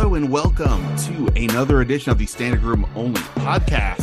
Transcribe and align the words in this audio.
Hello 0.00 0.14
and 0.14 0.32
welcome 0.32 0.96
to 0.96 1.28
another 1.36 1.82
edition 1.82 2.10
of 2.10 2.16
the 2.16 2.24
Standig 2.24 2.62
Room 2.62 2.88
Only 2.96 3.20
podcast. 3.20 4.02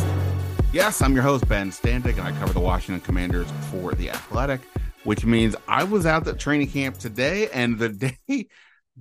Yes, 0.72 1.02
I'm 1.02 1.12
your 1.12 1.24
host, 1.24 1.48
Ben 1.48 1.72
Standig, 1.72 2.18
and 2.18 2.20
I 2.20 2.30
cover 2.38 2.52
the 2.52 2.60
Washington 2.60 3.00
Commanders 3.00 3.48
for 3.68 3.94
The 3.94 4.10
Athletic, 4.10 4.60
which 5.02 5.24
means 5.24 5.56
I 5.66 5.82
was 5.82 6.06
out 6.06 6.28
at 6.28 6.38
training 6.38 6.70
camp 6.70 6.98
today, 6.98 7.48
and 7.52 7.80
the 7.80 7.88
day 8.28 8.46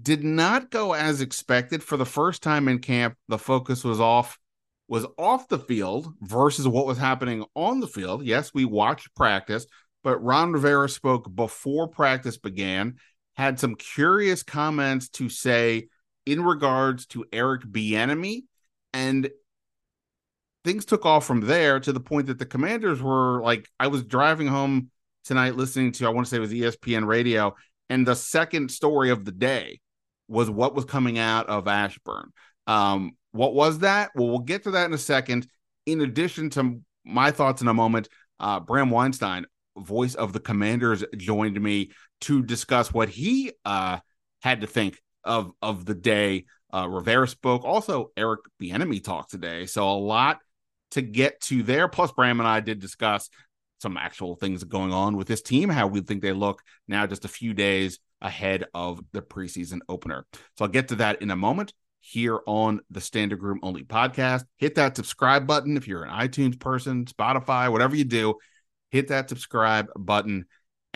did 0.02 0.24
not 0.24 0.72
go 0.72 0.94
as 0.94 1.22
expected. 1.22 1.84
For 1.84 1.98
the 1.98 2.06
first 2.06 2.42
time 2.42 2.68
in 2.68 2.80
camp, 2.80 3.16
the 3.28 3.38
focus 3.38 3.84
was 3.84 4.00
off 4.00 4.40
was 4.88 5.06
off 5.20 5.50
the 5.50 5.60
field 5.60 6.12
versus 6.22 6.68
what 6.68 6.88
was 6.88 6.98
happening 6.98 7.46
on 7.56 7.80
the 7.80 7.88
field. 7.88 8.26
Yes, 8.26 8.56
we 8.56 8.66
watched 8.66 9.14
practice, 9.14 9.68
but 10.04 10.18
Ron 10.24 10.52
Rivera 10.52 10.90
spoke 10.90 11.34
before 11.34 11.88
practice 11.90 12.40
began, 12.40 12.96
had 13.36 13.60
some 13.60 13.76
curious 13.76 14.42
comments 14.42 15.10
to 15.10 15.30
say 15.30 15.90
in 16.28 16.44
regards 16.44 17.06
to 17.08 17.26
Eric 17.32 17.62
Bieniemy, 17.62 18.44
and 18.94 19.30
things 20.66 20.84
took 20.84 21.06
off 21.06 21.26
from 21.26 21.40
there 21.40 21.80
to 21.80 21.94
the 21.94 22.02
point 22.02 22.28
that 22.28 22.38
the 22.38 22.46
Commanders 22.46 23.02
were 23.02 23.42
like, 23.42 23.70
I 23.80 23.88
was 23.88 24.04
driving 24.04 24.48
home 24.48 24.92
tonight 25.24 25.56
listening 25.56 25.94
to, 25.94 26.06
I 26.06 26.10
want 26.10 26.28
to 26.28 26.30
say 26.30 26.38
it 26.38 26.42
was 26.42 26.52
ESPN 26.52 27.08
radio, 27.08 27.56
and 27.90 28.06
the 28.06 28.14
second 28.14 28.70
story 28.70 29.10
of 29.10 29.24
the 29.24 29.32
day 29.32 29.80
was 30.28 30.50
what 30.50 30.76
was 30.76 30.84
coming 30.84 31.18
out 31.18 31.48
of 31.48 31.70
Ashburn. 31.70 32.34
Um, 32.68 33.14
what 33.32 33.54
was 33.54 33.80
that? 33.80 34.12
Well, 34.14 34.28
we'll 34.28 34.40
get 34.40 34.64
to 34.64 34.72
that 34.72 34.86
in 34.86 34.94
a 34.94 34.98
second. 34.98 35.48
In 35.86 36.02
addition 36.02 36.50
to 36.52 36.82
my 37.06 37.32
thoughts 37.32 37.62
in 37.62 37.70
a 37.70 37.74
moment, 37.74 38.10
uh, 38.42 38.60
Bram 38.60 38.90
Weinstein, 38.90 39.46
voice 39.78 40.16
of 40.16 40.34
the 40.34 40.42
Commanders, 40.42 41.06
joined 41.16 41.62
me 41.62 41.92
to 42.22 42.44
discuss 42.44 42.94
what 42.94 43.08
he 43.08 43.54
uh, 43.64 44.00
had 44.42 44.60
to 44.60 44.68
think 44.68 45.00
of 45.28 45.52
of 45.62 45.86
the 45.86 45.96
day. 45.96 46.46
Uh, 46.74 46.88
Rivera 46.90 47.28
spoke. 47.28 47.64
Also, 47.64 48.12
Eric 48.18 48.42
Bieniemy 48.62 49.04
talked 49.04 49.32
today. 49.32 49.66
So 49.66 49.90
a 49.90 49.94
lot 49.94 50.40
to 50.92 51.02
get 51.02 51.40
to 51.42 51.64
there. 51.64 51.88
Plus, 51.88 52.12
Bram 52.12 52.40
and 52.40 52.48
I 52.48 52.60
did 52.60 52.80
discuss 52.80 53.30
some 53.80 53.98
actual 53.98 54.36
things 54.36 54.64
going 54.64 54.92
on 54.92 55.16
with 55.16 55.28
this 55.28 55.42
team, 55.42 55.70
how 55.70 55.88
we 55.88 56.02
think 56.02 56.22
they 56.22 56.34
look 56.34 56.62
now, 56.88 57.06
just 57.06 57.26
a 57.26 57.30
few 57.30 57.54
days 57.54 58.00
ahead 58.22 58.66
of 58.74 59.00
the 59.12 59.22
preseason 59.22 59.80
opener. 59.88 60.26
So 60.58 60.66
I'll 60.66 60.72
get 60.72 60.88
to 60.90 60.96
that 60.96 61.22
in 61.22 61.30
a 61.30 61.36
moment 61.36 61.74
here 62.00 62.40
on 62.48 62.80
the 62.90 63.00
Standig 63.00 63.42
Room 63.42 63.60
Only 63.62 63.84
podcast. 63.84 64.46
Hit 64.58 64.76
that 64.76 64.96
subscribe 64.96 65.46
button 65.46 65.78
if 65.78 65.88
you're 65.88 66.04
an 66.04 66.12
iTunes 66.12 66.60
person, 66.60 67.06
Spotify, 67.06 67.72
whatever 67.72 67.96
you 67.96 68.06
do. 68.06 68.36
Hit 68.90 69.10
that 69.10 69.30
subscribe 69.30 69.90
button 69.96 70.46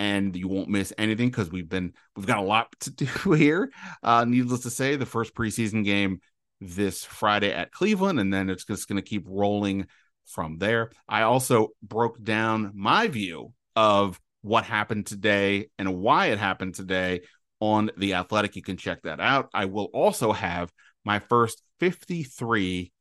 and 0.01 0.35
you 0.35 0.47
won't 0.47 0.67
miss 0.67 0.91
anything 0.97 1.29
because 1.29 1.51
we've 1.51 1.69
been 1.69 1.93
we've 2.15 2.25
got 2.25 2.39
a 2.39 2.41
lot 2.41 2.73
to 2.79 2.89
do 2.89 3.05
here. 3.33 3.71
Uh, 4.01 4.25
needless 4.25 4.61
to 4.61 4.71
say, 4.71 4.95
the 4.95 5.05
first 5.05 5.35
preseason 5.35 5.85
game 5.85 6.21
this 6.59 7.05
Friday 7.05 7.53
at 7.53 7.71
Cleveland, 7.71 8.19
and 8.19 8.33
then 8.33 8.49
it's 8.49 8.65
just 8.65 8.87
going 8.87 8.99
to 8.99 9.07
keep 9.07 9.25
rolling 9.29 9.85
from 10.25 10.57
there. 10.57 10.89
I 11.07 11.21
also 11.21 11.69
broke 11.83 12.21
down 12.21 12.71
my 12.73 13.09
view 13.09 13.53
of 13.75 14.19
what 14.41 14.63
happened 14.63 15.05
today 15.05 15.69
and 15.77 15.99
why 15.99 16.27
it 16.27 16.39
happened 16.39 16.73
today 16.73 17.21
on 17.59 17.91
the 17.95 18.15
Athletic. 18.15 18.55
You 18.55 18.63
can 18.63 18.77
check 18.77 19.03
that 19.03 19.19
out. 19.19 19.49
I 19.53 19.65
will 19.65 19.89
also 19.93 20.31
have 20.31 20.73
my 21.05 21.19
first 21.19 21.61
53 21.79 22.91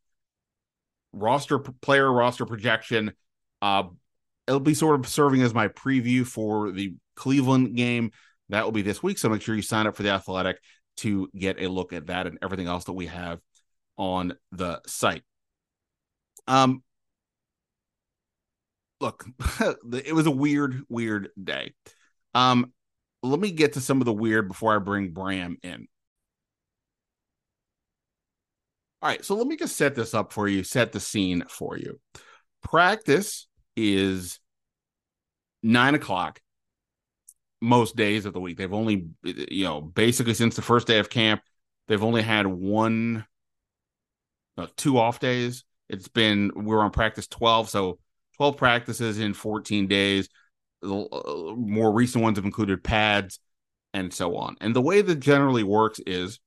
roster 1.14 1.58
player 1.58 2.12
roster 2.12 2.44
projection. 2.44 3.12
Uh, 3.62 3.84
it'll 4.50 4.58
be 4.58 4.74
sort 4.74 4.98
of 4.98 5.06
serving 5.06 5.42
as 5.42 5.54
my 5.54 5.68
preview 5.68 6.26
for 6.26 6.72
the 6.72 6.96
Cleveland 7.14 7.76
game. 7.76 8.10
That 8.48 8.64
will 8.64 8.72
be 8.72 8.82
this 8.82 9.00
week. 9.00 9.16
So 9.16 9.28
make 9.28 9.42
sure 9.42 9.54
you 9.54 9.62
sign 9.62 9.86
up 9.86 9.94
for 9.94 10.02
the 10.02 10.10
Athletic 10.10 10.58
to 10.98 11.30
get 11.38 11.62
a 11.62 11.68
look 11.68 11.92
at 11.92 12.08
that 12.08 12.26
and 12.26 12.36
everything 12.42 12.66
else 12.66 12.84
that 12.86 12.94
we 12.94 13.06
have 13.06 13.38
on 13.96 14.34
the 14.50 14.80
site. 14.88 15.22
Um, 16.48 16.82
look, 19.00 19.24
it 19.92 20.14
was 20.14 20.26
a 20.26 20.32
weird, 20.32 20.82
weird 20.88 21.28
day. 21.42 21.74
Um, 22.34 22.72
let 23.22 23.38
me 23.38 23.52
get 23.52 23.74
to 23.74 23.80
some 23.80 24.00
of 24.00 24.04
the 24.04 24.12
weird 24.12 24.48
before 24.48 24.74
I 24.74 24.78
bring 24.78 25.12
Bram 25.12 25.58
in. 25.62 25.86
All 29.00 29.08
right, 29.08 29.24
so 29.24 29.36
let 29.36 29.46
me 29.46 29.56
just 29.56 29.76
set 29.76 29.94
this 29.94 30.12
up 30.12 30.32
for 30.32 30.48
you, 30.48 30.64
set 30.64 30.90
the 30.90 30.98
scene 30.98 31.44
for 31.48 31.78
you. 31.78 32.00
Practice 32.62 33.46
is 33.80 34.38
nine 35.62 35.94
o'clock 35.94 36.40
most 37.60 37.96
days 37.96 38.24
of 38.24 38.32
the 38.32 38.40
week. 38.40 38.56
They've 38.56 38.72
only, 38.72 39.08
you 39.22 39.64
know, 39.64 39.80
basically 39.80 40.34
since 40.34 40.56
the 40.56 40.62
first 40.62 40.86
day 40.86 40.98
of 40.98 41.10
camp, 41.10 41.42
they've 41.88 42.02
only 42.02 42.22
had 42.22 42.46
one, 42.46 43.26
uh, 44.56 44.66
two 44.76 44.98
off 44.98 45.20
days. 45.20 45.64
It's 45.88 46.08
been, 46.08 46.52
we're 46.54 46.80
on 46.80 46.90
practice 46.90 47.26
12. 47.26 47.68
So 47.68 47.98
12 48.36 48.56
practices 48.56 49.18
in 49.18 49.34
14 49.34 49.86
days. 49.86 50.28
Uh, 50.82 51.04
more 51.56 51.92
recent 51.92 52.24
ones 52.24 52.38
have 52.38 52.46
included 52.46 52.82
pads 52.82 53.38
and 53.92 54.12
so 54.12 54.36
on. 54.36 54.56
And 54.60 54.74
the 54.74 54.80
way 54.80 55.02
that 55.02 55.16
generally 55.16 55.62
works 55.62 56.00
is 56.06 56.40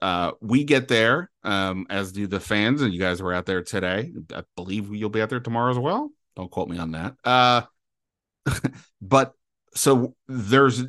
uh, 0.00 0.32
we 0.40 0.64
get 0.64 0.88
there, 0.88 1.30
um, 1.44 1.86
as 1.90 2.12
do 2.12 2.26
the 2.26 2.40
fans, 2.40 2.80
and 2.80 2.94
you 2.94 3.00
guys 3.00 3.20
were 3.20 3.34
out 3.34 3.46
there 3.46 3.62
today. 3.62 4.12
I 4.34 4.42
believe 4.56 4.94
you'll 4.94 5.10
be 5.10 5.20
out 5.20 5.28
there 5.28 5.40
tomorrow 5.40 5.70
as 5.70 5.78
well. 5.78 6.10
Don't 6.36 6.50
quote 6.50 6.68
me 6.68 6.78
on 6.78 6.92
that. 6.92 7.14
Uh, 7.24 7.62
but 9.02 9.34
so 9.74 10.14
there's 10.28 10.84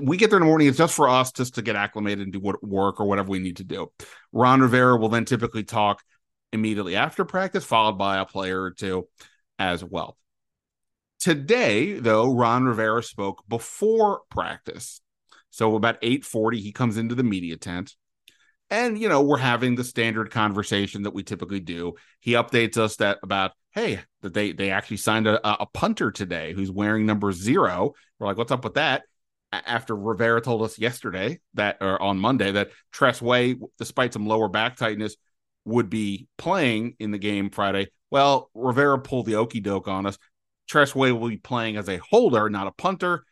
we 0.00 0.16
get 0.16 0.30
there 0.30 0.38
in 0.38 0.42
the 0.42 0.46
morning. 0.46 0.68
It's 0.68 0.78
just 0.78 0.94
for 0.94 1.08
us 1.08 1.32
just 1.32 1.56
to 1.56 1.62
get 1.62 1.76
acclimated 1.76 2.20
and 2.20 2.32
do 2.32 2.40
what 2.40 2.62
work 2.62 3.00
or 3.00 3.06
whatever 3.06 3.30
we 3.30 3.38
need 3.38 3.56
to 3.56 3.64
do. 3.64 3.90
Ron 4.32 4.60
Rivera 4.60 4.96
will 4.96 5.08
then 5.08 5.24
typically 5.24 5.64
talk 5.64 6.02
immediately 6.52 6.96
after 6.96 7.24
practice, 7.24 7.64
followed 7.64 7.98
by 7.98 8.18
a 8.18 8.24
player 8.24 8.62
or 8.62 8.70
two 8.70 9.08
as 9.58 9.84
well. 9.84 10.16
Today, 11.18 11.94
though, 11.94 12.32
Ron 12.32 12.64
Rivera 12.64 13.02
spoke 13.02 13.44
before 13.48 14.22
practice. 14.30 15.00
So 15.50 15.74
about 15.74 15.98
8:40, 16.02 16.60
he 16.60 16.72
comes 16.72 16.96
into 16.96 17.14
the 17.14 17.24
media 17.24 17.56
tent. 17.56 17.96
And 18.70 18.98
you 18.98 19.08
know, 19.08 19.22
we're 19.22 19.38
having 19.38 19.74
the 19.74 19.84
standard 19.84 20.30
conversation 20.30 21.02
that 21.02 21.14
we 21.14 21.22
typically 21.22 21.60
do. 21.60 21.94
He 22.20 22.32
updates 22.32 22.76
us 22.76 22.96
that 22.96 23.18
about 23.22 23.52
hey, 23.72 24.00
that 24.22 24.34
they 24.34 24.52
they 24.52 24.70
actually 24.70 24.96
signed 24.98 25.26
a, 25.26 25.62
a 25.62 25.66
punter 25.66 26.10
today 26.10 26.52
who's 26.52 26.70
wearing 26.70 27.06
number 27.06 27.32
zero. 27.32 27.94
We're 28.18 28.26
like, 28.26 28.36
what's 28.36 28.52
up 28.52 28.64
with 28.64 28.74
that? 28.74 29.02
After 29.52 29.96
Rivera 29.96 30.40
told 30.40 30.62
us 30.62 30.78
yesterday 30.78 31.40
that 31.54 31.78
or 31.80 32.00
on 32.00 32.18
Monday 32.18 32.52
that 32.52 32.70
Tress 32.92 33.20
Way, 33.20 33.56
despite 33.78 34.12
some 34.12 34.26
lower 34.26 34.48
back 34.48 34.76
tightness, 34.76 35.16
would 35.64 35.90
be 35.90 36.28
playing 36.38 36.94
in 37.00 37.10
the 37.10 37.18
game 37.18 37.50
Friday. 37.50 37.88
Well, 38.10 38.50
Rivera 38.54 39.00
pulled 39.00 39.26
the 39.26 39.36
okey 39.36 39.60
doke 39.60 39.88
on 39.88 40.06
us. 40.06 40.18
Tress 40.68 40.94
Way 40.94 41.10
will 41.10 41.28
be 41.28 41.36
playing 41.36 41.76
as 41.76 41.88
a 41.88 41.98
holder, 41.98 42.48
not 42.48 42.68
a 42.68 42.72
punter. 42.72 43.24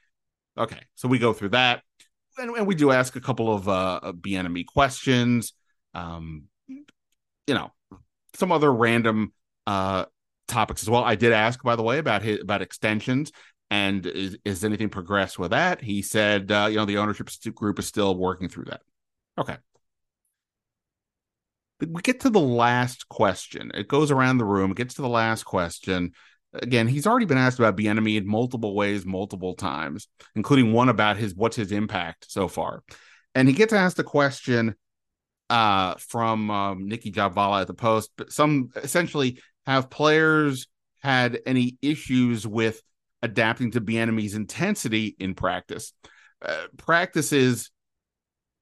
Okay, 0.56 0.80
so 0.96 1.06
we 1.06 1.20
go 1.20 1.32
through 1.32 1.50
that, 1.50 1.82
and, 2.38 2.56
and 2.56 2.66
we 2.66 2.74
do 2.74 2.90
ask 2.90 3.16
a 3.16 3.20
couple 3.20 3.52
of 3.52 3.68
uh, 3.68 4.12
Bieniemy 4.12 4.66
questions. 4.66 5.52
Um, 5.94 6.44
you 6.66 7.54
know, 7.54 7.72
some 8.34 8.52
other 8.52 8.72
random 8.72 9.32
uh 9.66 10.04
topics 10.46 10.82
as 10.82 10.90
well. 10.90 11.04
I 11.04 11.14
did 11.14 11.32
ask, 11.32 11.62
by 11.62 11.76
the 11.76 11.82
way, 11.82 11.98
about 11.98 12.22
his 12.22 12.40
about 12.40 12.62
extensions 12.62 13.32
and 13.70 14.06
is, 14.06 14.36
is 14.44 14.64
anything 14.64 14.88
progressed 14.88 15.38
with 15.38 15.50
that? 15.50 15.82
He 15.82 16.02
said, 16.02 16.50
uh, 16.50 16.68
you 16.70 16.76
know, 16.76 16.84
the 16.84 16.98
ownership 16.98 17.28
group 17.54 17.78
is 17.78 17.86
still 17.86 18.16
working 18.16 18.48
through 18.48 18.64
that. 18.66 18.80
Okay. 19.36 19.56
We 21.80 22.02
get 22.02 22.20
to 22.20 22.30
the 22.30 22.40
last 22.40 23.08
question. 23.08 23.70
It 23.74 23.86
goes 23.86 24.10
around 24.10 24.38
the 24.38 24.44
room, 24.44 24.72
gets 24.72 24.94
to 24.94 25.02
the 25.02 25.08
last 25.08 25.44
question. 25.44 26.12
Again, 26.54 26.88
he's 26.88 27.06
already 27.06 27.26
been 27.26 27.38
asked 27.38 27.58
about 27.58 27.76
Bieniemy 27.76 28.16
in 28.16 28.26
multiple 28.26 28.74
ways, 28.74 29.04
multiple 29.04 29.54
times, 29.54 30.08
including 30.34 30.72
one 30.72 30.88
about 30.88 31.16
his 31.16 31.34
what's 31.34 31.56
his 31.56 31.72
impact 31.72 32.30
so 32.30 32.48
far. 32.48 32.82
And 33.34 33.46
he 33.46 33.54
gets 33.54 33.72
asked 33.72 33.98
a 33.98 34.04
question 34.04 34.74
uh, 35.50 35.94
from 35.98 36.50
um, 36.50 36.88
Nicki 36.88 37.12
Jhabvala 37.12 37.62
at 37.62 37.66
the 37.66 37.74
Post, 37.74 38.10
but 38.16 38.32
some 38.32 38.70
essentially 38.76 39.40
have 39.66 39.90
players 39.90 40.66
had 41.00 41.40
any 41.46 41.76
issues 41.82 42.46
with 42.46 42.82
adapting 43.22 43.72
to 43.72 43.80
Bieniemy's 43.80 44.34
intensity 44.34 45.16
in 45.18 45.34
practice? 45.34 45.92
Uh, 46.40 46.66
practice 46.76 47.32
is 47.32 47.70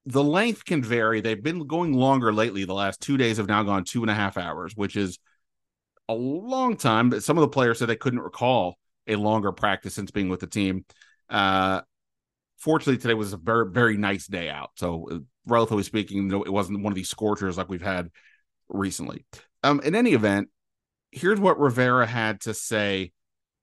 the 0.05 0.23
length 0.23 0.65
can 0.65 0.83
vary. 0.83 1.21
They've 1.21 1.41
been 1.41 1.67
going 1.67 1.93
longer 1.93 2.33
lately. 2.33 2.65
The 2.65 2.73
last 2.73 3.01
two 3.01 3.17
days 3.17 3.37
have 3.37 3.47
now 3.47 3.63
gone 3.63 3.83
two 3.83 4.01
and 4.01 4.11
a 4.11 4.15
half 4.15 4.37
hours, 4.37 4.73
which 4.75 4.95
is 4.95 5.19
a 6.09 6.13
long 6.13 6.77
time. 6.77 7.09
But 7.09 7.23
some 7.23 7.37
of 7.37 7.41
the 7.41 7.49
players 7.49 7.79
said 7.79 7.87
they 7.87 7.95
couldn't 7.95 8.19
recall 8.19 8.77
a 9.07 9.15
longer 9.15 9.51
practice 9.51 9.93
since 9.93 10.11
being 10.11 10.29
with 10.29 10.39
the 10.39 10.47
team. 10.47 10.85
Uh, 11.29 11.81
fortunately, 12.57 12.97
today 12.97 13.13
was 13.13 13.33
a 13.33 13.37
very, 13.37 13.69
very 13.69 13.97
nice 13.97 14.27
day 14.27 14.49
out. 14.49 14.71
So, 14.75 15.09
uh, 15.11 15.19
relatively 15.45 15.83
speaking, 15.83 16.31
it 16.31 16.51
wasn't 16.51 16.81
one 16.81 16.91
of 16.91 16.95
these 16.95 17.09
scorchers 17.09 17.57
like 17.57 17.69
we've 17.69 17.81
had 17.81 18.09
recently. 18.69 19.25
Um, 19.63 19.79
in 19.81 19.95
any 19.95 20.13
event, 20.13 20.49
here's 21.11 21.39
what 21.39 21.59
Rivera 21.59 22.05
had 22.05 22.41
to 22.41 22.53
say 22.53 23.11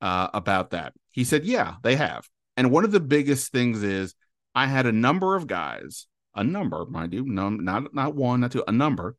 uh, 0.00 0.28
about 0.34 0.70
that. 0.70 0.92
He 1.10 1.24
said, 1.24 1.44
Yeah, 1.44 1.74
they 1.82 1.96
have. 1.96 2.28
And 2.56 2.70
one 2.70 2.84
of 2.84 2.92
the 2.92 3.00
biggest 3.00 3.52
things 3.52 3.82
is 3.82 4.14
I 4.54 4.66
had 4.66 4.86
a 4.86 4.92
number 4.92 5.34
of 5.34 5.46
guys, 5.46 6.06
a 6.34 6.44
number, 6.44 6.86
mind 6.86 7.12
you, 7.12 7.24
no, 7.26 7.50
not 7.50 7.94
not 7.94 8.14
one, 8.14 8.40
not 8.40 8.52
two, 8.52 8.64
a 8.66 8.72
number. 8.72 9.16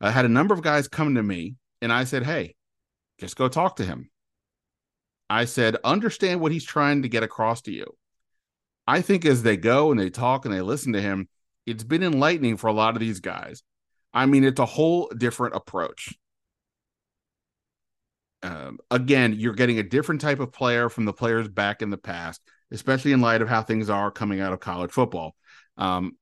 I 0.00 0.10
had 0.10 0.24
a 0.24 0.28
number 0.28 0.52
of 0.52 0.62
guys 0.62 0.88
come 0.88 1.14
to 1.14 1.22
me, 1.22 1.54
and 1.80 1.92
I 1.92 2.04
said, 2.04 2.24
"Hey, 2.24 2.56
just 3.22 3.36
go 3.36 3.48
talk 3.48 3.76
to 3.76 3.84
him." 3.84 4.10
I 5.30 5.46
said, 5.46 5.76
"Understand 5.84 6.40
what 6.40 6.52
he's 6.52 6.64
trying 6.64 7.02
to 7.02 7.08
get 7.08 7.22
across 7.22 7.62
to 7.62 7.72
you." 7.72 7.96
I 8.86 9.00
think 9.00 9.24
as 9.24 9.42
they 9.42 9.56
go 9.56 9.90
and 9.90 10.00
they 10.00 10.10
talk 10.10 10.44
and 10.44 10.52
they 10.52 10.60
listen 10.60 10.92
to 10.94 11.00
him, 11.00 11.28
it's 11.66 11.84
been 11.84 12.02
enlightening 12.02 12.56
for 12.56 12.66
a 12.66 12.72
lot 12.72 12.94
of 12.94 13.00
these 13.00 13.20
guys. 13.20 13.62
I 14.12 14.26
mean, 14.26 14.44
it's 14.44 14.60
a 14.60 14.66
whole 14.66 15.08
different 15.16 15.54
approach. 15.54 16.14
Um, 18.42 18.80
again, 18.90 19.34
you're 19.38 19.54
getting 19.54 19.78
a 19.78 19.84
different 19.84 20.20
type 20.20 20.40
of 20.40 20.52
player 20.52 20.88
from 20.88 21.04
the 21.04 21.12
players 21.12 21.48
back 21.48 21.80
in 21.80 21.90
the 21.90 21.96
past 21.96 22.42
especially 22.72 23.12
in 23.12 23.20
light 23.20 23.42
of 23.42 23.48
how 23.48 23.62
things 23.62 23.90
are 23.90 24.10
coming 24.10 24.40
out 24.40 24.52
of 24.52 24.60
college 24.60 24.90
football. 24.90 25.36
Um, 25.76 26.16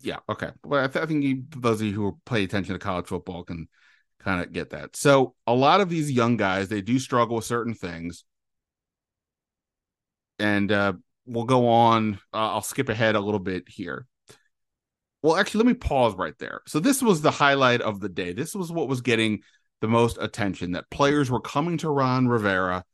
yeah, 0.00 0.18
okay. 0.28 0.50
Well, 0.64 0.82
I, 0.82 0.88
th- 0.88 1.02
I 1.02 1.06
think 1.06 1.22
you, 1.22 1.44
those 1.56 1.80
of 1.80 1.86
you 1.86 1.92
who 1.92 2.18
pay 2.24 2.42
attention 2.42 2.72
to 2.72 2.78
college 2.78 3.06
football 3.06 3.44
can 3.44 3.68
kind 4.22 4.42
of 4.42 4.52
get 4.52 4.70
that. 4.70 4.96
So, 4.96 5.34
a 5.46 5.54
lot 5.54 5.80
of 5.80 5.88
these 5.88 6.10
young 6.10 6.36
guys, 6.36 6.68
they 6.68 6.80
do 6.82 6.98
struggle 6.98 7.36
with 7.36 7.44
certain 7.44 7.74
things. 7.74 8.24
And 10.38 10.70
uh, 10.72 10.94
we'll 11.26 11.44
go 11.44 11.68
on. 11.68 12.14
Uh, 12.32 12.52
I'll 12.52 12.62
skip 12.62 12.88
ahead 12.88 13.16
a 13.16 13.20
little 13.20 13.40
bit 13.40 13.68
here. 13.68 14.06
Well, 15.22 15.36
actually, 15.36 15.64
let 15.64 15.68
me 15.68 15.74
pause 15.74 16.14
right 16.14 16.38
there. 16.38 16.60
So, 16.66 16.80
this 16.80 17.02
was 17.02 17.22
the 17.22 17.30
highlight 17.30 17.80
of 17.80 18.00
the 18.00 18.08
day. 18.08 18.32
This 18.32 18.54
was 18.54 18.70
what 18.70 18.88
was 18.88 19.00
getting 19.00 19.40
the 19.80 19.88
most 19.88 20.18
attention 20.20 20.72
that 20.72 20.90
players 20.90 21.30
were 21.30 21.40
coming 21.40 21.78
to 21.78 21.90
Ron 21.90 22.28
Rivera 22.28 22.84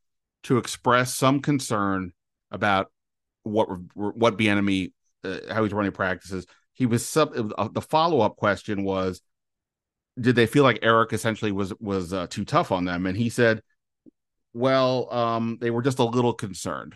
to 0.45 0.59
express 0.59 1.15
some 1.15 1.41
concern 1.41 2.13
about 2.51 2.91
what 3.43 3.69
what 3.95 4.39
Bieniemy 4.39 4.93
uh, 5.25 5.39
how 5.51 5.63
he's 5.65 5.73
running 5.73 5.93
practices. 5.93 6.47
He 6.73 6.87
was 6.87 7.07
sub 7.07 7.33
uh, 7.59 7.69
the 7.73 7.81
follow 7.81 8.21
up 8.21 8.37
question 8.37 8.85
was, 8.85 9.21
did 10.19 10.35
they 10.35 10.47
feel 10.47 10.63
like 10.63 10.79
Eric 10.83 11.13
essentially 11.13 11.53
was 11.53 11.73
was 11.81 12.13
uh, 12.13 12.27
too 12.29 12.45
tough 12.45 12.73
on 12.73 12.85
them? 12.85 13.07
And 13.07 13.17
he 13.17 13.29
said, 13.29 13.63
well, 14.53 15.13
um, 15.13 15.59
they 15.61 15.71
were 15.71 15.83
just 15.83 15.99
a 15.99 16.05
little 16.05 16.33
concerned. 16.33 16.95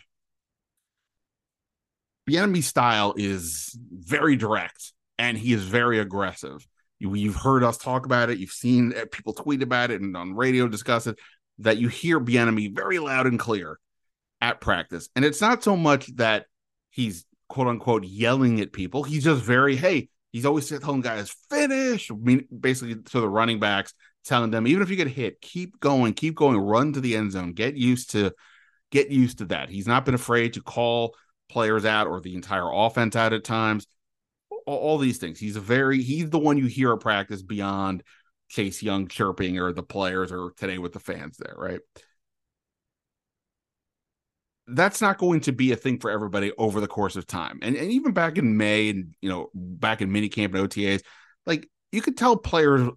Bieniemy's 2.28 2.66
style 2.66 3.14
is 3.16 3.76
very 3.92 4.36
direct 4.36 4.92
and 5.18 5.36
he 5.36 5.52
is 5.52 5.64
very 5.64 5.98
aggressive. 5.98 6.66
You, 6.98 7.14
you've 7.14 7.36
heard 7.36 7.64
us 7.64 7.76
talk 7.76 8.06
about 8.06 8.30
it. 8.30 8.38
You've 8.38 8.50
seen 8.50 8.94
uh, 8.96 9.04
people 9.10 9.34
tweet 9.34 9.62
about 9.62 9.90
it 9.90 10.00
and 10.00 10.16
on 10.16 10.34
radio 10.34 10.68
discuss 10.68 11.06
it 11.06 11.18
that 11.58 11.78
you 11.78 11.88
hear 11.88 12.20
Bieniemy 12.20 12.74
very 12.74 12.98
loud 12.98 13.26
and 13.26 13.38
clear 13.38 13.78
at 14.40 14.60
practice. 14.60 15.08
And 15.14 15.24
it's 15.24 15.40
not 15.40 15.62
so 15.62 15.76
much 15.76 16.06
that 16.16 16.46
he's 16.88 17.26
quote 17.48 17.68
unquote 17.68 18.04
yelling 18.04 18.60
at 18.60 18.72
people. 18.72 19.02
He's 19.02 19.24
just 19.24 19.42
very, 19.42 19.76
hey, 19.76 20.08
he's 20.32 20.46
always 20.46 20.68
telling 20.68 21.00
guys, 21.00 21.34
finish. 21.50 22.10
Basically 22.58 22.96
to 22.96 23.20
the 23.20 23.28
running 23.28 23.60
backs, 23.60 23.94
telling 24.24 24.50
them, 24.50 24.66
even 24.66 24.82
if 24.82 24.90
you 24.90 24.96
get 24.96 25.08
hit, 25.08 25.40
keep 25.40 25.80
going, 25.80 26.14
keep 26.14 26.34
going, 26.34 26.58
run 26.58 26.92
to 26.92 27.00
the 27.00 27.16
end 27.16 27.32
zone. 27.32 27.52
Get 27.52 27.76
used 27.76 28.10
to 28.10 28.32
get 28.90 29.10
used 29.10 29.38
to 29.38 29.46
that. 29.46 29.68
He's 29.68 29.86
not 29.86 30.04
been 30.04 30.14
afraid 30.14 30.54
to 30.54 30.62
call 30.62 31.14
players 31.48 31.84
out 31.84 32.06
or 32.06 32.20
the 32.20 32.34
entire 32.34 32.70
offense 32.72 33.16
out 33.16 33.32
at 33.32 33.44
times. 33.44 33.86
All, 34.66 34.78
all 34.78 34.98
these 34.98 35.18
things. 35.18 35.38
He's 35.38 35.56
a 35.56 35.60
very 35.60 36.02
he's 36.02 36.30
the 36.30 36.38
one 36.38 36.58
you 36.58 36.66
hear 36.66 36.92
at 36.92 37.00
practice 37.00 37.42
beyond 37.42 38.02
Chase 38.48 38.82
Young 38.82 39.08
chirping 39.08 39.58
or 39.58 39.72
the 39.72 39.82
players 39.82 40.32
or 40.32 40.52
today 40.56 40.78
with 40.78 40.92
the 40.92 41.00
fans 41.00 41.36
there, 41.38 41.54
right? 41.56 41.80
That's 44.72 45.00
not 45.00 45.18
going 45.18 45.40
to 45.42 45.52
be 45.52 45.72
a 45.72 45.76
thing 45.76 45.98
for 45.98 46.10
everybody 46.10 46.52
over 46.58 46.80
the 46.80 46.88
course 46.88 47.16
of 47.16 47.26
time. 47.26 47.58
And, 47.62 47.76
and 47.76 47.90
even 47.90 48.12
back 48.12 48.38
in 48.38 48.56
May 48.56 48.90
and, 48.90 49.14
you 49.20 49.28
know, 49.28 49.50
back 49.54 50.00
in 50.00 50.10
minicamp 50.10 50.54
and 50.54 50.68
OTAs, 50.68 51.02
like 51.46 51.68
you 51.92 52.02
could 52.02 52.16
tell 52.16 52.36
players 52.36 52.88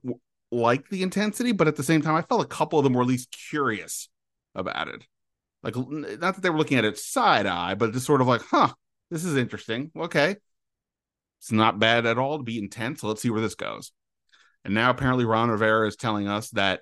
like 0.51 0.89
the 0.89 1.03
intensity, 1.03 1.51
but 1.51 1.67
at 1.67 1.75
the 1.75 1.83
same 1.83 2.01
time, 2.01 2.15
I 2.15 2.21
felt 2.21 2.43
a 2.43 2.47
couple 2.47 2.79
of 2.79 2.83
them 2.83 2.93
were 2.93 3.01
at 3.01 3.07
least 3.07 3.35
curious 3.49 4.09
about 4.55 4.87
it. 4.87 5.05
Like, 5.63 5.75
not 5.75 6.35
that 6.35 6.41
they 6.41 6.49
were 6.49 6.57
looking 6.57 6.77
at 6.77 6.85
it 6.85 6.97
side 6.97 7.45
eye, 7.45 7.75
but 7.75 7.93
just 7.93 8.05
sort 8.05 8.21
of 8.21 8.27
like, 8.27 8.41
huh, 8.41 8.73
this 9.09 9.23
is 9.23 9.37
interesting. 9.37 9.91
Okay. 9.97 10.35
It's 11.39 11.51
not 11.51 11.79
bad 11.79 12.05
at 12.05 12.17
all 12.17 12.37
to 12.37 12.43
be 12.43 12.59
intense. 12.59 13.01
So 13.01 13.07
let's 13.07 13.21
see 13.21 13.29
where 13.29 13.41
this 13.41 13.55
goes. 13.55 13.91
And 14.65 14.73
now 14.73 14.89
apparently 14.89 15.25
Ron 15.25 15.49
Rivera 15.49 15.87
is 15.87 15.95
telling 15.95 16.27
us 16.27 16.49
that 16.51 16.81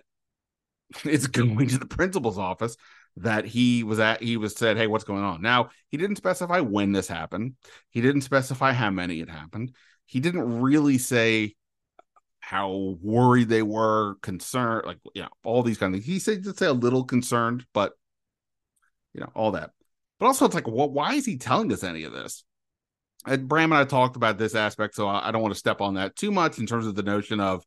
it's 1.04 1.28
going 1.28 1.68
to 1.70 1.78
the 1.78 1.86
principal's 1.86 2.38
office 2.38 2.76
that 3.18 3.46
he 3.46 3.84
was 3.84 4.00
at 4.00 4.24
he 4.24 4.38
was 4.38 4.56
said 4.56 4.78
hey 4.78 4.88
what's 4.88 5.04
going 5.04 5.24
on? 5.24 5.42
Now 5.42 5.70
he 5.90 5.98
didn't 5.98 6.16
specify 6.16 6.60
when 6.60 6.92
this 6.92 7.08
happened. 7.08 7.56
He 7.90 8.02
didn't 8.02 8.22
specify 8.22 8.74
how 8.74 8.90
many 8.90 9.20
it 9.20 9.30
happened. 9.30 9.74
He 10.06 10.20
didn't 10.20 10.62
really 10.62 10.98
say 10.98 11.56
how 12.40 12.98
worried 13.02 13.50
they 13.50 13.62
were 13.62 14.16
concerned 14.22 14.86
like 14.86 14.98
you 15.14 15.22
know 15.22 15.30
all 15.44 15.64
these 15.64 15.78
kind 15.78 15.94
of 15.94 16.02
things. 16.02 16.14
He 16.14 16.20
said 16.20 16.44
to 16.44 16.56
say 16.56 16.66
a 16.66 16.74
little 16.74 17.04
concerned 17.04 17.66
but 17.74 17.94
you 19.14 19.22
know 19.22 19.32
all 19.36 19.52
that. 19.52 19.72
But 20.20 20.28
also 20.28 20.46
it's 20.46 20.56
like 20.56 20.68
well, 20.68 20.90
why 20.90 21.16
is 21.16 21.26
he 21.26 21.38
telling 21.38 21.72
us 21.74 21.84
any 21.84 22.04
of 22.04 22.14
this? 22.14 22.44
And 23.26 23.48
Bram 23.48 23.72
and 23.72 23.80
I 23.80 23.86
talked 23.86 24.16
about 24.16 24.40
this 24.40 24.56
aspect, 24.56 24.96
so 24.96 25.08
I 25.08 25.32
don't 25.32 25.44
want 25.44 25.54
to 25.54 25.60
step 25.60 25.80
on 25.80 25.94
that 25.96 26.16
too 26.16 26.32
much 26.32 26.58
in 26.58 26.66
terms 26.66 26.88
of 26.88 26.96
the 26.96 27.04
notion 27.04 27.40
of 27.40 27.64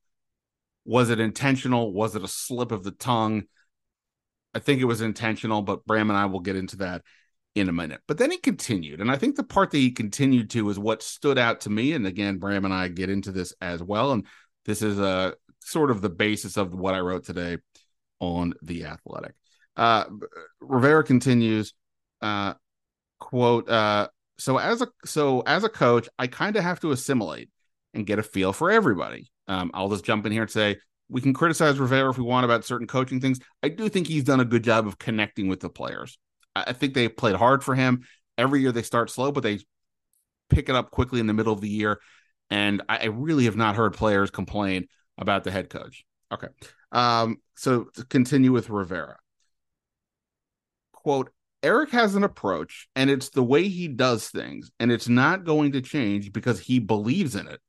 was 0.84 1.10
it 1.10 1.20
intentional? 1.20 1.92
Was 1.92 2.16
it 2.16 2.24
a 2.24 2.28
slip 2.28 2.72
of 2.72 2.82
the 2.82 2.90
tongue? 2.90 3.44
I 4.54 4.58
think 4.58 4.80
it 4.80 4.86
was 4.86 5.00
intentional, 5.00 5.62
but 5.62 5.84
Bram 5.86 6.10
and 6.10 6.18
I 6.18 6.26
will 6.26 6.40
get 6.40 6.56
into 6.56 6.76
that 6.76 7.02
in 7.54 7.68
a 7.68 7.72
minute. 7.72 8.00
But 8.06 8.18
then 8.18 8.30
he 8.30 8.38
continued, 8.38 9.00
and 9.00 9.10
I 9.10 9.16
think 9.16 9.36
the 9.36 9.44
part 9.44 9.70
that 9.70 9.78
he 9.78 9.90
continued 9.90 10.50
to 10.50 10.68
is 10.70 10.78
what 10.78 11.02
stood 11.02 11.38
out 11.38 11.62
to 11.62 11.70
me. 11.70 11.92
And 11.92 12.06
again, 12.06 12.38
Bram 12.38 12.64
and 12.64 12.74
I 12.74 12.88
get 12.88 13.10
into 13.10 13.32
this 13.32 13.54
as 13.60 13.82
well, 13.82 14.12
and 14.12 14.26
this 14.64 14.82
is 14.82 14.98
a 14.98 15.34
sort 15.60 15.90
of 15.90 16.00
the 16.00 16.10
basis 16.10 16.56
of 16.56 16.74
what 16.74 16.94
I 16.94 17.00
wrote 17.00 17.24
today 17.24 17.58
on 18.20 18.54
the 18.62 18.84
Athletic. 18.84 19.34
Uh, 19.76 20.04
Rivera 20.60 21.04
continues, 21.04 21.74
uh, 22.22 22.54
quote. 23.18 23.68
Uh, 23.68 24.08
so 24.38 24.58
as 24.58 24.82
a 24.82 24.88
so 25.04 25.40
as 25.40 25.64
a 25.64 25.68
coach, 25.68 26.08
I 26.18 26.26
kind 26.26 26.56
of 26.56 26.62
have 26.62 26.80
to 26.80 26.92
assimilate 26.92 27.50
and 27.92 28.06
get 28.06 28.18
a 28.18 28.22
feel 28.22 28.52
for 28.52 28.70
everybody. 28.70 29.30
Um, 29.46 29.70
I'll 29.74 29.90
just 29.90 30.04
jump 30.04 30.26
in 30.26 30.32
here 30.32 30.42
and 30.42 30.50
say 30.50 30.78
we 31.08 31.20
can 31.20 31.34
criticize 31.34 31.78
Rivera 31.78 32.10
if 32.10 32.18
we 32.18 32.24
want 32.24 32.44
about 32.44 32.64
certain 32.64 32.86
coaching 32.86 33.20
things. 33.20 33.38
I 33.62 33.68
do 33.68 33.88
think 33.88 34.06
he's 34.06 34.24
done 34.24 34.40
a 34.40 34.44
good 34.44 34.64
job 34.64 34.86
of 34.86 34.98
connecting 34.98 35.48
with 35.48 35.60
the 35.60 35.68
players. 35.68 36.18
I, 36.56 36.72
think 36.72 36.94
they 36.94 37.08
played 37.08 37.36
hard 37.36 37.62
for 37.62 37.74
him. 37.74 38.04
Every 38.38 38.60
year 38.60 38.72
they 38.72 38.82
start 38.82 39.10
slow, 39.10 39.32
but 39.32 39.42
they 39.42 39.60
pick 40.48 40.68
it 40.68 40.74
up 40.74 40.90
quickly 40.90 41.20
in 41.20 41.26
the 41.26 41.34
middle 41.34 41.52
of 41.52 41.60
the 41.60 41.68
year. 41.68 42.00
And 42.50 42.82
I, 42.88 42.98
I 42.98 43.04
really 43.06 43.44
have 43.44 43.56
not 43.56 43.76
heard 43.76 43.94
players 43.94 44.30
complain 44.30 44.86
about 45.18 45.44
the 45.44 45.50
head 45.50 45.68
coach. 45.70 46.04
Okay. 46.32 46.48
Um, 46.92 47.38
so 47.56 47.84
to 47.94 48.04
continue 48.04 48.52
with 48.52 48.70
Rivera. 48.70 49.16
Quote, 50.92 51.30
Eric 51.62 51.90
has 51.90 52.14
an 52.14 52.24
approach 52.24 52.88
and 52.94 53.10
it's 53.10 53.30
the 53.30 53.42
way 53.42 53.68
he 53.68 53.88
does 53.88 54.28
things, 54.28 54.70
and 54.78 54.92
it's 54.92 55.08
not 55.08 55.44
going 55.44 55.72
to 55.72 55.80
change 55.80 56.32
because 56.32 56.60
he 56.60 56.78
believes 56.78 57.34
in 57.34 57.48
it. 57.48 57.60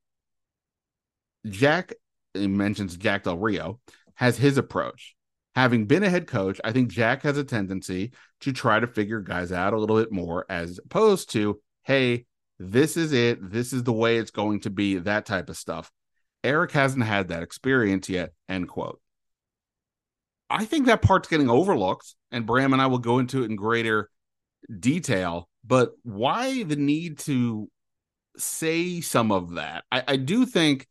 Jack 1.48 1.94
he 2.36 2.48
mentions 2.48 2.98
Jack 2.98 3.24
Del 3.24 3.38
Rio 3.38 3.80
has 4.16 4.38
his 4.38 4.58
approach. 4.58 5.16
Having 5.56 5.86
been 5.86 6.04
a 6.04 6.10
head 6.10 6.28
coach, 6.28 6.60
I 6.64 6.72
think 6.72 6.90
Jack 6.90 7.24
has 7.24 7.38
a 7.38 7.44
tendency 7.44 8.12
to 8.42 8.52
try 8.52 8.80
to 8.80 8.88
figure 8.88 9.22
guys 9.22 9.52
out 9.52 9.74
a 9.74 9.78
little 9.78 9.98
bit 9.98 10.12
more 10.12 10.46
as 10.50 10.80
opposed 10.84 11.32
to, 11.32 11.62
hey, 11.84 12.26
this 12.60 12.98
is 12.98 13.14
it. 13.14 13.52
This 13.52 13.72
is 13.72 13.84
the 13.84 13.94
way 13.94 14.18
it's 14.18 14.32
going 14.32 14.62
to 14.62 14.70
be, 14.70 14.98
that 14.98 15.26
type 15.26 15.50
of 15.50 15.58
stuff. 15.58 15.92
Eric 16.44 16.72
hasn't 16.72 17.06
had 17.06 17.30
that 17.30 17.44
experience 17.44 18.10
yet. 18.10 18.34
End 18.50 18.68
quote. 18.68 19.00
I 20.50 20.66
think 20.66 20.86
that 20.86 21.02
part's 21.02 21.28
getting 21.28 21.50
overlooked, 21.50 22.16
and 22.32 22.46
Bram 22.46 22.74
and 22.74 22.82
I 22.82 22.88
will 22.88 23.00
go 23.00 23.20
into 23.20 23.42
it 23.42 23.50
in 23.50 23.56
greater 23.56 24.10
detail. 24.80 25.50
But 25.66 25.94
why 26.04 26.64
the 26.64 26.76
need 26.76 27.18
to 27.20 27.70
say 28.38 29.02
some 29.02 29.32
of 29.32 29.56
that? 29.56 29.86
I, 29.92 30.04
I 30.08 30.16
do 30.18 30.46
think 30.46 30.88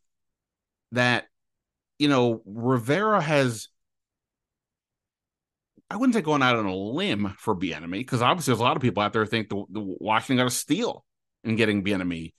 that, 0.92 1.26
you 1.98 2.08
know, 2.08 2.42
Rivera 2.44 3.20
has. 3.20 3.68
I 5.90 5.96
wouldn't 5.96 6.14
say 6.14 6.22
going 6.22 6.42
out 6.42 6.56
on 6.56 6.66
a 6.66 6.74
limb 6.74 7.34
for 7.38 7.54
Bieniemy 7.54 7.98
because 7.98 8.22
obviously 8.22 8.52
there's 8.52 8.60
a 8.60 8.64
lot 8.64 8.76
of 8.76 8.82
people 8.82 9.02
out 9.02 9.12
there 9.12 9.26
think 9.26 9.50
the, 9.50 9.64
the 9.68 9.80
Washington 9.80 10.38
got 10.38 10.46
a 10.46 10.50
steal 10.50 11.04
in 11.44 11.56
getting 11.56 11.84
Bieniemy. 11.84 12.32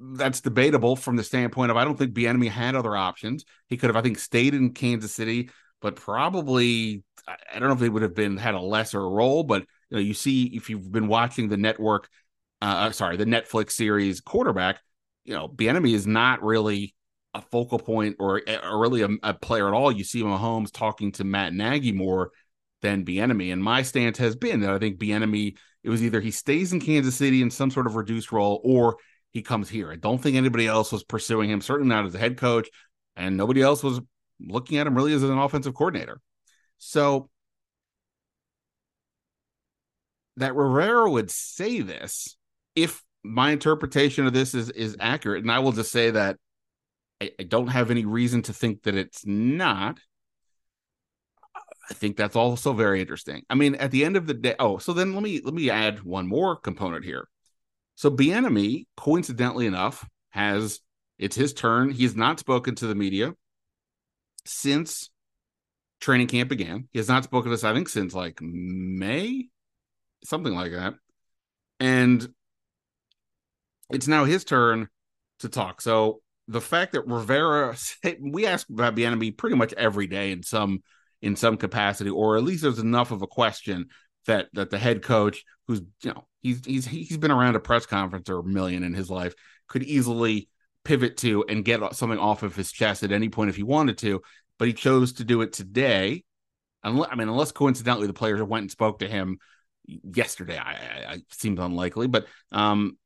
That's 0.00 0.40
debatable 0.40 0.94
from 0.94 1.16
the 1.16 1.24
standpoint 1.24 1.70
of 1.70 1.76
I 1.76 1.84
don't 1.84 1.98
think 1.98 2.12
Bieniemy 2.12 2.50
had 2.50 2.76
other 2.76 2.94
options. 2.94 3.44
He 3.68 3.76
could 3.76 3.88
have, 3.88 3.96
I 3.96 4.02
think, 4.02 4.18
stayed 4.18 4.54
in 4.54 4.74
Kansas 4.74 5.14
City, 5.14 5.50
but 5.80 5.96
probably 5.96 7.02
I 7.26 7.58
don't 7.58 7.68
know 7.68 7.74
if 7.74 7.80
they 7.80 7.88
would 7.88 8.02
have 8.02 8.14
been 8.14 8.36
had 8.36 8.54
a 8.54 8.60
lesser 8.60 9.08
role. 9.08 9.42
But 9.42 9.62
you 9.90 9.96
know, 9.96 9.98
you 9.98 10.14
see 10.14 10.44
if 10.44 10.70
you've 10.70 10.92
been 10.92 11.08
watching 11.08 11.48
the 11.48 11.56
network, 11.56 12.08
uh, 12.62 12.64
uh 12.64 12.90
sorry, 12.92 13.16
the 13.16 13.24
Netflix 13.24 13.72
series 13.72 14.20
quarterback, 14.20 14.80
you 15.24 15.34
know, 15.34 15.48
Bieniemy 15.48 15.94
is 15.94 16.06
not 16.06 16.42
really 16.42 16.94
a 17.38 17.42
focal 17.42 17.78
point 17.78 18.16
or, 18.18 18.42
eh, 18.46 18.58
or 18.62 18.80
really 18.80 19.02
a, 19.02 19.08
a 19.22 19.34
player 19.34 19.68
at 19.68 19.74
all. 19.74 19.90
You 19.90 20.04
see 20.04 20.22
Mahomes 20.22 20.72
talking 20.72 21.12
to 21.12 21.24
Matt 21.24 21.54
Nagy 21.54 21.92
more 21.92 22.32
than 22.82 23.04
Bieniemy, 23.04 23.52
and 23.52 23.62
my 23.62 23.82
stance 23.82 24.18
has 24.18 24.36
been 24.36 24.60
that 24.60 24.70
I 24.70 24.78
think 24.78 24.98
Bieniemy 24.98 25.56
it 25.84 25.90
was 25.90 26.02
either 26.02 26.20
he 26.20 26.32
stays 26.32 26.72
in 26.72 26.80
Kansas 26.80 27.14
City 27.14 27.40
in 27.40 27.50
some 27.50 27.70
sort 27.70 27.86
of 27.86 27.96
reduced 27.96 28.32
role 28.32 28.60
or 28.64 28.96
he 29.30 29.42
comes 29.42 29.68
here. 29.68 29.90
I 29.90 29.96
don't 29.96 30.18
think 30.18 30.36
anybody 30.36 30.66
else 30.66 30.90
was 30.90 31.04
pursuing 31.04 31.50
him, 31.50 31.60
certainly 31.60 31.94
not 31.94 32.04
as 32.04 32.14
a 32.14 32.18
head 32.18 32.36
coach, 32.36 32.68
and 33.16 33.36
nobody 33.36 33.62
else 33.62 33.82
was 33.82 34.00
looking 34.40 34.78
at 34.78 34.86
him 34.86 34.94
really 34.94 35.12
as 35.12 35.22
an 35.22 35.38
offensive 35.38 35.74
coordinator. 35.74 36.20
So 36.78 37.28
that 40.36 40.54
Rivera 40.54 41.10
would 41.10 41.30
say 41.30 41.80
this 41.80 42.36
if 42.74 43.02
my 43.24 43.50
interpretation 43.50 44.26
of 44.26 44.32
this 44.32 44.54
is 44.54 44.70
is 44.70 44.96
accurate, 45.00 45.42
and 45.42 45.50
I 45.50 45.58
will 45.58 45.72
just 45.72 45.92
say 45.92 46.10
that 46.12 46.36
I, 47.20 47.32
I 47.38 47.42
don't 47.42 47.68
have 47.68 47.90
any 47.90 48.04
reason 48.04 48.42
to 48.42 48.52
think 48.52 48.82
that 48.84 48.94
it's 48.94 49.26
not. 49.26 49.98
I 51.90 51.94
think 51.94 52.16
that's 52.16 52.36
also 52.36 52.72
very 52.72 53.00
interesting. 53.00 53.42
I 53.48 53.54
mean, 53.54 53.74
at 53.76 53.90
the 53.90 54.04
end 54.04 54.16
of 54.16 54.26
the 54.26 54.34
day, 54.34 54.54
oh, 54.58 54.78
so 54.78 54.92
then 54.92 55.14
let 55.14 55.22
me 55.22 55.40
let 55.42 55.54
me 55.54 55.70
add 55.70 56.02
one 56.02 56.26
more 56.26 56.56
component 56.56 57.04
here. 57.04 57.28
So 57.94 58.10
Bieniemy, 58.10 58.86
coincidentally 58.96 59.66
enough, 59.66 60.06
has 60.30 60.80
it's 61.18 61.34
his 61.34 61.52
turn. 61.52 61.90
He 61.90 62.04
has 62.04 62.14
not 62.14 62.38
spoken 62.38 62.74
to 62.76 62.86
the 62.86 62.94
media 62.94 63.34
since 64.44 65.10
training 66.00 66.28
camp 66.28 66.48
began. 66.48 66.88
He 66.92 66.98
has 66.98 67.08
not 67.08 67.24
spoken 67.24 67.50
to 67.50 67.54
us, 67.54 67.64
I 67.64 67.74
think, 67.74 67.88
since 67.88 68.14
like 68.14 68.40
May, 68.40 69.48
something 70.24 70.54
like 70.54 70.72
that. 70.72 70.94
And 71.80 72.28
it's 73.90 74.08
now 74.08 74.24
his 74.24 74.44
turn 74.44 74.88
to 75.40 75.48
talk. 75.48 75.80
So 75.80 76.20
the 76.48 76.60
fact 76.60 76.92
that 76.92 77.06
Rivera, 77.06 77.76
we 78.20 78.46
ask 78.46 78.68
about 78.68 78.96
Bieniemy 78.96 79.36
pretty 79.36 79.56
much 79.56 79.72
every 79.74 80.06
day 80.06 80.32
in 80.32 80.42
some 80.42 80.82
in 81.20 81.36
some 81.36 81.56
capacity, 81.56 82.10
or 82.10 82.36
at 82.36 82.44
least 82.44 82.62
there's 82.62 82.78
enough 82.78 83.10
of 83.10 83.22
a 83.22 83.26
question 83.26 83.88
that 84.26 84.48
that 84.54 84.70
the 84.70 84.78
head 84.78 85.02
coach, 85.02 85.44
who's 85.66 85.82
you 86.02 86.10
know 86.10 86.26
he's 86.40 86.64
he's 86.64 86.86
he's 86.86 87.18
been 87.18 87.30
around 87.30 87.54
a 87.54 87.60
press 87.60 87.86
conference 87.86 88.28
or 88.28 88.40
a 88.40 88.44
million 88.44 88.82
in 88.82 88.94
his 88.94 89.10
life, 89.10 89.34
could 89.68 89.82
easily 89.82 90.48
pivot 90.84 91.18
to 91.18 91.44
and 91.48 91.64
get 91.64 91.94
something 91.94 92.18
off 92.18 92.42
of 92.42 92.56
his 92.56 92.72
chest 92.72 93.02
at 93.02 93.12
any 93.12 93.28
point 93.28 93.50
if 93.50 93.56
he 93.56 93.62
wanted 93.62 93.98
to, 93.98 94.22
but 94.58 94.68
he 94.68 94.74
chose 94.74 95.14
to 95.14 95.24
do 95.24 95.42
it 95.42 95.52
today. 95.52 96.24
Unless, 96.84 97.10
I 97.12 97.16
mean, 97.16 97.28
unless 97.28 97.52
coincidentally 97.52 98.06
the 98.06 98.12
players 98.12 98.40
went 98.42 98.62
and 98.62 98.70
spoke 98.70 99.00
to 99.00 99.08
him 99.08 99.38
yesterday, 99.84 100.56
I, 100.56 100.70
I, 100.70 101.12
I 101.12 101.18
seemed 101.30 101.58
unlikely, 101.58 102.06
but 102.06 102.26
um, 102.52 102.96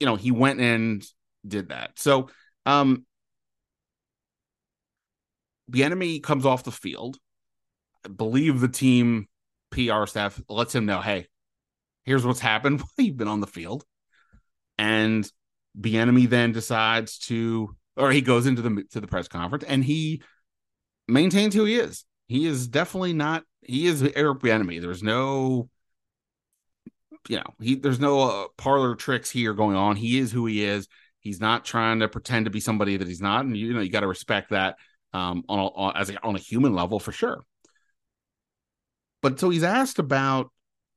you 0.00 0.06
know, 0.06 0.16
he 0.16 0.30
went 0.30 0.60
and 0.60 1.04
did 1.46 1.68
that. 1.68 1.98
So 1.98 2.30
um, 2.68 3.06
Bieniemy 5.70 6.22
comes 6.22 6.44
off 6.44 6.64
the 6.64 6.70
field. 6.70 7.18
I 8.04 8.08
believe 8.08 8.60
the 8.60 8.68
team 8.68 9.26
PR 9.70 10.04
staff 10.04 10.40
lets 10.48 10.74
him 10.74 10.84
know, 10.84 11.00
hey, 11.00 11.26
here's 12.04 12.26
what's 12.26 12.40
happened 12.40 12.80
while 12.96 13.06
you've 13.06 13.16
been 13.16 13.26
on 13.26 13.40
the 13.40 13.46
field. 13.46 13.84
And 14.76 15.30
Bieniemy 15.80 16.28
then 16.28 16.52
decides 16.52 17.18
to, 17.20 17.74
or 17.96 18.12
he 18.12 18.20
goes 18.20 18.46
into 18.46 18.62
the 18.62 18.84
to 18.90 19.00
the 19.00 19.08
press 19.08 19.28
conference 19.28 19.64
and 19.64 19.82
he 19.82 20.22
maintains 21.08 21.54
who 21.54 21.64
he 21.64 21.76
is. 21.76 22.04
He 22.26 22.46
is 22.46 22.68
definitely 22.68 23.14
not. 23.14 23.44
He 23.62 23.86
is 23.86 24.02
Eric 24.02 24.40
Bieniemy. 24.40 24.80
There's 24.80 25.02
no, 25.02 25.70
you 27.28 27.38
know, 27.38 27.54
he 27.60 27.76
there's 27.76 27.98
no 27.98 28.20
uh, 28.20 28.48
parlor 28.58 28.94
tricks 28.94 29.30
here 29.30 29.54
going 29.54 29.74
on. 29.74 29.96
He 29.96 30.18
is 30.18 30.30
who 30.30 30.44
he 30.44 30.62
is. 30.62 30.86
He's 31.28 31.42
not 31.42 31.66
trying 31.66 32.00
to 32.00 32.08
pretend 32.08 32.46
to 32.46 32.50
be 32.50 32.58
somebody 32.58 32.96
that 32.96 33.06
he's 33.06 33.20
not, 33.20 33.44
and 33.44 33.54
you 33.54 33.74
know 33.74 33.80
you 33.80 33.90
got 33.90 34.00
to 34.00 34.06
respect 34.06 34.48
that 34.48 34.76
um, 35.12 35.44
on 35.46 35.58
a, 35.76 35.98
as 35.98 36.08
a, 36.08 36.24
on 36.24 36.36
a 36.36 36.38
human 36.38 36.74
level 36.74 36.98
for 36.98 37.12
sure. 37.12 37.44
But 39.20 39.38
so 39.38 39.50
he's 39.50 39.62
asked 39.62 39.98
about 39.98 40.50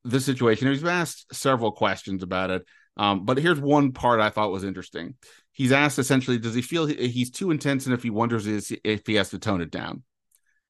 the 0.06 0.22
situation. 0.22 0.70
He's 0.70 0.86
asked 0.86 1.36
several 1.36 1.74
questions 1.74 2.24
about 2.24 2.50
it. 2.50 2.64
Um, 2.96 3.26
but 3.26 3.40
here's 3.40 3.60
one 3.60 3.92
part 3.92 4.22
I 4.22 4.30
thought 4.30 4.54
was 4.54 4.64
interesting. 4.64 5.16
He's 5.52 5.74
asked 5.74 6.00
essentially, 6.00 6.38
does 6.38 6.56
he 6.56 6.62
feel 6.62 6.86
he's 6.86 7.30
too 7.30 7.52
intense, 7.52 7.86
and 7.86 7.94
if 7.94 8.02
he 8.02 8.10
wonders 8.10 8.48
if 8.48 9.06
he 9.06 9.16
has 9.16 9.32
to 9.32 9.40
tone 9.40 9.60
it 9.60 9.70
down? 9.70 10.04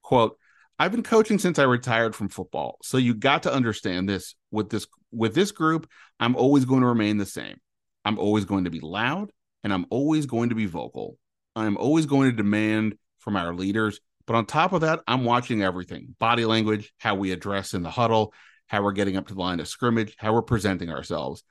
Quote: 0.02 0.40
I've 0.80 0.92
been 0.92 1.04
coaching 1.04 1.38
since 1.38 1.60
I 1.60 1.66
retired 1.66 2.16
from 2.16 2.30
football, 2.30 2.80
so 2.82 2.98
you 2.98 3.14
got 3.14 3.44
to 3.44 3.54
understand 3.54 4.10
this. 4.10 4.34
With 4.50 4.72
this 4.72 4.88
with 5.12 5.36
this 5.36 5.52
group, 5.52 5.88
I'm 6.20 6.36
always 6.36 6.66
going 6.66 6.82
to 6.82 6.88
remain 6.88 7.18
the 7.18 7.28
same. 7.28 7.58
I'm 8.04 8.18
always 8.18 8.46
going 8.46 8.64
to 8.64 8.72
be 8.72 8.80
loud 8.80 9.32
and 9.64 9.74
I'm 9.74 9.86
always 9.90 10.26
going 10.26 10.50
to 10.50 10.56
be 10.56 10.66
vocal. 10.66 11.18
I'm 11.56 11.78
always 11.78 12.06
going 12.06 12.30
to 12.30 12.36
demand 12.36 12.96
from 13.20 13.36
our 13.36 13.54
leaders. 13.54 14.00
But 14.26 14.36
on 14.36 14.46
top 14.46 14.74
of 14.74 14.82
that, 14.82 15.02
I'm 15.08 15.26
watching 15.26 15.62
everything 15.64 16.16
body 16.20 16.46
language, 16.46 16.94
how 17.00 17.16
we 17.16 17.32
address 17.32 17.74
in 17.74 17.84
the 17.84 17.90
huddle, 17.90 18.34
how 18.68 18.84
we're 18.84 18.94
getting 18.94 19.18
up 19.18 19.28
to 19.28 19.34
the 19.34 19.40
line 19.40 19.60
of 19.60 19.68
scrimmage, 19.68 20.16
how 20.18 20.34
we're 20.34 20.42
presenting 20.42 20.90
ourselves. 20.90 21.44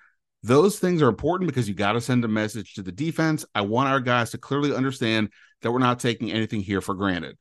Those 0.42 0.78
things 0.78 1.02
are 1.02 1.08
important 1.08 1.50
because 1.50 1.68
you 1.68 1.74
got 1.74 1.92
to 1.92 2.00
send 2.00 2.24
a 2.24 2.28
message 2.28 2.74
to 2.74 2.82
the 2.82 2.92
defense. 2.92 3.44
I 3.54 3.60
want 3.60 3.90
our 3.90 4.00
guys 4.00 4.30
to 4.30 4.38
clearly 4.38 4.74
understand 4.74 5.30
that 5.60 5.70
we're 5.70 5.80
not 5.80 6.00
taking 6.00 6.32
anything 6.32 6.62
here 6.62 6.80
for 6.80 6.94
granted. 6.94 7.36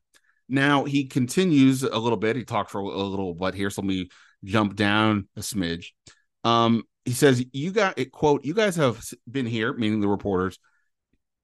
Now, 0.48 0.84
he 0.84 1.06
continues 1.06 1.82
a 1.82 1.96
little 1.98 2.18
bit. 2.18 2.36
He 2.36 2.44
talked 2.44 2.70
for 2.70 2.80
a 2.80 2.84
little 2.84 3.34
bit 3.34 3.54
here. 3.54 3.70
So 3.70 3.80
let 3.82 3.88
me 3.88 4.10
jump 4.44 4.76
down 4.76 5.28
a 5.36 5.40
smidge. 5.40 5.86
Um, 6.44 6.82
he 7.04 7.12
says, 7.12 7.44
"You 7.52 7.72
got 7.72 7.98
it." 7.98 8.12
Quote: 8.12 8.44
"You 8.44 8.54
guys 8.54 8.76
have 8.76 9.02
been 9.30 9.46
here, 9.46 9.72
meaning 9.72 10.00
the 10.00 10.08
reporters. 10.08 10.58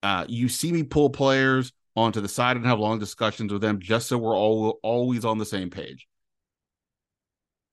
Uh, 0.03 0.25
you 0.27 0.49
see 0.49 0.71
me 0.71 0.83
pull 0.83 1.09
players 1.09 1.73
onto 1.95 2.21
the 2.21 2.27
side 2.27 2.57
and 2.57 2.65
have 2.65 2.79
long 2.79 2.99
discussions 2.99 3.51
with 3.51 3.61
them, 3.61 3.79
just 3.79 4.07
so 4.07 4.17
we're 4.17 4.37
all 4.37 4.79
always 4.83 5.25
on 5.25 5.37
the 5.37 5.45
same 5.45 5.69
page." 5.69 6.07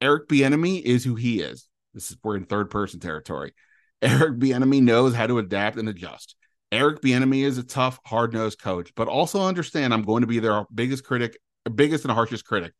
Eric 0.00 0.28
Bieniemy 0.28 0.82
is 0.82 1.04
who 1.04 1.14
he 1.14 1.40
is. 1.40 1.68
This 1.94 2.10
is 2.10 2.16
we're 2.22 2.36
in 2.36 2.44
third 2.44 2.70
person 2.70 3.00
territory. 3.00 3.54
Eric 4.02 4.38
Bieniemy 4.38 4.82
knows 4.82 5.14
how 5.14 5.26
to 5.26 5.38
adapt 5.38 5.78
and 5.78 5.88
adjust. 5.88 6.36
Eric 6.72 7.00
Bieniemy 7.00 7.44
is 7.44 7.56
a 7.56 7.62
tough, 7.62 8.00
hard 8.04 8.34
nosed 8.34 8.60
coach, 8.60 8.92
but 8.96 9.08
also 9.08 9.42
understand 9.42 9.94
I'm 9.94 10.02
going 10.02 10.22
to 10.22 10.26
be 10.26 10.40
their 10.40 10.64
biggest 10.74 11.04
critic, 11.04 11.38
biggest 11.74 12.04
and 12.04 12.12
harshest 12.12 12.44
critic. 12.44 12.72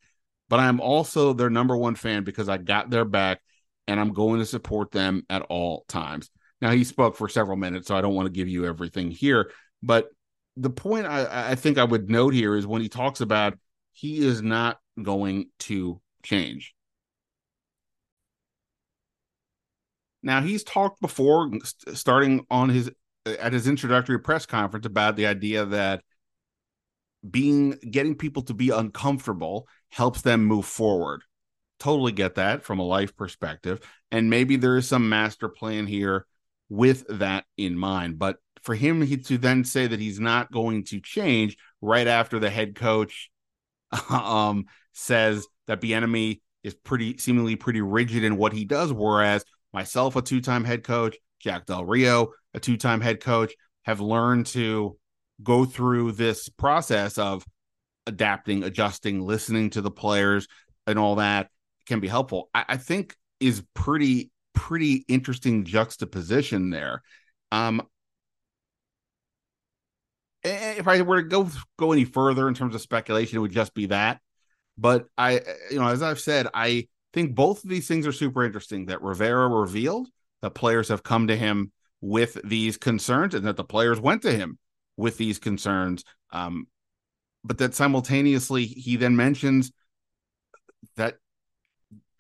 But 0.49 0.61
I'm 0.61 0.81
also 0.81 1.33
their 1.33 1.49
number 1.49 1.77
one 1.77 1.95
fan 1.95 2.25
because 2.25 2.49
I 2.49 2.59
got 2.59 2.91
their 2.91 3.05
back 3.05 3.41
and 3.87 4.01
I'm 4.01 4.13
going 4.13 4.41
to 4.41 4.47
support 4.47 4.91
them 4.91 5.25
at 5.29 5.43
all 5.43 5.85
times. 5.89 6.31
Now, 6.61 6.71
he 6.71 6.85
spoke 6.85 7.17
for 7.17 7.29
several 7.29 7.57
minutes, 7.57 7.89
so 7.89 7.97
I 7.97 8.01
don't 8.01 8.15
want 8.15 8.27
to 8.27 8.33
give 8.33 8.49
you 8.49 8.65
everything 8.65 9.11
here. 9.11 9.51
But 9.83 10.09
the 10.57 10.71
point 10.71 11.07
I, 11.07 11.51
I 11.51 11.55
think 11.55 11.79
I 11.79 11.85
would 11.85 12.09
note 12.09 12.33
here 12.33 12.57
is 12.57 12.67
when 12.67 12.81
he 12.81 12.89
talks 12.89 13.21
about 13.21 13.59
he 13.93 14.25
is 14.25 14.43
not 14.43 14.79
going 15.03 15.51
to 15.61 16.01
change. 16.23 16.75
Now, 20.23 20.41
he's 20.41 20.65
talked 20.65 21.01
before, 21.03 21.51
starting 21.93 22.47
on 22.51 22.71
his 22.71 22.91
at 23.27 23.53
his 23.53 23.67
introductory 23.67 24.19
press 24.19 24.47
conference, 24.47 24.87
about 24.87 25.17
the 25.17 25.27
idea 25.27 25.67
that 25.67 26.03
being 27.29 27.79
getting 27.91 28.15
people 28.15 28.43
to 28.45 28.55
be 28.55 28.71
uncomfortable 28.71 29.67
helps 29.91 30.23
them 30.23 30.45
move 30.45 30.67
forward 30.67 31.23
totally 31.79 32.13
get 32.13 32.37
that 32.37 32.63
from 32.63 32.79
a 32.79 32.87
life 32.87 33.17
perspective. 33.17 33.81
And 34.11 34.31
maybe 34.31 34.57
there 34.57 34.77
is 34.77 34.89
some 34.89 35.09
master 35.09 35.49
plan 35.49 35.87
here 35.87 36.27
with 36.69 37.05
that 37.09 37.45
in 37.57 37.77
mind. 37.77 38.19
But 38.19 38.37
for 38.63 38.75
him 38.75 39.03
he, 39.03 39.17
to 39.19 39.39
then 39.39 39.65
say 39.65 39.87
that 39.87 40.01
he's 40.01 40.21
not 40.21 40.53
going 40.53 40.85
to 40.85 41.01
change 41.01 41.57
right 41.81 42.07
after 42.07 42.39
the 42.39 42.51
head 42.51 42.75
coach 42.75 43.31
um, 44.11 44.67
says 44.93 45.47
that 45.67 45.81
Bieniemy 45.81 46.41
is 46.63 46.75
pretty 46.75 47.19
seemingly 47.19 47.57
pretty 47.57 47.83
rigid 47.83 48.25
in 48.25 48.37
what 48.37 48.53
he 48.53 48.65
does, 48.65 48.93
whereas 48.93 49.45
myself, 49.73 50.17
a 50.17 50.23
two-time 50.23 50.65
head 50.65 50.83
coach, 50.83 51.17
Jack 51.41 51.67
Del 51.67 51.85
Rio, 51.85 52.33
a 52.55 52.61
two-time 52.61 53.01
head 53.01 53.21
coach, 53.21 53.53
have 53.83 54.01
learned 54.01 54.47
to 54.47 54.97
go 55.43 55.65
through 55.65 56.13
this 56.13 56.49
process 56.49 57.19
of 57.19 57.45
adapting, 58.07 58.63
adjusting, 58.63 59.21
listening 59.21 59.71
to 59.71 59.83
the 59.83 59.91
players 59.91 60.49
and 60.87 60.99
all 60.99 61.17
that 61.17 61.51
can 61.87 62.01
be 62.01 62.09
helpful. 62.09 62.51
I, 62.55 62.65
I 62.69 62.77
think 62.77 63.17
is 63.41 63.63
pretty 63.75 64.31
pretty 64.55 65.05
interesting 65.09 65.65
juxtaposition 65.65 66.71
there. 66.71 67.03
Um, 67.53 67.83
if 70.43 70.87
I 70.87 71.01
were 71.03 71.23
to 71.23 71.29
go 71.29 71.49
go 71.79 71.93
any 71.93 72.05
further 72.05 72.49
in 72.49 72.55
terms 72.55 72.75
of 72.75 72.81
speculation, 72.81 73.37
it 73.37 73.41
would 73.41 73.51
just 73.51 73.75
be 73.75 73.87
that. 73.87 74.21
But 74.77 75.07
I, 75.17 75.41
you 75.71 75.79
know, 75.79 75.89
as 75.89 76.03
I've 76.03 76.21
said, 76.21 76.49
I 76.53 76.89
think 77.13 77.35
both 77.35 77.65
of 77.65 77.71
these 77.71 77.89
things 77.89 78.07
are 78.07 78.13
super 78.13 78.45
interesting. 78.45 78.87
That 78.87 79.03
Rivera 79.03 79.49
revealed 79.49 80.09
that 80.43 80.51
players 80.51 80.89
have 80.89 81.03
come 81.03 81.29
to 81.29 81.37
him 81.37 81.73
with 82.01 82.39
these 82.45 82.77
concerns 82.77 83.35
and 83.35 83.47
that 83.47 83.57
the 83.57 83.65
players 83.65 84.01
went 84.01 84.23
to 84.23 84.33
him 84.33 84.59
with 84.97 85.17
these 85.17 85.39
concerns. 85.39 86.05
Um, 86.33 86.67
but 87.45 87.59
that 87.59 87.75
simultaneously, 87.75 88.67
he 88.67 88.97
then 88.97 89.17
mentions 89.17 89.73
that 90.97 91.17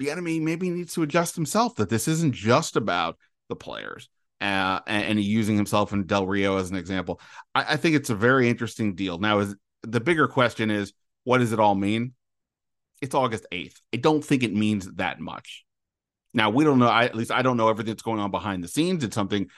Bieniemy 0.04 0.40
maybe 0.40 0.70
needs 0.70 0.94
to 0.94 1.02
adjust 1.02 1.34
himself, 1.34 1.76
that 1.76 1.88
this 1.88 2.08
isn't 2.08 2.34
just 2.34 2.76
about 2.76 3.18
the 3.49 3.56
players. 3.56 4.08
Uh, 4.40 4.80
and, 4.87 5.04
and 5.04 5.20
using 5.20 5.56
himself 5.56 5.92
and 5.92 6.06
Del 6.06 6.26
Rio 6.26 6.58
as 6.58 6.68
an 6.68 6.76
example. 6.76 7.18
I, 7.54 7.75
I 7.75 7.76
think 7.76 7.96
it's 7.96 8.11
a 8.11 8.14
very 8.14 8.49
interesting 8.49 8.94
deal. 8.94 9.18
Now, 9.18 9.38
is 9.38 9.54
the 9.82 10.00
bigger 10.00 10.28
question 10.28 10.70
is 10.70 10.92
what 11.23 11.38
does 11.38 11.52
it 11.52 11.61
all 11.61 11.75
mean? 11.75 12.12
It's 13.00 13.14
August 13.14 13.46
8th. 13.50 13.76
I 13.94 13.99
don't 13.99 14.23
think 14.25 14.42
it 14.42 14.52
means 14.52 14.90
that 14.96 15.18
much. 15.18 15.64
Now, 16.34 16.50
we 16.50 16.64
don't 16.64 16.78
know, 16.78 16.88
I, 16.88 17.04
at 17.04 17.14
least 17.14 17.30
I 17.30 17.42
don't 17.42 17.56
know 17.56 17.68
everything 17.68 17.92
that's 17.92 18.02
going 18.02 18.20
on 18.20 18.30
behind 18.30 18.62
the 18.62 18.68
scenes. 18.68 19.00
Did 19.00 19.14
something 19.14 19.49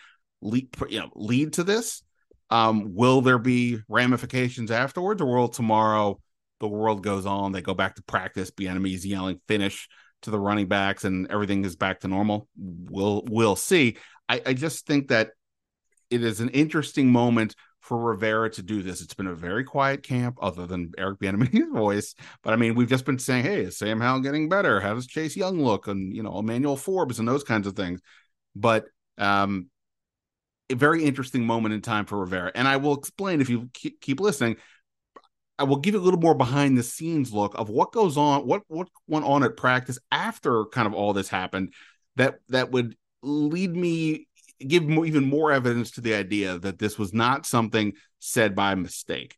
lead, 0.40 0.68
you 0.88 1.00
know, 1.00 1.10
lead 1.14 1.54
to 1.54 1.64
this? 1.64 2.02
Um, 2.50 2.94
will 2.94 3.22
there 3.22 3.38
be 3.38 3.80
ramifications 3.88 4.70
afterwards, 4.70 5.20
or 5.20 5.34
will 5.34 5.48
tomorrow 5.48 6.20
the 6.60 6.68
world 6.68 7.02
goes 7.02 7.26
on? 7.26 7.50
They 7.50 7.62
go 7.62 7.74
back 7.74 7.96
to 7.96 8.02
practice, 8.02 8.52
Bieniemy's 8.52 9.04
yelling 9.04 9.40
finish 9.48 9.88
to 10.22 10.30
the 10.30 10.38
running 10.38 10.66
backs, 10.66 11.04
and 11.04 11.30
everything 11.30 11.64
is 11.64 11.76
back 11.76 12.00
to 12.00 12.08
normal. 12.08 12.48
We'll 12.56 13.22
we'll 13.26 13.56
see. 13.56 13.96
I, 14.28 14.42
I 14.46 14.52
just 14.54 14.86
think 14.86 15.08
that 15.08 15.30
it 16.10 16.22
is 16.22 16.40
an 16.40 16.50
interesting 16.50 17.10
moment 17.10 17.54
for 17.80 17.98
Rivera 17.98 18.50
to 18.50 18.62
do 18.62 18.82
this. 18.82 19.00
It's 19.00 19.14
been 19.14 19.28
a 19.28 19.34
very 19.34 19.62
quiet 19.62 20.02
camp, 20.02 20.38
other 20.42 20.66
than 20.66 20.92
Eric 20.98 21.20
Bieniemy's 21.20 21.68
voice. 21.72 22.14
But 22.42 22.52
I 22.52 22.56
mean, 22.56 22.74
we've 22.74 22.88
just 22.88 23.04
been 23.04 23.18
saying, 23.18 23.44
"Hey, 23.44 23.62
is 23.62 23.78
Sam 23.78 24.00
Howell 24.00 24.20
getting 24.20 24.48
better? 24.48 24.80
How 24.80 24.94
does 24.94 25.06
Chase 25.06 25.36
Young 25.36 25.62
look?" 25.62 25.86
And 25.86 26.14
you 26.14 26.22
know, 26.22 26.38
Emmanuel 26.38 26.76
Forbes 26.76 27.18
and 27.18 27.28
those 27.28 27.44
kinds 27.44 27.66
of 27.66 27.76
things. 27.76 28.00
But 28.54 28.86
um, 29.18 29.68
a 30.70 30.74
very 30.74 31.04
interesting 31.04 31.46
moment 31.46 31.74
in 31.74 31.80
time 31.80 32.06
for 32.06 32.18
Rivera. 32.18 32.50
And 32.54 32.66
I 32.66 32.76
will 32.76 32.94
explain 32.94 33.40
if 33.40 33.48
you 33.48 33.70
keep 33.72 34.20
listening. 34.20 34.56
I 35.58 35.64
will 35.64 35.76
give 35.76 35.94
you 35.94 36.00
a 36.00 36.02
little 36.02 36.20
more 36.20 36.34
behind 36.34 36.76
the 36.76 36.82
scenes 36.82 37.32
look 37.32 37.54
of 37.58 37.68
what 37.68 37.92
goes 37.92 38.16
on, 38.16 38.46
what 38.46 38.62
what 38.68 38.88
went 39.06 39.24
on 39.24 39.42
at 39.42 39.56
practice 39.56 39.98
after 40.10 40.66
kind 40.66 40.86
of 40.86 40.94
all 40.94 41.12
this 41.12 41.28
happened. 41.28 41.72
That 42.16 42.38
that 42.48 42.70
would 42.70 42.96
lead 43.22 43.74
me 43.74 44.28
give 44.66 44.84
more, 44.86 45.06
even 45.06 45.28
more 45.28 45.52
evidence 45.52 45.92
to 45.92 46.00
the 46.00 46.14
idea 46.14 46.58
that 46.58 46.78
this 46.78 46.98
was 46.98 47.12
not 47.12 47.46
something 47.46 47.92
said 48.18 48.54
by 48.54 48.74
mistake. 48.74 49.36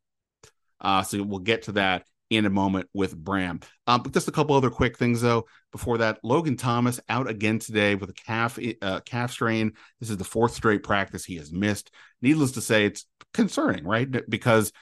Uh, 0.80 1.02
so 1.02 1.22
we'll 1.22 1.40
get 1.40 1.62
to 1.62 1.72
that 1.72 2.04
in 2.30 2.44
a 2.44 2.50
moment 2.50 2.88
with 2.92 3.16
Bram. 3.16 3.60
Um, 3.86 4.02
but 4.02 4.12
just 4.12 4.28
a 4.28 4.32
couple 4.32 4.54
other 4.54 4.70
quick 4.70 4.98
things 4.98 5.20
though. 5.20 5.46
Before 5.72 5.98
that, 5.98 6.18
Logan 6.22 6.56
Thomas 6.56 7.00
out 7.08 7.28
again 7.28 7.58
today 7.58 7.94
with 7.94 8.10
a 8.10 8.14
calf 8.14 8.58
uh, 8.82 9.00
calf 9.00 9.32
strain. 9.32 9.72
This 10.00 10.10
is 10.10 10.18
the 10.18 10.24
fourth 10.24 10.52
straight 10.52 10.82
practice 10.82 11.24
he 11.24 11.36
has 11.36 11.52
missed. 11.52 11.90
Needless 12.20 12.52
to 12.52 12.60
say, 12.60 12.84
it's 12.84 13.06
concerning, 13.32 13.84
right? 13.84 14.08
Because 14.28 14.72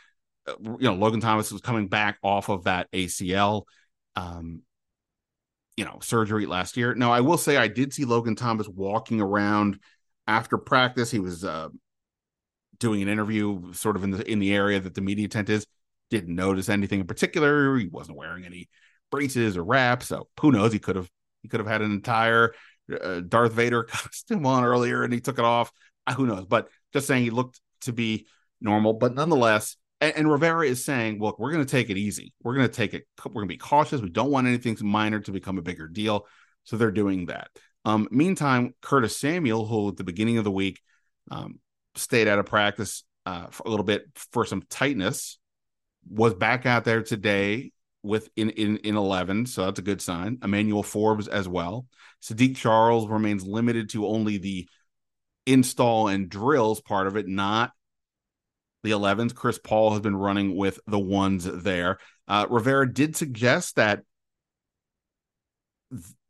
you 0.48 0.78
know 0.80 0.94
Logan 0.94 1.20
Thomas 1.20 1.50
was 1.50 1.60
coming 1.60 1.88
back 1.88 2.18
off 2.22 2.48
of 2.48 2.64
that 2.64 2.90
ACL. 2.92 3.64
Um, 4.14 4.62
you 5.76 5.84
know, 5.84 5.98
surgery 6.00 6.46
last 6.46 6.76
year. 6.76 6.94
Now, 6.94 7.12
I 7.12 7.20
will 7.20 7.36
say 7.36 7.58
I 7.58 7.68
did 7.68 7.92
see 7.92 8.06
Logan 8.06 8.34
Thomas 8.34 8.66
walking 8.66 9.20
around 9.20 9.78
after 10.26 10.56
practice. 10.56 11.10
He 11.10 11.18
was 11.18 11.44
uh, 11.44 11.68
doing 12.78 13.02
an 13.02 13.08
interview, 13.08 13.72
sort 13.74 13.96
of 13.96 14.04
in 14.04 14.10
the 14.10 14.30
in 14.30 14.38
the 14.38 14.54
area 14.54 14.80
that 14.80 14.94
the 14.94 15.00
media 15.00 15.28
tent 15.28 15.50
is 15.50 15.66
didn't 16.10 16.34
notice 16.34 16.68
anything 16.68 17.00
in 17.00 17.06
particular. 17.06 17.76
He 17.76 17.88
wasn't 17.88 18.16
wearing 18.16 18.44
any 18.44 18.68
braces 19.10 19.56
or 19.56 19.64
wraps, 19.64 20.06
so 20.08 20.28
who 20.40 20.52
knows? 20.52 20.72
He 20.72 20.78
could 20.78 20.96
have 20.96 21.10
he 21.42 21.48
could 21.48 21.60
have 21.60 21.68
had 21.68 21.82
an 21.82 21.92
entire 21.92 22.54
uh, 23.00 23.20
Darth 23.20 23.52
Vader 23.52 23.82
costume 23.88 24.46
on 24.46 24.64
earlier, 24.64 25.02
and 25.04 25.12
he 25.12 25.20
took 25.20 25.38
it 25.38 25.44
off. 25.44 25.70
Uh, 26.06 26.14
who 26.14 26.26
knows? 26.26 26.46
But 26.46 26.68
just 26.92 27.06
saying, 27.06 27.24
he 27.24 27.30
looked 27.30 27.60
to 27.82 27.92
be 27.92 28.26
normal. 28.60 28.94
But 28.94 29.14
nonetheless, 29.14 29.76
and, 30.00 30.16
and 30.16 30.30
Rivera 30.30 30.66
is 30.66 30.84
saying, 30.84 31.20
"Look, 31.20 31.38
we're 31.38 31.52
going 31.52 31.64
to 31.64 31.70
take 31.70 31.90
it 31.90 31.96
easy. 31.96 32.32
We're 32.42 32.54
going 32.54 32.68
to 32.68 32.72
take 32.72 32.94
it. 32.94 33.06
We're 33.24 33.32
going 33.32 33.48
to 33.48 33.54
be 33.54 33.58
cautious. 33.58 34.00
We 34.00 34.10
don't 34.10 34.30
want 34.30 34.46
anything 34.46 34.76
minor 34.82 35.20
to 35.20 35.32
become 35.32 35.58
a 35.58 35.62
bigger 35.62 35.88
deal." 35.88 36.26
So 36.64 36.76
they're 36.76 36.90
doing 36.90 37.26
that. 37.26 37.48
Um, 37.84 38.08
meantime, 38.10 38.74
Curtis 38.82 39.16
Samuel, 39.16 39.66
who 39.66 39.88
at 39.88 39.96
the 39.96 40.04
beginning 40.04 40.38
of 40.38 40.44
the 40.44 40.50
week 40.50 40.80
um, 41.30 41.60
stayed 41.94 42.26
out 42.26 42.40
of 42.40 42.46
practice 42.46 43.04
uh, 43.24 43.46
for 43.48 43.62
a 43.66 43.70
little 43.70 43.84
bit 43.84 44.06
for 44.16 44.44
some 44.44 44.62
tightness, 44.68 45.38
was 46.08 46.34
back 46.34 46.66
out 46.66 46.84
there 46.84 47.02
today 47.02 47.72
with 48.02 48.28
in 48.36 48.50
in 48.50 48.76
in 48.78 48.96
11 48.96 49.46
so 49.46 49.64
that's 49.64 49.80
a 49.80 49.82
good 49.82 50.00
sign 50.00 50.38
emmanuel 50.44 50.82
forbes 50.82 51.26
as 51.26 51.48
well 51.48 51.86
saahdiq 52.22 52.56
charles 52.56 53.08
remains 53.08 53.44
limited 53.44 53.90
to 53.90 54.06
only 54.06 54.38
the 54.38 54.68
install 55.44 56.06
and 56.08 56.28
drills 56.28 56.80
part 56.80 57.08
of 57.08 57.16
it 57.16 57.26
not 57.26 57.72
the 58.82 58.90
11s 58.90 59.34
chris 59.34 59.58
paul 59.58 59.90
has 59.92 60.00
been 60.00 60.16
running 60.16 60.56
with 60.56 60.78
the 60.86 60.98
ones 60.98 61.44
there 61.44 61.98
uh, 62.28 62.46
rivera 62.48 62.92
did 62.92 63.16
suggest 63.16 63.76
that 63.76 64.02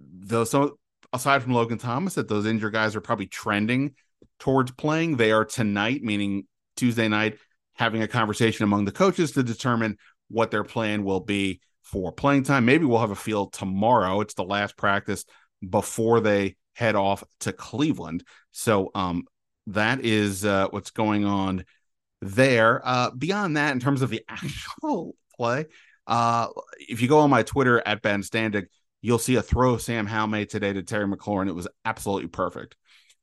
though 0.01 0.45
so 0.45 0.79
aside 1.13 1.43
from 1.43 1.53
logan 1.53 1.79
thomas 1.79 2.15
that 2.15 2.29
those 2.29 2.47
injured 2.47 2.73
guys 2.73 2.97
are 2.97 3.01
probably 3.01 3.27
trending 3.27 3.95
towards 4.39 4.71
playing 4.73 5.17
they 5.17 5.33
are 5.33 5.45
tonight 5.45 6.03
meaning 6.03 6.47
tuesday 6.77 7.09
night 7.09 7.39
having 7.75 8.03
a 8.03 8.09
conversation 8.09 8.65
among 8.65 8.85
the 8.85 8.93
coaches 8.93 9.33
to 9.33 9.43
determine 9.43 9.97
what 10.29 10.51
their 10.51 10.65
plan 10.65 11.05
will 11.05 11.21
be 11.21 11.61
for 11.83 12.11
playing 12.11 12.43
time. 12.43 12.65
Maybe 12.65 12.85
we'll 12.85 12.99
have 12.99 13.11
a 13.11 13.15
field 13.15 13.53
tomorrow. 13.53 14.21
It's 14.21 14.35
the 14.35 14.45
last 14.45 14.77
practice 14.77 15.25
before 15.67 16.21
they 16.21 16.57
head 16.75 16.97
off 16.97 17.23
to 17.41 17.53
Cleveland. 17.53 18.25
So 18.51 18.91
um, 18.95 19.25
that 19.69 20.05
is 20.05 20.45
uh, 20.45 20.69
what's 20.71 20.91
going 20.91 21.25
on 21.25 21.65
there. 22.21 22.81
Uh, 22.85 23.11
beyond 23.11 23.57
that, 23.57 23.73
in 23.73 23.81
terms 23.81 24.03
of 24.03 24.11
the 24.11 24.25
actual 24.29 25.15
play, 25.37 25.67
uh, 26.07 26.49
if 26.79 27.03
you 27.03 27.09
go 27.09 27.19
on 27.19 27.31
my 27.31 27.43
Twitter 27.43 27.83
at 27.85 28.03
Ben 28.03 28.23
Standig, 28.23 28.67
you'll 29.03 29.19
see 29.19 29.37
a 29.37 29.43
throw 29.43 29.77
Sam 29.77 30.07
Howell 30.07 30.29
made 30.29 30.51
today 30.51 30.73
to 30.73 30.83
Terry 30.83 31.07
McLaurin. 31.07 31.49
It 31.49 31.55
was 31.55 31.69
absolutely 31.85 32.29
perfect. 32.29 32.77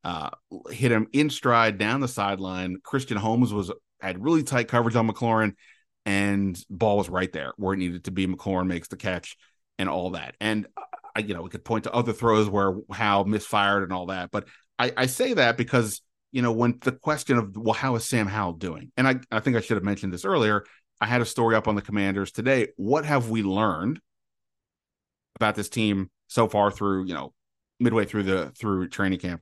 Uh, 0.03 0.29
hit 0.69 0.91
him 0.91 1.07
in 1.13 1.29
stride 1.29 1.77
down 1.77 2.01
the 2.01 2.07
sideline. 2.07 2.77
Christian 2.83 3.17
Holmes 3.17 3.53
was 3.53 3.71
had 4.01 4.21
really 4.21 4.43
tight 4.43 4.67
coverage 4.67 4.97
on 4.97 5.09
McLaurin, 5.09 5.55
and 6.05 6.61
ball 6.69 6.97
was 6.97 7.09
right 7.09 7.31
there 7.31 7.53
where 7.57 7.73
it 7.73 7.77
needed 7.77 8.03
to 8.05 8.11
be. 8.11 8.27
McLaurin 8.27 8.67
makes 8.67 8.89
the 8.89 8.97
catch 8.97 9.37
and 9.79 9.87
all 9.87 10.11
that. 10.11 10.35
And 10.41 10.67
I, 11.15 11.19
you 11.19 11.33
know, 11.33 11.41
we 11.41 11.49
could 11.49 11.63
point 11.63 11.85
to 11.85 11.93
other 11.93 12.13
throws 12.13 12.49
where 12.49 12.75
Howell 12.91 13.25
misfired 13.25 13.83
and 13.83 13.93
all 13.93 14.07
that. 14.07 14.29
But 14.31 14.47
I, 14.77 14.91
I 14.97 15.05
say 15.05 15.33
that 15.33 15.57
because 15.57 16.01
you 16.33 16.41
know 16.41 16.51
when 16.51 16.79
the 16.81 16.91
question 16.91 17.37
of 17.37 17.55
well, 17.55 17.73
how 17.73 17.95
is 17.95 18.05
Sam 18.05 18.27
Howell 18.27 18.53
doing? 18.53 18.91
And 18.97 19.07
I, 19.07 19.19
I 19.31 19.39
think 19.39 19.55
I 19.55 19.61
should 19.61 19.77
have 19.77 19.83
mentioned 19.83 20.11
this 20.11 20.25
earlier. 20.25 20.65
I 20.99 21.05
had 21.05 21.21
a 21.21 21.25
story 21.25 21.55
up 21.55 21.67
on 21.67 21.75
the 21.75 21.81
Commanders 21.81 22.31
today. 22.31 22.69
What 22.75 23.05
have 23.05 23.29
we 23.29 23.43
learned 23.43 24.01
about 25.35 25.55
this 25.55 25.69
team 25.69 26.09
so 26.27 26.47
far 26.49 26.71
through 26.71 27.05
you 27.05 27.13
know 27.13 27.33
midway 27.79 28.03
through 28.05 28.23
the 28.23 28.51
through 28.57 28.89
training 28.89 29.19
camp? 29.19 29.41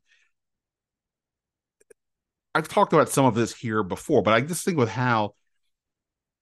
I've 2.54 2.68
talked 2.68 2.92
about 2.94 3.10
some 3.10 3.26
of 3.26 3.36
this 3.36 3.56
here 3.56 3.82
before, 3.84 4.22
but 4.22 4.34
I 4.34 4.42
just 4.42 4.66
think 4.66 4.78
with 4.78 4.90
how, 4.90 5.36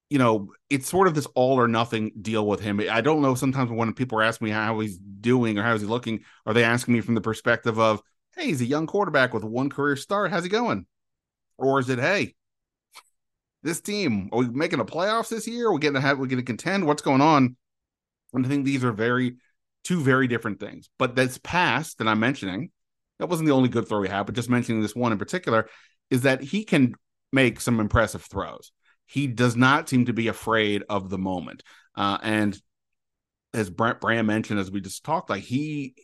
you 0.09 0.17
know, 0.17 0.51
it's 0.67 0.89
sort 0.89 1.07
of 1.07 1.13
this 1.13 1.27
all 1.35 1.59
or 1.59 1.67
nothing 1.67 2.11
deal 2.19 2.47
with 2.47 2.61
him. 2.61 2.81
I 2.89 3.01
don't 3.01 3.21
know. 3.21 3.35
Sometimes 3.35 3.69
when 3.69 3.93
people 3.93 4.17
are 4.17 4.23
asking 4.23 4.45
me 4.45 4.51
how 4.51 4.79
he's 4.79 4.97
doing 4.97 5.59
or 5.59 5.63
how 5.63 5.75
is 5.75 5.81
he 5.81 5.87
looking, 5.87 6.21
are 6.47 6.53
they 6.53 6.63
asking 6.63 6.95
me 6.95 7.01
from 7.01 7.13
the 7.13 7.21
perspective 7.21 7.79
of, 7.79 8.01
hey, 8.39 8.47
he's 8.47 8.61
a 8.61 8.65
young 8.65 8.87
quarterback 8.87 9.33
with 9.33 9.43
one 9.43 9.69
career 9.69 9.95
start. 9.95 10.31
How's 10.31 10.43
he 10.43 10.49
going? 10.49 10.85
Or 11.57 11.79
is 11.79 11.89
it, 11.89 11.99
hey, 11.99 12.35
this 13.63 13.81
team, 13.81 14.29
are 14.31 14.39
we 14.39 14.47
making 14.47 14.79
the 14.79 14.85
playoffs 14.85 15.29
this 15.29 15.47
year? 15.47 15.67
Are 15.67 15.73
we 15.73 15.79
getting 15.79 15.95
to 15.95 16.01
have, 16.01 16.17
we're 16.17 16.27
to 16.27 16.41
contend? 16.41 16.85
What's 16.85 17.01
going 17.01 17.21
on? 17.21 17.57
And 18.33 18.45
I 18.45 18.49
think 18.49 18.63
these 18.63 18.83
are 18.83 18.93
very, 18.93 19.35
two 19.83 20.01
very 20.01 20.27
different 20.27 20.59
things. 20.59 20.89
But 20.97 21.15
that's 21.15 21.37
past 21.39 21.97
that 21.97 22.07
I'm 22.07 22.21
mentioning. 22.21 22.71
That 23.19 23.27
wasn't 23.27 23.47
the 23.47 23.53
only 23.53 23.67
good 23.67 23.89
throw 23.89 24.01
he 24.01 24.09
had, 24.09 24.25
but 24.25 24.35
just 24.35 24.49
mentioning 24.49 24.81
this 24.81 24.95
one 24.95 25.11
in 25.11 25.17
particular 25.17 25.67
is 26.09 26.21
that 26.21 26.41
he 26.41 26.63
can 26.63 26.93
make 27.33 27.59
some 27.59 27.81
impressive 27.81 28.23
throws. 28.23 28.71
He 29.05 29.27
does 29.27 29.57
not 29.57 29.89
seem 29.89 30.05
to 30.05 30.13
be 30.13 30.29
afraid 30.29 30.83
of 30.89 31.09
the 31.09 31.17
moment. 31.17 31.63
Uh, 31.95 32.17
and 32.23 32.57
as 33.53 33.69
Brent 33.69 33.99
Bram 33.99 34.27
mentioned, 34.27 34.59
as 34.59 34.71
we 34.71 34.79
just 34.79 35.03
talked, 35.03 35.29
like 35.29 35.43
he 35.43 35.95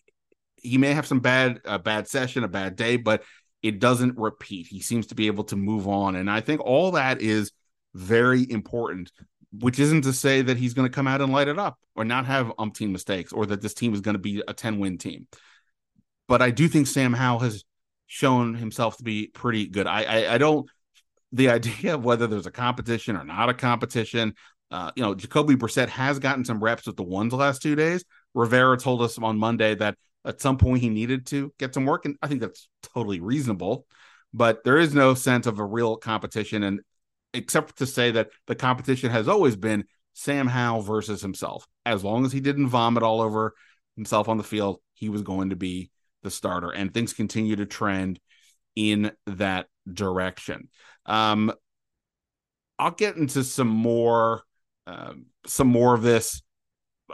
he 0.65 0.77
may 0.77 0.93
have 0.93 1.07
some 1.07 1.19
bad 1.19 1.61
a 1.65 1.79
bad 1.79 2.07
session, 2.07 2.43
a 2.43 2.47
bad 2.47 2.75
day, 2.75 2.97
but 2.97 3.23
it 3.61 3.79
doesn't 3.79 4.17
repeat. 4.17 4.67
He 4.67 4.81
seems 4.81 5.07
to 5.07 5.15
be 5.15 5.27
able 5.27 5.45
to 5.45 5.55
move 5.55 5.87
on, 5.87 6.15
and 6.15 6.29
I 6.29 6.41
think 6.41 6.61
all 6.61 6.91
that 6.91 7.21
is 7.21 7.51
very 7.93 8.49
important. 8.49 9.11
Which 9.59 9.79
isn't 9.79 10.01
to 10.01 10.11
say 10.11 10.41
that 10.41 10.57
he's 10.57 10.73
going 10.73 10.89
to 10.89 10.93
come 10.93 11.07
out 11.07 11.21
and 11.21 11.31
light 11.31 11.47
it 11.47 11.57
up 11.57 11.79
or 11.95 12.03
not 12.03 12.25
have 12.25 12.47
umpteen 12.59 12.91
mistakes, 12.91 13.31
or 13.31 13.45
that 13.45 13.61
this 13.61 13.73
team 13.73 13.93
is 13.93 14.01
going 14.01 14.15
to 14.15 14.19
be 14.19 14.43
a 14.47 14.53
ten 14.53 14.79
win 14.79 14.97
team. 14.97 15.27
But 16.27 16.41
I 16.41 16.51
do 16.51 16.67
think 16.67 16.87
Sam 16.87 17.13
Howell 17.13 17.39
has 17.39 17.63
shown 18.07 18.55
himself 18.55 18.97
to 18.97 19.03
be 19.03 19.27
pretty 19.27 19.67
good. 19.67 19.87
I, 19.87 20.03
I, 20.03 20.33
I 20.35 20.37
don't 20.37 20.69
the 21.31 21.49
idea 21.51 21.95
of 21.95 22.03
whether 22.03 22.27
there's 22.27 22.47
a 22.47 22.51
competition 22.51 23.15
or 23.15 23.23
not 23.23 23.49
a 23.49 23.53
competition. 23.53 24.33
Uh, 24.71 24.91
you 24.95 25.03
know, 25.03 25.13
Jacoby 25.13 25.55
Brissett 25.55 25.89
has 25.89 26.19
gotten 26.19 26.43
some 26.43 26.63
reps 26.63 26.87
with 26.87 26.97
the 26.97 27.03
ones 27.03 27.31
the 27.31 27.37
last 27.37 27.61
two 27.61 27.75
days. 27.75 28.03
Rivera 28.33 28.77
told 28.77 29.01
us 29.01 29.17
on 29.17 29.37
Monday 29.37 29.75
that 29.75 29.95
at 30.25 30.41
some 30.41 30.57
point 30.57 30.81
he 30.81 30.89
needed 30.89 31.27
to 31.27 31.53
get 31.59 31.73
some 31.73 31.85
work, 31.85 32.05
and 32.05 32.17
I 32.21 32.27
think 32.27 32.41
that's 32.41 32.67
totally 32.81 33.19
reasonable. 33.19 33.85
but 34.35 34.65
there 34.65 34.77
is 34.77 34.93
no 34.93 35.13
sense 35.13 35.47
of 35.47 35.59
a 35.59 35.65
real 35.65 35.95
competition. 35.95 36.61
And 36.63 36.81
except 37.33 37.77
to 37.77 37.85
say 37.85 38.11
that 38.11 38.29
the 38.47 38.55
competition 38.55 39.09
has 39.09 39.29
always 39.29 39.55
been 39.55 39.85
Sam 40.13 40.47
Howell 40.47 40.81
versus 40.81 41.21
himself. 41.21 41.65
As 41.85 42.03
long 42.03 42.25
as 42.25 42.33
he 42.33 42.41
didn't 42.41 42.67
vomit 42.67 43.01
all 43.01 43.21
over 43.21 43.53
himself 43.95 44.27
on 44.27 44.37
the 44.37 44.43
field, 44.43 44.81
he 44.93 45.07
was 45.07 45.21
going 45.21 45.51
to 45.51 45.55
be 45.55 45.89
the 46.21 46.29
starter. 46.29 46.69
And 46.69 46.93
things 46.93 47.13
continue 47.13 47.55
to 47.55 47.65
trend 47.65 48.19
in 48.75 49.11
that 49.25 49.67
direction. 49.91 50.67
Um, 51.05 51.53
I'll 52.77 52.91
get 52.91 53.15
into 53.15 53.45
some 53.45 53.69
more, 53.69 54.43
uh, 54.85 55.13
some 55.47 55.67
more 55.67 55.93
of 55.93 56.01
this. 56.01 56.41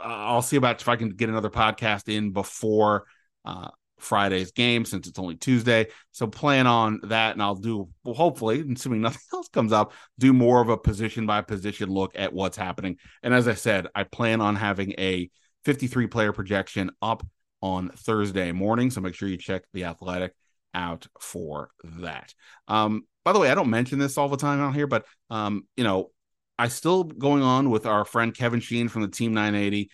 I'll 0.00 0.42
see 0.42 0.56
about 0.56 0.80
if 0.80 0.88
I 0.88 0.96
can 0.96 1.10
get 1.10 1.28
another 1.28 1.50
podcast 1.50 2.12
in 2.14 2.32
before 2.32 3.04
uh, 3.44 3.68
Friday's 3.98 4.52
game 4.52 4.84
since 4.84 5.06
it's 5.06 5.18
only 5.18 5.36
Tuesday. 5.36 5.86
So 6.10 6.26
plan 6.26 6.66
on 6.66 7.00
that, 7.04 7.32
and 7.32 7.42
I'll 7.42 7.54
do 7.54 7.88
well, 8.04 8.14
hopefully, 8.14 8.64
assuming 8.72 9.00
nothing 9.00 9.20
else 9.32 9.48
comes 9.48 9.72
up, 9.72 9.92
do 10.18 10.32
more 10.32 10.60
of 10.60 10.68
a 10.68 10.76
position 10.76 11.26
by 11.26 11.42
position 11.42 11.88
look 11.88 12.12
at 12.14 12.32
what's 12.32 12.56
happening. 12.56 12.96
And 13.22 13.32
as 13.32 13.48
I 13.48 13.54
said, 13.54 13.86
I 13.94 14.04
plan 14.04 14.40
on 14.40 14.56
having 14.56 14.94
a 14.98 15.30
53 15.64 16.08
player 16.08 16.32
projection 16.32 16.90
up 17.00 17.26
on 17.60 17.90
Thursday 17.90 18.52
morning. 18.52 18.90
So 18.90 19.00
make 19.00 19.14
sure 19.14 19.28
you 19.28 19.38
check 19.38 19.62
the 19.72 19.84
athletic 19.84 20.34
out 20.74 21.06
for 21.20 21.70
that. 21.84 22.34
Um, 22.66 23.04
by 23.24 23.32
the 23.32 23.38
way, 23.38 23.50
I 23.50 23.54
don't 23.54 23.70
mention 23.70 23.98
this 23.98 24.18
all 24.18 24.28
the 24.28 24.36
time 24.36 24.60
out 24.60 24.74
here, 24.74 24.88
but 24.88 25.06
um, 25.30 25.66
you 25.76 25.84
know, 25.84 26.10
I 26.58 26.68
still 26.68 27.04
going 27.04 27.42
on 27.42 27.70
with 27.70 27.86
our 27.86 28.04
friend 28.04 28.34
Kevin 28.34 28.60
Sheehan 28.60 28.88
from 28.88 29.02
the 29.02 29.08
Team 29.08 29.32
980. 29.34 29.90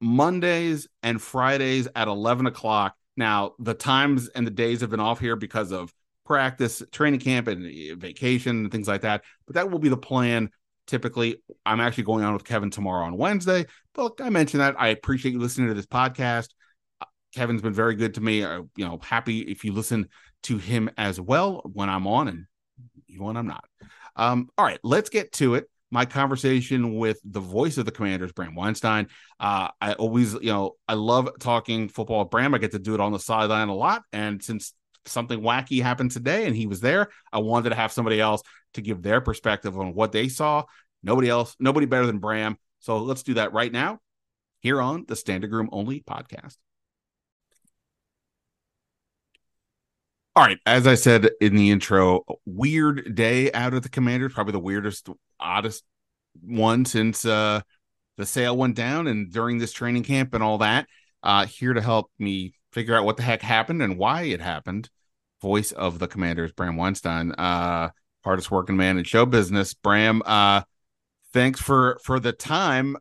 Mondays 0.00 0.86
and 1.02 1.20
Fridays 1.20 1.88
at 1.96 2.08
11 2.08 2.46
o'clock 2.46 2.94
now, 3.18 3.54
the 3.58 3.74
times 3.74 4.28
and 4.28 4.46
the 4.46 4.50
days 4.52 4.80
have 4.80 4.90
been 4.90 5.00
off 5.00 5.18
here 5.18 5.34
because 5.34 5.72
of 5.72 5.92
practice, 6.24 6.84
training 6.92 7.18
camp, 7.18 7.48
and 7.48 7.66
eh, 7.66 7.94
vacation 7.98 8.60
and 8.60 8.70
things 8.70 8.86
like 8.86 9.00
that. 9.00 9.24
But 9.44 9.56
that 9.56 9.70
will 9.70 9.80
be 9.80 9.88
the 9.88 9.96
plan. 9.96 10.50
Typically, 10.86 11.42
I'm 11.66 11.80
actually 11.80 12.04
going 12.04 12.22
on 12.22 12.32
with 12.32 12.44
Kevin 12.44 12.70
tomorrow 12.70 13.04
on 13.04 13.18
Wednesday. 13.18 13.66
But 13.92 14.02
look, 14.02 14.20
I 14.20 14.30
mentioned 14.30 14.60
that. 14.60 14.76
I 14.78 14.88
appreciate 14.88 15.32
you 15.32 15.40
listening 15.40 15.66
to 15.66 15.74
this 15.74 15.84
podcast. 15.84 16.50
Uh, 17.00 17.06
Kevin's 17.34 17.60
been 17.60 17.72
very 17.72 17.96
good 17.96 18.14
to 18.14 18.20
me. 18.20 18.44
I, 18.44 18.58
you 18.58 18.86
know, 18.86 19.00
happy 19.02 19.40
if 19.40 19.64
you 19.64 19.72
listen 19.72 20.08
to 20.44 20.58
him 20.58 20.88
as 20.96 21.20
well 21.20 21.62
when 21.72 21.90
I'm 21.90 22.06
on 22.06 22.28
and 22.28 22.46
when 23.18 23.36
I'm 23.36 23.48
not. 23.48 23.64
Um, 24.14 24.48
all 24.56 24.64
right, 24.64 24.78
let's 24.84 25.10
get 25.10 25.32
to 25.32 25.56
it 25.56 25.68
my 25.90 26.04
conversation 26.04 26.96
with 26.96 27.20
the 27.24 27.40
voice 27.40 27.78
of 27.78 27.86
the 27.86 27.92
commanders, 27.92 28.32
Bram 28.32 28.54
Weinstein. 28.54 29.08
Uh, 29.40 29.68
I 29.80 29.94
always, 29.94 30.34
you 30.34 30.52
know, 30.52 30.76
I 30.86 30.94
love 30.94 31.30
talking 31.40 31.88
football 31.88 32.20
with 32.20 32.30
Bram. 32.30 32.54
I 32.54 32.58
get 32.58 32.72
to 32.72 32.78
do 32.78 32.94
it 32.94 33.00
on 33.00 33.12
the 33.12 33.18
sideline 33.18 33.68
a 33.68 33.74
lot. 33.74 34.02
And 34.12 34.42
since 34.42 34.74
something 35.06 35.40
wacky 35.40 35.82
happened 35.82 36.10
today 36.10 36.46
and 36.46 36.54
he 36.54 36.66
was 36.66 36.80
there, 36.80 37.08
I 37.32 37.38
wanted 37.38 37.70
to 37.70 37.76
have 37.76 37.92
somebody 37.92 38.20
else 38.20 38.42
to 38.74 38.82
give 38.82 39.02
their 39.02 39.20
perspective 39.20 39.78
on 39.78 39.94
what 39.94 40.12
they 40.12 40.28
saw. 40.28 40.64
Nobody 41.02 41.28
else, 41.28 41.56
nobody 41.58 41.86
better 41.86 42.06
than 42.06 42.18
Bram. 42.18 42.58
So 42.80 42.98
let's 42.98 43.22
do 43.22 43.34
that 43.34 43.52
right 43.52 43.72
now 43.72 44.00
here 44.60 44.80
on 44.80 45.04
the 45.08 45.14
Standig 45.14 45.52
Room 45.52 45.68
Only 45.72 46.00
podcast. 46.00 46.56
All 50.38 50.44
right, 50.44 50.60
as 50.66 50.86
I 50.86 50.94
said 50.94 51.30
in 51.40 51.56
the 51.56 51.72
intro, 51.72 52.22
weird 52.46 53.16
day 53.16 53.50
out 53.50 53.74
of 53.74 53.82
the 53.82 53.88
Commanders, 53.88 54.34
probably 54.34 54.52
the 54.52 54.60
weirdest, 54.60 55.08
oddest 55.40 55.82
one 56.40 56.84
since 56.84 57.24
uh, 57.24 57.60
the 58.16 58.24
sale 58.24 58.56
went 58.56 58.76
down 58.76 59.08
and 59.08 59.32
during 59.32 59.58
this 59.58 59.72
training 59.72 60.04
camp 60.04 60.34
and 60.34 60.44
all 60.44 60.58
that. 60.58 60.86
Uh, 61.24 61.46
here 61.46 61.72
to 61.74 61.80
help 61.80 62.12
me 62.20 62.54
figure 62.70 62.94
out 62.94 63.04
what 63.04 63.16
the 63.16 63.24
heck 63.24 63.42
happened 63.42 63.82
and 63.82 63.98
why 63.98 64.22
it 64.22 64.40
happened. 64.40 64.88
Voice 65.42 65.72
of 65.72 65.98
the 65.98 66.06
Commanders, 66.06 66.52
Bram 66.52 66.76
Weinstein, 66.76 67.32
uh, 67.32 67.88
hardest 68.22 68.48
working 68.48 68.76
man 68.76 68.96
in 68.96 69.02
show 69.02 69.26
business. 69.26 69.74
Bram, 69.74 70.22
uh, 70.24 70.62
thanks 71.32 71.60
for 71.60 71.98
for 72.04 72.20
the 72.20 72.30
time. 72.30 72.96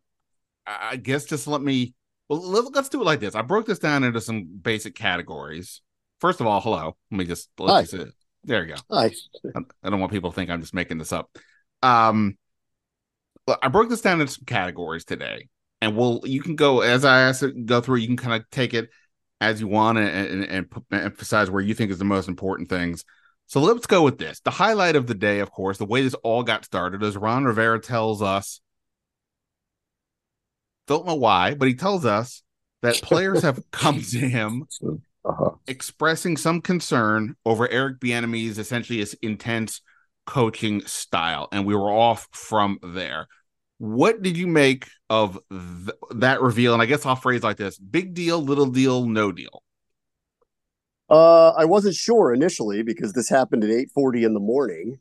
I 0.65 0.95
guess 0.95 1.25
just 1.25 1.45
let 1.45 1.61
me. 1.61 1.93
Well, 2.29 2.41
let's 2.41 2.89
do 2.89 2.99
it 2.99 3.05
like 3.05 3.19
this. 3.19 3.35
I 3.35 3.43
broke 3.43 3.67
this 3.67 3.77
down 3.77 4.03
into 4.03 4.21
some 4.21 4.47
basic 4.59 4.95
categories 4.95 5.83
first 6.19 6.41
of 6.41 6.47
all, 6.47 6.61
hello. 6.61 6.95
Let 7.11 7.17
me 7.17 7.25
just 7.25 7.49
let 7.57 7.89
Hi. 7.89 8.05
There 8.43 8.65
you 8.65 8.75
go. 8.75 8.81
Hi. 8.91 9.11
I 9.83 9.89
don't 9.89 9.99
want 9.99 10.11
people 10.11 10.31
to 10.31 10.35
think 10.35 10.49
I'm 10.49 10.61
just 10.61 10.73
making 10.73 10.97
this 10.97 11.11
up. 11.11 11.29
Um, 11.83 12.37
I 13.61 13.67
broke 13.69 13.89
this 13.89 14.01
down 14.01 14.21
into 14.21 14.33
some 14.33 14.45
categories 14.45 15.05
today, 15.05 15.47
and 15.81 15.95
we'll 15.95 16.21
you 16.23 16.41
can 16.41 16.55
go 16.55 16.81
as 16.81 17.05
I 17.05 17.21
ask 17.21 17.43
it, 17.43 17.65
go 17.65 17.81
through. 17.81 17.97
You 17.97 18.07
can 18.07 18.17
kind 18.17 18.41
of 18.41 18.49
take 18.49 18.73
it 18.73 18.89
as 19.39 19.61
you 19.61 19.67
want 19.67 19.97
and, 19.97 20.43
and, 20.43 20.43
and 20.45 20.83
emphasize 20.91 21.49
where 21.49 21.61
you 21.61 21.73
think 21.73 21.91
is 21.91 21.99
the 21.99 22.05
most 22.05 22.27
important 22.27 22.69
things. 22.69 23.05
So 23.45 23.61
let's 23.61 23.85
go 23.85 24.03
with 24.03 24.17
this. 24.17 24.41
The 24.41 24.51
highlight 24.51 24.95
of 24.95 25.07
the 25.07 25.13
day, 25.13 25.39
of 25.39 25.51
course, 25.51 25.77
the 25.77 25.85
way 25.85 26.01
this 26.01 26.15
all 26.15 26.43
got 26.43 26.65
started 26.65 27.01
is 27.03 27.15
Ron 27.15 27.45
Rivera 27.45 27.79
tells 27.79 28.21
us, 28.21 28.59
don't 30.87 31.05
know 31.05 31.15
why, 31.15 31.53
but 31.53 31.67
he 31.67 31.75
tells 31.75 32.05
us 32.05 32.43
that 32.81 33.01
players 33.01 33.43
have 33.43 33.59
come 33.71 34.01
to 34.01 34.19
him 34.19 34.65
uh-huh. 35.27 35.51
expressing 35.67 36.37
some 36.37 36.61
concern 36.61 37.35
over 37.45 37.69
Eric 37.69 37.99
Bieniemy's 37.99 38.57
essentially 38.57 38.99
his 38.99 39.13
intense 39.21 39.81
coaching 40.25 40.81
style, 40.85 41.47
and 41.51 41.65
we 41.65 41.75
were 41.75 41.91
off 41.91 42.27
from 42.31 42.79
there. 42.81 43.27
What 43.77 44.21
did 44.21 44.37
you 44.37 44.47
make 44.47 44.87
of 45.09 45.39
th- 45.49 45.97
that 46.11 46.41
reveal? 46.41 46.73
And 46.73 46.81
I 46.81 46.85
guess 46.85 47.05
I'll 47.05 47.15
phrase 47.15 47.43
like 47.43 47.57
this: 47.57 47.77
big 47.77 48.13
deal, 48.13 48.41
little 48.41 48.67
deal, 48.67 49.05
no 49.05 49.31
deal. 49.31 49.63
Uh, 51.09 51.49
I 51.51 51.65
wasn't 51.65 51.95
sure 51.95 52.33
initially 52.33 52.83
because 52.83 53.13
this 53.13 53.29
happened 53.29 53.63
at 53.63 53.69
eight 53.69 53.91
forty 53.93 54.23
in 54.23 54.33
the 54.33 54.39
morning, 54.39 54.99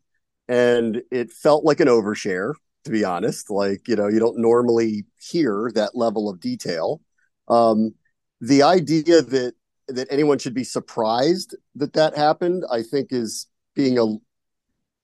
and 0.49 1.03
it 1.11 1.31
felt 1.31 1.65
like 1.65 1.81
an 1.81 1.89
overshare. 1.89 2.55
To 2.85 2.91
be 2.91 3.05
honest, 3.05 3.51
like 3.51 3.89
you 3.89 3.97
know, 3.97 4.09
you 4.09 4.21
don't 4.21 4.39
normally 4.39 5.05
hear 5.21 5.71
that 5.75 5.97
level 5.97 6.29
of 6.29 6.41
detail. 6.41 7.01
Um, 7.49 7.95
the 8.41 8.62
idea 8.62 9.23
that 9.23 9.55
that 9.88 10.09
anyone 10.11 10.38
should 10.38 10.55
be 10.55 10.64
surprised 10.64 11.57
that 11.75 11.92
that 11.94 12.16
happened, 12.16 12.64
I 12.70 12.83
think 12.83 13.09
is 13.11 13.46
being 13.75 13.99
a 13.99 14.05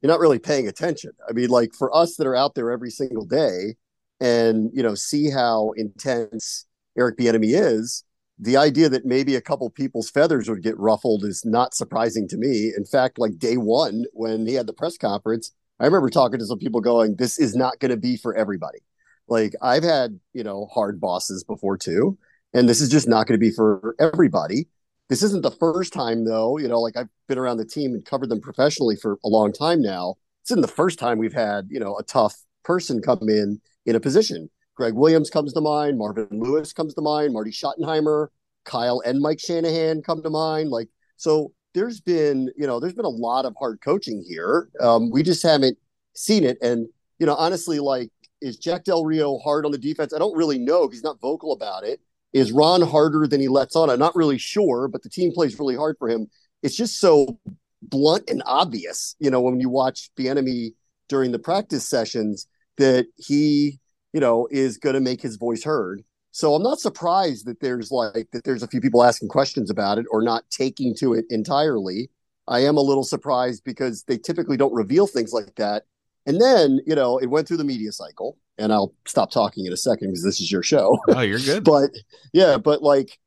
you're 0.02 0.10
not 0.10 0.20
really 0.20 0.40
paying 0.40 0.66
attention. 0.66 1.12
I 1.28 1.32
mean, 1.32 1.48
like 1.48 1.70
for 1.78 1.94
us 1.96 2.16
that 2.16 2.26
are 2.26 2.34
out 2.34 2.56
there 2.56 2.72
every 2.72 2.90
single 2.90 3.24
day 3.24 3.76
and 4.20 4.70
you 4.74 4.82
know 4.82 4.94
see 4.94 5.30
how 5.30 5.72
intense 5.76 6.66
Eric 6.98 7.16
Bieniemy 7.18 7.54
is, 7.54 8.04
the 8.38 8.56
idea 8.56 8.88
that 8.88 9.06
maybe 9.06 9.36
a 9.36 9.40
couple 9.40 9.70
people's 9.70 10.10
feathers 10.10 10.48
would 10.48 10.62
get 10.62 10.78
ruffled 10.78 11.24
is 11.24 11.44
not 11.44 11.74
surprising 11.74 12.26
to 12.28 12.36
me. 12.36 12.72
In 12.76 12.84
fact, 12.84 13.18
like 13.18 13.38
day 13.38 13.56
one 13.56 14.04
when 14.12 14.46
he 14.46 14.54
had 14.54 14.66
the 14.66 14.72
press 14.72 14.98
conference, 14.98 15.52
I 15.78 15.84
remember 15.84 16.10
talking 16.10 16.40
to 16.40 16.46
some 16.46 16.58
people 16.58 16.80
going, 16.80 17.16
"This 17.16 17.38
is 17.38 17.54
not 17.54 17.78
going 17.78 17.92
to 17.92 17.96
be 17.96 18.16
for 18.16 18.34
everybody." 18.34 18.80
Like 19.28 19.54
I've 19.62 19.84
had 19.84 20.18
you 20.32 20.42
know 20.42 20.66
hard 20.72 21.00
bosses 21.00 21.44
before 21.44 21.78
too, 21.78 22.18
and 22.54 22.68
this 22.68 22.80
is 22.80 22.88
just 22.88 23.08
not 23.08 23.26
going 23.26 23.38
to 23.38 23.44
be 23.44 23.50
for 23.50 23.94
everybody. 23.98 24.68
This 25.08 25.22
isn't 25.22 25.42
the 25.42 25.50
first 25.50 25.92
time, 25.92 26.24
though. 26.24 26.58
You 26.58 26.68
know, 26.68 26.80
like 26.80 26.96
I've 26.96 27.08
been 27.28 27.38
around 27.38 27.58
the 27.58 27.64
team 27.64 27.92
and 27.92 28.04
covered 28.04 28.28
them 28.28 28.40
professionally 28.40 28.96
for 28.96 29.18
a 29.24 29.28
long 29.28 29.52
time 29.52 29.82
now. 29.82 30.16
It's 30.42 30.50
isn't 30.50 30.62
the 30.62 30.68
first 30.68 30.98
time 30.98 31.18
we've 31.18 31.32
had, 31.32 31.68
you 31.70 31.78
know, 31.78 31.96
a 31.98 32.02
tough 32.02 32.36
person 32.64 33.00
come 33.00 33.28
in 33.28 33.60
in 33.86 33.96
a 33.96 34.00
position. 34.00 34.50
Gregg 34.74 34.94
Williams 34.94 35.30
comes 35.30 35.52
to 35.52 35.60
mind. 35.60 35.98
Marvin 35.98 36.28
Lewis 36.30 36.72
comes 36.72 36.94
to 36.94 37.02
mind. 37.02 37.32
Marty 37.32 37.50
Schottenheimer, 37.50 38.28
Kyle 38.64 39.02
and 39.04 39.20
Mike 39.20 39.38
Shanahan 39.38 40.02
come 40.02 40.22
to 40.22 40.30
mind. 40.30 40.70
Like, 40.70 40.88
so 41.16 41.52
there's 41.74 42.00
been, 42.00 42.50
you 42.56 42.66
know, 42.66 42.80
there's 42.80 42.94
been 42.94 43.04
a 43.04 43.10
lot 43.10 43.44
of 43.44 43.54
hard 43.58 43.80
coaching 43.80 44.24
here. 44.26 44.68
Um, 44.80 45.10
we 45.10 45.22
just 45.22 45.42
haven't 45.42 45.78
seen 46.14 46.44
it. 46.44 46.58
And, 46.62 46.88
you 47.18 47.26
know, 47.26 47.34
honestly, 47.34 47.78
like, 47.78 48.10
is 48.40 48.56
Jack 48.56 48.84
Del 48.84 49.04
Rio 49.04 49.38
hard 49.38 49.64
on 49.64 49.72
the 49.72 49.78
defense? 49.78 50.12
I 50.12 50.18
don't 50.18 50.36
really 50.36 50.58
know. 50.58 50.88
He's 50.88 51.04
not 51.04 51.20
vocal 51.20 51.52
about 51.52 51.84
it. 51.84 52.00
Is 52.32 52.52
Ron 52.52 52.82
harder 52.82 53.26
than 53.26 53.40
he 53.40 53.48
lets 53.48 53.76
on? 53.76 53.90
I'm 53.90 53.98
not 53.98 54.16
really 54.16 54.38
sure, 54.38 54.88
but 54.88 55.02
the 55.02 55.10
team 55.10 55.32
plays 55.32 55.58
really 55.58 55.76
hard 55.76 55.96
for 55.98 56.08
him. 56.08 56.28
It's 56.62 56.76
just 56.76 56.98
so 56.98 57.38
blunt 57.82 58.30
and 58.30 58.42
obvious, 58.46 59.16
you 59.18 59.30
know, 59.30 59.40
when 59.40 59.60
you 59.60 59.68
watch 59.68 60.10
Bieniemy 60.18 60.74
during 61.08 61.32
the 61.32 61.38
practice 61.38 61.86
sessions 61.88 62.46
that 62.78 63.06
he, 63.16 63.80
you 64.12 64.20
know, 64.20 64.48
is 64.50 64.78
going 64.78 64.94
to 64.94 65.00
make 65.00 65.20
his 65.20 65.36
voice 65.36 65.64
heard. 65.64 66.02
So 66.30 66.54
I'm 66.54 66.62
not 66.62 66.80
surprised 66.80 67.46
that 67.46 67.60
there's 67.60 67.90
like 67.90 68.28
that 68.32 68.44
there's 68.44 68.62
a 68.62 68.68
few 68.68 68.80
people 68.80 69.04
asking 69.04 69.28
questions 69.28 69.68
about 69.70 69.98
it 69.98 70.06
or 70.10 70.22
not 70.22 70.44
taking 70.50 70.94
to 71.00 71.12
it 71.12 71.26
entirely. 71.28 72.10
I 72.48 72.60
am 72.60 72.78
a 72.78 72.82
little 72.82 73.04
surprised 73.04 73.64
because 73.64 74.04
they 74.04 74.16
typically 74.16 74.56
don't 74.56 74.72
reveal 74.72 75.06
things 75.06 75.32
like 75.32 75.54
that. 75.56 75.84
And 76.24 76.40
then, 76.40 76.80
you 76.86 76.94
know, 76.94 77.18
it 77.18 77.26
went 77.26 77.46
through 77.46 77.58
the 77.58 77.64
media 77.64 77.92
cycle 77.92 78.38
and 78.58 78.72
I'll 78.72 78.94
stop 79.06 79.30
talking 79.30 79.66
in 79.66 79.72
a 79.72 79.76
second 79.76 80.08
because 80.08 80.22
this 80.24 80.40
is 80.40 80.50
your 80.52 80.62
show. 80.62 80.98
Oh, 81.08 81.20
you're 81.20 81.38
good. 81.38 81.64
but 81.64 81.90
yeah, 82.32 82.58
but 82.58 82.82
like 82.82 83.18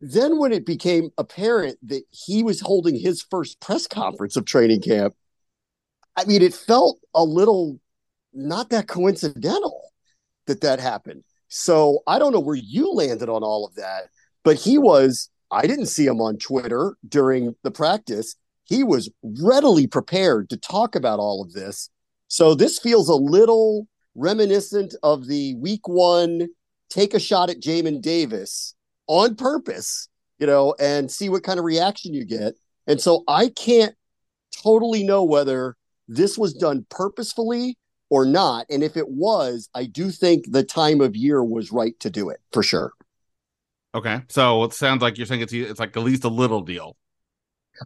then 0.00 0.38
when 0.38 0.52
it 0.52 0.64
became 0.64 1.10
apparent 1.18 1.78
that 1.88 2.04
he 2.10 2.42
was 2.42 2.60
holding 2.60 2.94
his 2.94 3.22
first 3.22 3.60
press 3.60 3.86
conference 3.86 4.36
of 4.36 4.44
training 4.44 4.80
camp, 4.82 5.14
I 6.16 6.24
mean, 6.24 6.42
it 6.42 6.54
felt 6.54 7.00
a 7.14 7.24
little 7.24 7.80
not 8.32 8.70
that 8.70 8.86
coincidental 8.88 9.80
that 10.46 10.60
that 10.60 10.80
happened. 10.80 11.24
So 11.48 12.00
I 12.06 12.18
don't 12.18 12.32
know 12.32 12.40
where 12.40 12.56
you 12.56 12.92
landed 12.92 13.28
on 13.28 13.42
all 13.42 13.66
of 13.66 13.74
that, 13.76 14.08
but 14.44 14.56
he 14.56 14.78
was, 14.78 15.30
I 15.50 15.66
didn't 15.66 15.86
see 15.86 16.06
him 16.06 16.20
on 16.20 16.36
Twitter 16.36 16.96
during 17.08 17.54
the 17.62 17.70
practice. 17.70 18.36
he 18.64 18.84
was 18.84 19.10
readily 19.22 19.86
prepared 19.86 20.50
to 20.50 20.56
talk 20.58 20.94
about 20.94 21.18
all 21.18 21.42
of 21.42 21.54
this. 21.54 21.88
So 22.28 22.54
this 22.54 22.78
feels 22.78 23.08
a 23.08 23.14
little 23.14 23.88
reminiscent 24.14 24.94
of 25.02 25.26
the 25.26 25.54
week 25.56 25.86
one 25.86 26.48
take 26.90 27.14
a 27.14 27.20
shot 27.20 27.50
at 27.50 27.60
Jamin 27.60 28.00
Davis 28.00 28.74
on 29.06 29.34
purpose, 29.34 30.08
you 30.38 30.46
know, 30.46 30.74
and 30.80 31.10
see 31.10 31.28
what 31.28 31.42
kind 31.42 31.58
of 31.58 31.64
reaction 31.64 32.14
you 32.14 32.24
get. 32.24 32.54
And 32.86 33.00
so 33.00 33.24
I 33.28 33.48
can't 33.48 33.94
totally 34.62 35.04
know 35.04 35.24
whether 35.24 35.76
this 36.08 36.38
was 36.38 36.54
done 36.54 36.86
purposefully 36.88 37.76
or 38.10 38.24
not. 38.24 38.66
And 38.70 38.82
if 38.82 38.96
it 38.96 39.08
was, 39.08 39.68
I 39.74 39.84
do 39.84 40.10
think 40.10 40.50
the 40.50 40.64
time 40.64 41.00
of 41.00 41.14
year 41.14 41.44
was 41.44 41.70
right 41.70 41.98
to 42.00 42.10
do 42.10 42.30
it 42.30 42.40
for 42.52 42.62
sure. 42.62 42.92
Okay. 43.94 44.20
So 44.28 44.64
it 44.64 44.72
sounds 44.72 45.02
like 45.02 45.18
you're 45.18 45.26
saying 45.26 45.42
it's 45.42 45.52
it's 45.52 45.80
like 45.80 45.96
at 45.96 46.02
least 46.02 46.24
a 46.24 46.28
little 46.28 46.60
deal. 46.60 46.96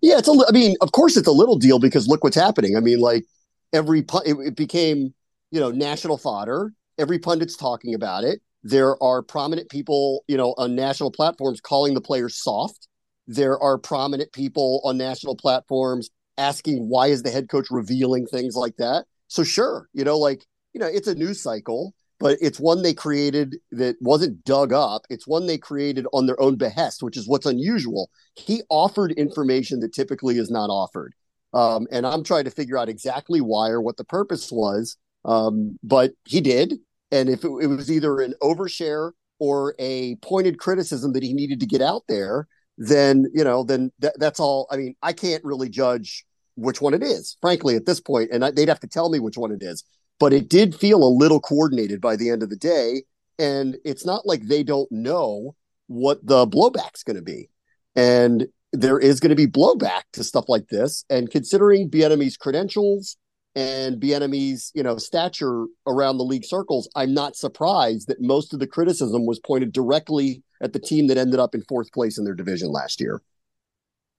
Yeah, 0.00 0.18
it's 0.18 0.28
a. 0.28 0.32
I 0.48 0.52
mean, 0.52 0.76
of 0.80 0.92
course, 0.92 1.16
it's 1.16 1.28
a 1.28 1.32
little 1.32 1.58
deal 1.58 1.78
because 1.78 2.08
look 2.08 2.24
what's 2.24 2.36
happening. 2.36 2.76
I 2.76 2.80
mean, 2.80 2.98
like 2.98 3.24
every 3.72 4.00
it, 4.24 4.36
it 4.38 4.56
became 4.56 5.14
you 5.52 5.60
know 5.60 5.70
national 5.70 6.18
fodder. 6.18 6.72
Every 6.98 7.20
pundit's 7.20 7.56
talking 7.56 7.94
about 7.94 8.24
it. 8.24 8.42
There 8.64 9.00
are 9.02 9.22
prominent 9.22 9.70
people, 9.70 10.24
you 10.26 10.36
know, 10.36 10.54
on 10.58 10.74
national 10.74 11.12
platforms 11.12 11.60
calling 11.60 11.94
the 11.94 12.00
players 12.00 12.36
soft. 12.42 12.88
There 13.28 13.58
are 13.60 13.78
prominent 13.78 14.32
people 14.32 14.80
on 14.84 14.98
national 14.98 15.36
platforms 15.36 16.10
asking 16.36 16.88
why 16.88 17.06
is 17.08 17.22
the 17.22 17.30
head 17.30 17.48
coach 17.48 17.68
revealing 17.70 18.26
things 18.26 18.56
like 18.56 18.76
that. 18.78 19.04
So 19.28 19.44
sure, 19.44 19.88
you 19.92 20.02
know, 20.04 20.18
like 20.18 20.44
you 20.72 20.80
know, 20.80 20.86
it's 20.86 21.06
a 21.06 21.14
news 21.14 21.40
cycle 21.40 21.94
but 22.22 22.38
it's 22.40 22.60
one 22.60 22.82
they 22.82 22.94
created 22.94 23.56
that 23.72 23.96
wasn't 24.00 24.44
dug 24.44 24.72
up. 24.72 25.02
It's 25.10 25.26
one 25.26 25.48
they 25.48 25.58
created 25.58 26.06
on 26.12 26.26
their 26.26 26.40
own 26.40 26.54
behest, 26.54 27.02
which 27.02 27.16
is 27.16 27.26
what's 27.26 27.46
unusual. 27.46 28.10
He 28.36 28.62
offered 28.70 29.10
information 29.10 29.80
that 29.80 29.92
typically 29.92 30.38
is 30.38 30.48
not 30.48 30.70
offered. 30.70 31.14
Um, 31.52 31.88
and 31.90 32.06
I'm 32.06 32.22
trying 32.22 32.44
to 32.44 32.50
figure 32.52 32.78
out 32.78 32.88
exactly 32.88 33.40
why 33.40 33.70
or 33.70 33.80
what 33.80 33.96
the 33.96 34.04
purpose 34.04 34.52
was. 34.52 34.96
Um, 35.24 35.78
but 35.82 36.12
he 36.24 36.40
did. 36.40 36.74
And 37.10 37.28
if 37.28 37.44
it, 37.44 37.50
it 37.60 37.66
was 37.66 37.90
either 37.90 38.20
an 38.20 38.34
overshare 38.42 39.12
or 39.38 39.74
a 39.78 40.16
pointed 40.16 40.58
criticism 40.58 41.12
that 41.12 41.22
he 41.22 41.32
needed 41.32 41.60
to 41.60 41.66
get 41.66 41.82
out 41.82 42.02
there, 42.08 42.46
then, 42.78 43.26
you 43.34 43.44
know, 43.44 43.64
then 43.64 43.92
th- 44.00 44.14
that's 44.18 44.40
all. 44.40 44.66
I 44.70 44.76
mean, 44.76 44.94
I 45.02 45.12
can't 45.12 45.44
really 45.44 45.68
judge 45.68 46.24
which 46.54 46.80
one 46.80 46.94
it 46.94 47.02
is, 47.02 47.36
frankly, 47.40 47.76
at 47.76 47.86
this 47.86 48.00
point, 48.00 48.30
and 48.32 48.44
I, 48.44 48.50
they'd 48.50 48.68
have 48.68 48.80
to 48.80 48.86
tell 48.86 49.10
me 49.10 49.18
which 49.20 49.38
one 49.38 49.52
it 49.52 49.62
is 49.62 49.84
but 50.22 50.32
it 50.32 50.48
did 50.48 50.72
feel 50.72 51.02
a 51.02 51.16
little 51.18 51.40
coordinated 51.40 52.00
by 52.00 52.14
the 52.14 52.30
end 52.30 52.44
of 52.44 52.48
the 52.48 52.54
day. 52.54 53.02
And 53.40 53.76
it's 53.84 54.06
not 54.06 54.24
like 54.24 54.42
they 54.46 54.62
don't 54.62 54.90
know 54.92 55.56
what 55.88 56.24
the 56.24 56.46
blowback's 56.46 57.02
going 57.02 57.16
to 57.16 57.22
be. 57.22 57.50
And 57.96 58.46
there 58.72 59.00
is 59.00 59.18
going 59.18 59.30
to 59.30 59.34
be 59.34 59.48
blowback 59.48 60.02
to 60.12 60.22
stuff 60.22 60.44
like 60.46 60.68
this. 60.68 61.04
And 61.10 61.28
considering 61.28 61.90
Bieniemy's 61.90 62.36
credentials 62.36 63.16
and 63.54 64.00
Bieniemy's, 64.00 64.72
you 64.74 64.82
know, 64.82 64.96
stature 64.96 65.66
around 65.86 66.18
the 66.18 66.24
league 66.24 66.44
circles, 66.44 66.88
I'm 66.96 67.14
not 67.14 67.36
surprised 67.36 68.08
that 68.08 68.20
most 68.20 68.54
of 68.54 68.60
the 68.60 68.66
criticism 68.66 69.26
was 69.26 69.38
pointed 69.40 69.72
directly 69.72 70.42
at 70.60 70.72
the 70.72 70.78
team 70.78 71.08
that 71.08 71.18
ended 71.18 71.40
up 71.40 71.54
in 71.54 71.62
fourth 71.68 71.92
place 71.92 72.18
in 72.18 72.24
their 72.24 72.34
division 72.34 72.68
last 72.68 73.00
year. 73.00 73.20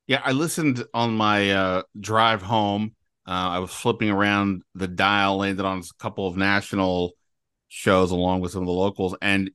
Yeah, 0.07 0.21
I 0.23 0.33
listened 0.33 0.83
on 0.93 1.15
my 1.15 1.51
uh, 1.51 1.83
drive 1.99 2.41
home 2.41 2.93
uh, 3.25 3.31
I 3.31 3.59
was 3.59 3.71
flipping 3.71 4.09
around 4.09 4.63
the 4.75 4.87
dial, 4.87 5.37
landed 5.37 5.65
on 5.65 5.79
a 5.79 6.03
couple 6.03 6.27
of 6.27 6.35
national 6.35 7.13
shows 7.69 8.11
along 8.11 8.41
with 8.41 8.51
some 8.51 8.61
of 8.61 8.67
the 8.67 8.73
locals, 8.73 9.15
and 9.21 9.49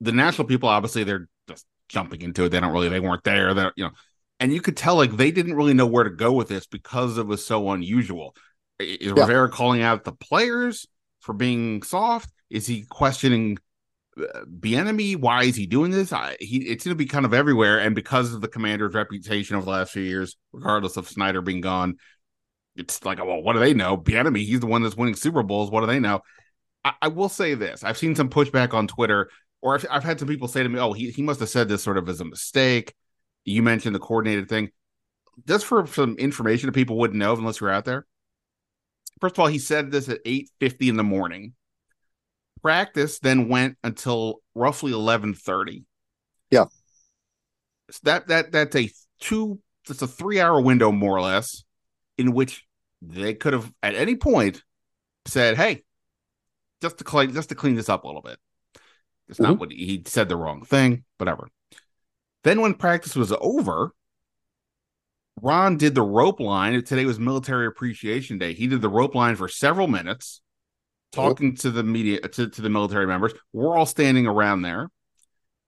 the 0.00 0.12
national 0.12 0.48
people 0.48 0.68
obviously 0.68 1.04
they're 1.04 1.28
just 1.48 1.64
jumping 1.88 2.22
into 2.22 2.44
it. 2.44 2.48
They 2.48 2.58
don't 2.58 2.72
really, 2.72 2.88
they 2.88 3.00
weren't 3.00 3.22
there. 3.22 3.54
They're 3.54 3.72
you 3.76 3.84
know, 3.84 3.92
and 4.40 4.52
you 4.52 4.60
could 4.60 4.76
tell 4.76 4.96
like 4.96 5.16
they 5.16 5.30
didn't 5.30 5.54
really 5.54 5.74
know 5.74 5.86
where 5.86 6.04
to 6.04 6.10
go 6.10 6.32
with 6.32 6.48
this 6.48 6.66
because 6.66 7.18
it 7.18 7.26
was 7.26 7.46
so 7.46 7.70
unusual. 7.70 8.34
Is 8.82 9.12
yeah. 9.16 9.20
Rivera 9.20 9.48
calling 9.48 9.82
out 9.82 10.04
the 10.04 10.12
players 10.12 10.86
for 11.20 11.32
being 11.32 11.82
soft? 11.82 12.30
Is 12.50 12.66
he 12.66 12.84
questioning 12.88 13.58
uh, 14.18 14.44
Bieniemy? 14.44 15.16
Why 15.16 15.44
is 15.44 15.56
he 15.56 15.66
doing 15.66 15.90
this? 15.90 16.12
I, 16.12 16.36
he 16.38 16.58
it's 16.58 16.84
going 16.84 16.94
to 16.94 16.98
be 16.98 17.06
kind 17.06 17.24
of 17.24 17.32
everywhere, 17.34 17.78
and 17.78 17.94
because 17.94 18.34
of 18.34 18.40
the 18.40 18.48
Commander's 18.48 18.94
reputation 18.94 19.56
over 19.56 19.64
the 19.64 19.70
last 19.70 19.92
few 19.92 20.02
years, 20.02 20.36
regardless 20.52 20.96
of 20.96 21.08
Snyder 21.08 21.40
being 21.40 21.60
gone, 21.60 21.96
it's 22.76 23.04
like, 23.04 23.18
well, 23.18 23.42
what 23.42 23.54
do 23.54 23.58
they 23.58 23.74
know? 23.74 23.96
Bieniemy, 23.96 24.44
he's 24.44 24.60
the 24.60 24.66
one 24.66 24.82
that's 24.82 24.96
winning 24.96 25.14
Super 25.14 25.42
Bowls. 25.42 25.70
What 25.70 25.80
do 25.80 25.86
they 25.86 26.00
know? 26.00 26.20
I, 26.84 26.92
I 27.02 27.08
will 27.08 27.28
say 27.28 27.54
this: 27.54 27.84
I've 27.84 27.98
seen 27.98 28.14
some 28.14 28.28
pushback 28.28 28.74
on 28.74 28.86
Twitter, 28.86 29.30
or 29.60 29.74
I've, 29.74 29.86
I've 29.90 30.04
had 30.04 30.18
some 30.18 30.28
people 30.28 30.48
say 30.48 30.62
to 30.62 30.68
me, 30.68 30.78
"Oh, 30.78 30.92
he 30.92 31.10
he 31.10 31.22
must 31.22 31.40
have 31.40 31.48
said 31.48 31.68
this 31.68 31.82
sort 31.82 31.98
of 31.98 32.08
as 32.08 32.20
a 32.20 32.24
mistake." 32.24 32.94
You 33.44 33.62
mentioned 33.62 33.94
the 33.94 34.00
coordinated 34.00 34.48
thing. 34.48 34.70
Just 35.48 35.66
for 35.66 35.86
some 35.86 36.16
information 36.16 36.66
that 36.66 36.74
people 36.74 36.98
wouldn't 36.98 37.18
know 37.18 37.34
unless 37.34 37.60
you're 37.60 37.70
out 37.70 37.84
there. 37.84 38.06
First 39.22 39.36
of 39.36 39.38
all, 39.38 39.46
he 39.46 39.60
said 39.60 39.92
this 39.92 40.08
at 40.08 40.18
8:50 40.26 40.88
in 40.88 40.96
the 40.96 41.04
morning. 41.04 41.54
Practice 42.60 43.20
then 43.20 43.48
went 43.48 43.78
until 43.84 44.42
roughly 44.52 44.90
11:30. 44.90 45.84
Yeah. 46.50 46.64
So 47.92 48.00
that 48.02 48.26
that 48.26 48.50
that's 48.50 48.74
a 48.74 48.90
two 49.20 49.60
that's 49.86 50.02
a 50.02 50.08
3-hour 50.08 50.60
window 50.60 50.90
more 50.90 51.16
or 51.16 51.20
less 51.20 51.62
in 52.18 52.32
which 52.32 52.66
they 53.00 53.34
could 53.34 53.52
have 53.52 53.72
at 53.80 53.94
any 53.94 54.16
point 54.16 54.64
said, 55.26 55.56
"Hey, 55.56 55.84
just 56.80 56.98
to 56.98 57.04
clean 57.04 57.32
just 57.32 57.50
to 57.50 57.54
clean 57.54 57.76
this 57.76 57.88
up 57.88 58.02
a 58.02 58.08
little 58.08 58.22
bit." 58.22 58.40
It's 59.28 59.38
mm-hmm. 59.38 59.52
not 59.52 59.60
what 59.60 59.70
he, 59.70 59.86
he 59.86 60.02
said 60.04 60.28
the 60.28 60.36
wrong 60.36 60.64
thing, 60.64 61.04
whatever. 61.18 61.46
Then 62.42 62.60
when 62.60 62.74
practice 62.74 63.14
was 63.14 63.32
over, 63.40 63.94
Ron 65.40 65.76
did 65.76 65.94
the 65.94 66.02
rope 66.02 66.40
line. 66.40 66.82
Today 66.84 67.04
was 67.04 67.18
Military 67.18 67.66
Appreciation 67.66 68.38
Day. 68.38 68.52
He 68.52 68.66
did 68.66 68.82
the 68.82 68.88
rope 68.88 69.14
line 69.14 69.36
for 69.36 69.48
several 69.48 69.88
minutes, 69.88 70.40
talking 71.10 71.56
to 71.56 71.70
the 71.70 71.82
media, 71.82 72.20
to, 72.20 72.48
to 72.48 72.62
the 72.62 72.68
military 72.68 73.06
members. 73.06 73.32
We're 73.52 73.76
all 73.76 73.86
standing 73.86 74.26
around 74.26 74.62
there. 74.62 74.90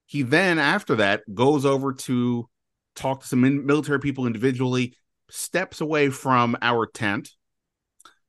He 0.07 0.22
then, 0.22 0.59
after 0.59 0.96
that, 0.96 1.22
goes 1.33 1.64
over 1.64 1.92
to 1.92 2.48
talk 2.94 3.22
to 3.22 3.27
some 3.27 3.66
military 3.66 4.00
people 4.00 4.27
individually, 4.27 4.94
steps 5.31 5.81
away 5.81 6.11
from 6.11 6.57
our 6.61 6.87
tent, 6.87 7.31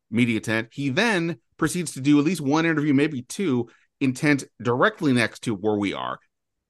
media 0.09 0.39
tent. 0.39 0.69
He 0.71 0.89
then 0.89 1.37
proceeds 1.57 1.93
to 1.93 2.01
do 2.01 2.17
at 2.17 2.25
least 2.25 2.41
one 2.41 2.65
interview, 2.65 2.93
maybe 2.93 3.21
two, 3.21 3.69
in 3.99 4.13
tent 4.13 4.45
directly 4.61 5.13
next 5.13 5.43
to 5.43 5.53
where 5.53 5.75
we 5.75 5.93
are. 5.93 6.19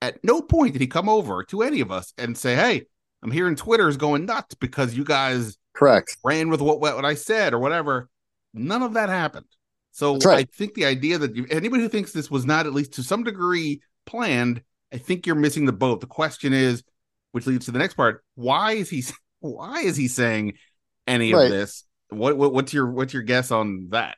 At 0.02 0.24
no 0.24 0.42
point 0.42 0.74
did 0.74 0.82
he 0.82 0.88
come 0.88 1.08
over 1.08 1.44
to 1.46 1.62
any 1.62 1.82
of 1.82 1.92
us 1.92 2.14
and 2.18 2.38
say, 2.38 2.56
Hey, 2.56 2.86
I'm 3.26 3.32
hearing 3.32 3.56
Twitter's 3.56 3.98
going 3.98 4.28
nuts 4.28 4.54
because 4.54 4.94
you 4.94 5.04
guys 5.04 5.58
correct 5.74 6.16
ran 6.24 6.52
with 6.52 6.62
what, 6.62 6.80
what 6.80 7.04
I 7.04 7.16
said 7.16 7.56
or 7.56 7.60
whatever. 7.60 8.08
None 8.54 8.84
of 8.84 8.94
that 8.94 9.10
happened. 9.10 9.48
So 9.94 10.18
right. 10.18 10.38
I 10.38 10.44
think 10.56 10.76
the 10.76 10.86
idea 10.86 11.18
that 11.18 11.36
you, 11.36 11.48
anybody 11.50 11.82
who 11.82 11.90
thinks 11.90 12.12
this 12.12 12.30
was 12.30 12.46
not 12.46 12.68
at 12.68 12.74
least 12.74 12.94
to 12.94 13.04
some 13.04 13.24
degree 13.24 13.82
planned, 14.06 14.62
I 14.94 15.00
think 15.00 15.26
you're 15.26 15.36
missing 15.36 15.66
the 15.66 15.74
boat. 15.74 16.02
The 16.02 16.06
question 16.06 16.54
is, 16.54 16.84
which 17.32 17.48
leads 17.48 17.66
to 17.66 17.72
the 17.72 17.80
next 17.80 17.96
part: 17.96 18.24
Why 18.36 18.74
is 18.74 18.92
he 18.92 19.04
why 19.40 19.80
is 19.80 19.98
he 19.98 20.08
saying 20.08 20.54
any 21.08 21.34
right. 21.34 21.46
of 21.46 21.50
this? 21.50 21.84
What, 22.10 22.38
what 22.38 22.54
what's 22.54 22.74
your 22.74 22.92
what's 22.92 23.12
your 23.12 23.24
guess 23.24 23.50
on 23.50 23.88
that? 23.90 24.18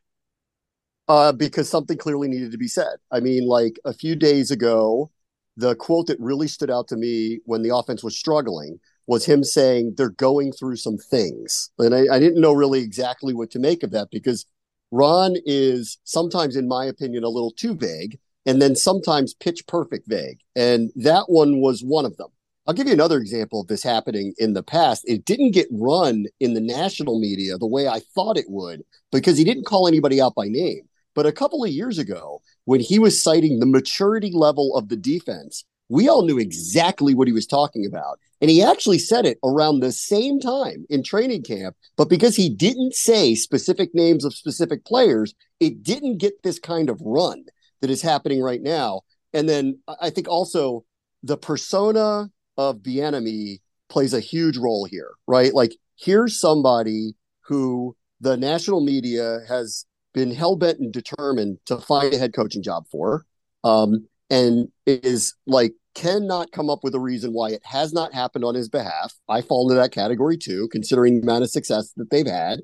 Uh, 1.07 1.31
because 1.31 1.69
something 1.69 1.97
clearly 1.97 2.27
needed 2.27 2.51
to 2.51 2.57
be 2.57 2.67
said. 2.67 2.97
I 3.09 3.21
mean, 3.21 3.47
like 3.47 3.79
a 3.85 3.93
few 3.93 4.17
days 4.17 4.51
ago, 4.51 5.11
the 5.55 5.75
quote 5.75 6.07
that 6.07 6.19
really 6.19 6.49
stood 6.49 6.69
out 6.69 6.89
to 6.89 6.97
me 6.97 7.39
when 7.45 7.61
the 7.61 7.73
offense 7.73 8.03
was 8.03 8.17
struggling 8.17 8.81
was 9.07 9.25
him 9.25 9.43
saying 9.43 9.93
they're 9.95 10.09
going 10.09 10.51
through 10.51 10.75
some 10.75 10.97
things. 10.97 11.71
And 11.79 11.95
I, 11.95 12.15
I, 12.15 12.19
didn't 12.19 12.41
know 12.41 12.53
really 12.53 12.81
exactly 12.81 13.33
what 13.33 13.49
to 13.51 13.59
make 13.59 13.81
of 13.81 13.91
that 13.91 14.09
because 14.11 14.45
Ron 14.91 15.37
is 15.45 15.97
sometimes, 16.03 16.55
in 16.55 16.67
my 16.67 16.85
opinion, 16.85 17.23
a 17.23 17.29
little 17.29 17.51
too 17.51 17.73
vague 17.73 18.19
and 18.45 18.61
then 18.61 18.75
sometimes 18.75 19.33
pitch 19.33 19.65
perfect 19.67 20.07
vague. 20.07 20.39
And 20.55 20.91
that 20.95 21.25
one 21.27 21.61
was 21.61 21.81
one 21.83 22.05
of 22.05 22.17
them. 22.17 22.29
I'll 22.65 22.73
give 22.73 22.87
you 22.87 22.93
another 22.93 23.17
example 23.17 23.61
of 23.61 23.67
this 23.67 23.81
happening 23.81 24.33
in 24.37 24.53
the 24.53 24.63
past. 24.63 25.03
It 25.07 25.23
didn't 25.23 25.51
get 25.51 25.67
run 25.71 26.25
in 26.41 26.53
the 26.53 26.59
national 26.59 27.19
media 27.19 27.57
the 27.57 27.65
way 27.65 27.87
I 27.87 28.01
thought 28.13 28.37
it 28.37 28.49
would 28.49 28.83
because 29.11 29.37
he 29.37 29.45
didn't 29.45 29.65
call 29.65 29.87
anybody 29.87 30.19
out 30.19 30.35
by 30.35 30.47
name. 30.49 30.81
But 31.15 31.25
a 31.25 31.31
couple 31.31 31.63
of 31.63 31.71
years 31.71 31.97
ago, 31.97 32.41
when 32.65 32.81
he 32.81 32.99
was 32.99 33.21
citing 33.21 33.59
the 33.59 33.65
maturity 33.65 34.31
level 34.33 34.75
of 34.75 34.89
the 34.89 34.97
defense, 34.97 35.63
we 35.89 36.07
all 36.07 36.25
knew 36.25 36.37
exactly 36.37 37.15
what 37.15 37.27
he 37.27 37.33
was 37.33 37.45
talking 37.45 37.85
about. 37.85 38.19
And 38.41 38.51
he 38.51 38.61
actually 38.61 38.99
said 38.99 39.25
it 39.25 39.39
around 39.43 39.79
the 39.79 39.91
same 39.91 40.39
time 40.39 40.85
in 40.89 41.01
training 41.01 41.43
camp. 41.43 41.75
But 41.95 42.09
because 42.09 42.35
he 42.35 42.49
didn't 42.49 42.93
say 42.93 43.35
specific 43.35 43.95
names 43.95 44.25
of 44.25 44.35
specific 44.35 44.85
players, 44.85 45.33
it 45.59 45.83
didn't 45.83 46.17
get 46.17 46.43
this 46.43 46.59
kind 46.59 46.89
of 46.89 47.01
run 47.01 47.45
that 47.81 47.89
is 47.89 48.01
happening 48.01 48.41
right 48.41 48.61
now. 48.61 49.01
And 49.33 49.47
then 49.47 49.79
I 50.01 50.09
think 50.09 50.27
also 50.27 50.85
the 51.23 51.37
persona 51.37 52.29
of 52.57 52.77
Bieniemy 52.77 53.59
plays 53.89 54.13
a 54.13 54.19
huge 54.19 54.57
role 54.57 54.85
here, 54.85 55.11
right? 55.27 55.53
Like 55.53 55.75
here's 55.95 56.39
somebody 56.39 57.15
who 57.41 57.95
the 58.19 58.35
national 58.37 58.81
media 58.81 59.39
has 59.47 59.85
been 60.13 60.31
hell 60.31 60.55
bent 60.55 60.79
and 60.79 60.91
determined 60.91 61.59
to 61.65 61.77
find 61.77 62.13
a 62.13 62.17
head 62.17 62.33
coaching 62.33 62.63
job 62.63 62.85
for, 62.91 63.25
um, 63.63 64.07
and 64.29 64.67
is 64.85 65.35
like 65.45 65.73
cannot 65.95 66.51
come 66.51 66.69
up 66.69 66.83
with 66.83 66.93
a 66.93 66.99
reason 66.99 67.33
why 67.33 67.49
it 67.49 67.61
has 67.65 67.91
not 67.91 68.13
happened 68.13 68.45
on 68.45 68.55
his 68.55 68.69
behalf. 68.69 69.13
I 69.27 69.41
fall 69.41 69.69
into 69.69 69.81
that 69.81 69.91
category 69.91 70.37
too, 70.37 70.67
considering 70.71 71.15
the 71.15 71.23
amount 71.23 71.43
of 71.43 71.49
success 71.49 71.91
that 71.97 72.11
they've 72.11 72.27
had. 72.27 72.59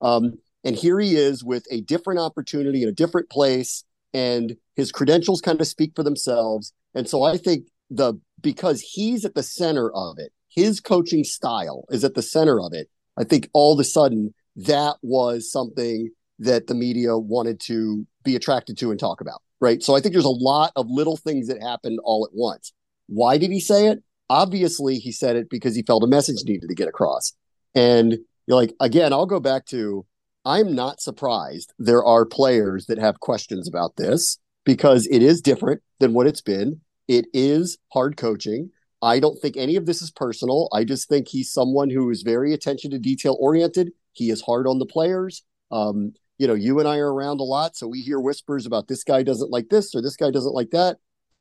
Um, 0.00 0.34
and 0.64 0.76
here 0.76 1.00
he 1.00 1.16
is 1.16 1.42
with 1.42 1.64
a 1.70 1.80
different 1.80 2.20
opportunity 2.20 2.82
in 2.82 2.88
a 2.88 2.92
different 2.92 3.30
place, 3.30 3.84
and 4.12 4.56
his 4.76 4.92
credentials 4.92 5.40
kind 5.40 5.60
of 5.60 5.66
speak 5.66 5.92
for 5.96 6.02
themselves. 6.02 6.72
And 6.94 7.08
so 7.08 7.22
I 7.22 7.36
think 7.36 7.66
the 7.90 8.14
because 8.40 8.80
he's 8.80 9.24
at 9.24 9.34
the 9.34 9.42
center 9.42 9.90
of 9.92 10.18
it, 10.18 10.32
his 10.48 10.80
coaching 10.80 11.24
style 11.24 11.84
is 11.90 12.04
at 12.04 12.14
the 12.14 12.22
center 12.22 12.60
of 12.60 12.72
it. 12.72 12.88
I 13.16 13.24
think 13.24 13.48
all 13.52 13.72
of 13.72 13.80
a 13.80 13.84
sudden 13.84 14.34
that 14.56 14.96
was 15.02 15.50
something 15.50 16.10
that 16.38 16.66
the 16.66 16.74
media 16.74 17.16
wanted 17.16 17.60
to 17.60 18.06
be 18.24 18.36
attracted 18.36 18.76
to 18.78 18.90
and 18.90 19.00
talk 19.00 19.20
about. 19.20 19.40
Right. 19.62 19.80
So 19.80 19.94
I 19.94 20.00
think 20.00 20.12
there's 20.12 20.24
a 20.24 20.28
lot 20.28 20.72
of 20.74 20.90
little 20.90 21.16
things 21.16 21.46
that 21.46 21.62
happened 21.62 22.00
all 22.02 22.26
at 22.26 22.34
once. 22.34 22.72
Why 23.06 23.38
did 23.38 23.52
he 23.52 23.60
say 23.60 23.86
it? 23.86 24.02
Obviously, 24.28 24.96
he 24.96 25.12
said 25.12 25.36
it 25.36 25.48
because 25.48 25.76
he 25.76 25.84
felt 25.84 26.02
a 26.02 26.08
message 26.08 26.44
needed 26.44 26.68
to 26.68 26.74
get 26.74 26.88
across. 26.88 27.32
And 27.72 28.18
you're 28.48 28.56
like, 28.56 28.74
again, 28.80 29.12
I'll 29.12 29.24
go 29.24 29.38
back 29.38 29.66
to 29.66 30.04
I'm 30.44 30.74
not 30.74 31.00
surprised 31.00 31.72
there 31.78 32.04
are 32.04 32.26
players 32.26 32.86
that 32.86 32.98
have 32.98 33.20
questions 33.20 33.68
about 33.68 33.94
this 33.96 34.36
because 34.64 35.06
it 35.06 35.22
is 35.22 35.40
different 35.40 35.80
than 36.00 36.12
what 36.12 36.26
it's 36.26 36.42
been. 36.42 36.80
It 37.06 37.26
is 37.32 37.78
hard 37.92 38.16
coaching. 38.16 38.70
I 39.00 39.20
don't 39.20 39.40
think 39.40 39.56
any 39.56 39.76
of 39.76 39.86
this 39.86 40.02
is 40.02 40.10
personal. 40.10 40.68
I 40.72 40.82
just 40.82 41.08
think 41.08 41.28
he's 41.28 41.52
someone 41.52 41.88
who 41.88 42.10
is 42.10 42.22
very 42.22 42.52
attention 42.52 42.90
to 42.90 42.98
detail 42.98 43.36
oriented. 43.38 43.92
He 44.12 44.30
is 44.30 44.42
hard 44.42 44.66
on 44.66 44.80
the 44.80 44.86
players. 44.86 45.44
Um, 45.70 46.14
you 46.42 46.48
know, 46.48 46.54
you 46.54 46.80
and 46.80 46.88
I 46.88 46.96
are 46.98 47.14
around 47.14 47.38
a 47.38 47.44
lot, 47.44 47.76
so 47.76 47.86
we 47.86 48.00
hear 48.00 48.18
whispers 48.18 48.66
about 48.66 48.88
this 48.88 49.04
guy 49.04 49.22
doesn't 49.22 49.52
like 49.52 49.68
this 49.68 49.94
or 49.94 50.02
this 50.02 50.16
guy 50.16 50.32
doesn't 50.32 50.56
like 50.56 50.70
that. 50.70 50.96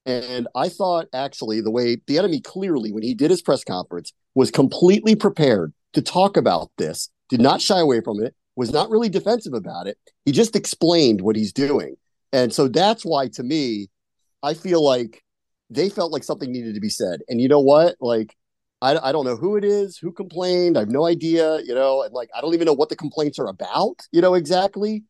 And 0.06 0.48
I 0.54 0.70
thought 0.70 1.08
actually 1.12 1.60
the 1.60 1.72
way 1.72 1.96
Bieniemy 1.96 2.44
clearly, 2.44 2.92
when 2.92 3.02
he 3.02 3.16
did 3.16 3.32
his 3.32 3.42
press 3.42 3.64
conference, 3.64 4.14
was 4.36 4.52
completely 4.52 5.16
prepared 5.16 5.74
to 5.94 6.04
talk 6.04 6.38
about 6.38 6.70
this, 6.78 7.10
did 7.30 7.42
not 7.42 7.62
shy 7.62 7.80
away 7.80 8.02
from 8.02 8.22
it, 8.24 8.36
was 8.56 8.72
not 8.72 8.92
really 8.92 9.10
defensive 9.10 9.54
about 9.54 9.88
it. 9.88 9.98
He 10.24 10.32
just 10.32 10.56
explained 10.56 11.22
what 11.22 11.36
he's 11.36 11.52
doing. 11.52 11.96
And 12.32 12.54
so 12.54 12.68
that's 12.68 13.04
why, 13.04 13.28
to 13.30 13.42
me, 13.42 13.88
I 14.44 14.54
feel 14.54 14.86
like 14.86 15.24
they 15.72 15.90
felt 15.90 16.12
like 16.12 16.24
something 16.24 16.52
needed 16.52 16.76
to 16.76 16.80
be 16.80 16.90
said. 16.90 17.22
And 17.28 17.42
you 17.42 17.48
know 17.48 17.60
what? 17.60 17.96
Like, 18.00 18.36
I, 18.82 18.98
I 18.98 19.12
don't 19.12 19.26
know 19.26 19.36
who 19.36 19.58
it 19.58 19.64
is, 19.64 19.98
who 19.98 20.12
complained. 20.12 20.78
I 20.78 20.82
have 20.82 20.90
no 20.90 21.06
idea, 21.06 21.60
you 21.62 21.76
know, 21.76 22.02
and 22.02 22.14
like, 22.14 22.30
I 22.36 22.42
don't 22.42 22.54
even 22.54 22.66
know 22.66 22.74
what 22.74 22.90
the 22.90 22.96
complaints 22.96 23.38
are 23.38 23.48
about, 23.48 24.00
you 24.12 24.22
know, 24.22 24.34
exactly. 24.34 25.04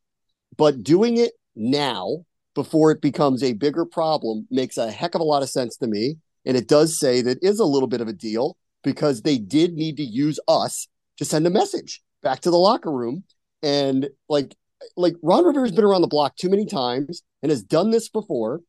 But 0.57 0.83
doing 0.83 1.17
it 1.17 1.31
now 1.55 2.25
before 2.53 2.91
it 2.91 3.01
becomes 3.01 3.43
a 3.43 3.53
bigger 3.53 3.85
problem 3.85 4.45
makes 4.51 4.77
a 4.77 4.91
heck 4.91 5.15
of 5.15 5.21
a 5.21 5.25
lot 5.25 5.43
of 5.43 5.49
sense 5.49 5.77
to 5.77 5.87
me. 5.87 6.17
And 6.45 6.57
it 6.57 6.67
does 6.67 6.99
say 6.99 7.21
that 7.21 7.37
is 7.41 7.59
a 7.59 7.65
little 7.65 7.87
bit 7.87 8.01
of 8.01 8.07
a 8.07 8.13
deal 8.13 8.57
because 8.83 9.21
they 9.21 9.37
did 9.37 9.73
need 9.73 9.97
to 9.97 10.03
use 10.03 10.39
us 10.47 10.87
to 11.17 11.25
send 11.25 11.47
a 11.47 11.51
message 11.51 12.01
back 12.23 12.41
to 12.41 12.51
the 12.51 12.57
locker 12.57 12.91
room. 12.91 13.23
And 13.63 14.09
like, 14.27 14.55
like 14.97 15.15
Ron 15.21 15.45
Rivera's 15.45 15.71
been 15.71 15.85
around 15.85 16.01
the 16.01 16.07
block 16.07 16.35
too 16.35 16.49
many 16.49 16.65
times 16.65 17.21
and 17.41 17.51
has 17.51 17.63
done 17.63 17.91
this 17.91 18.09
before 18.09 18.61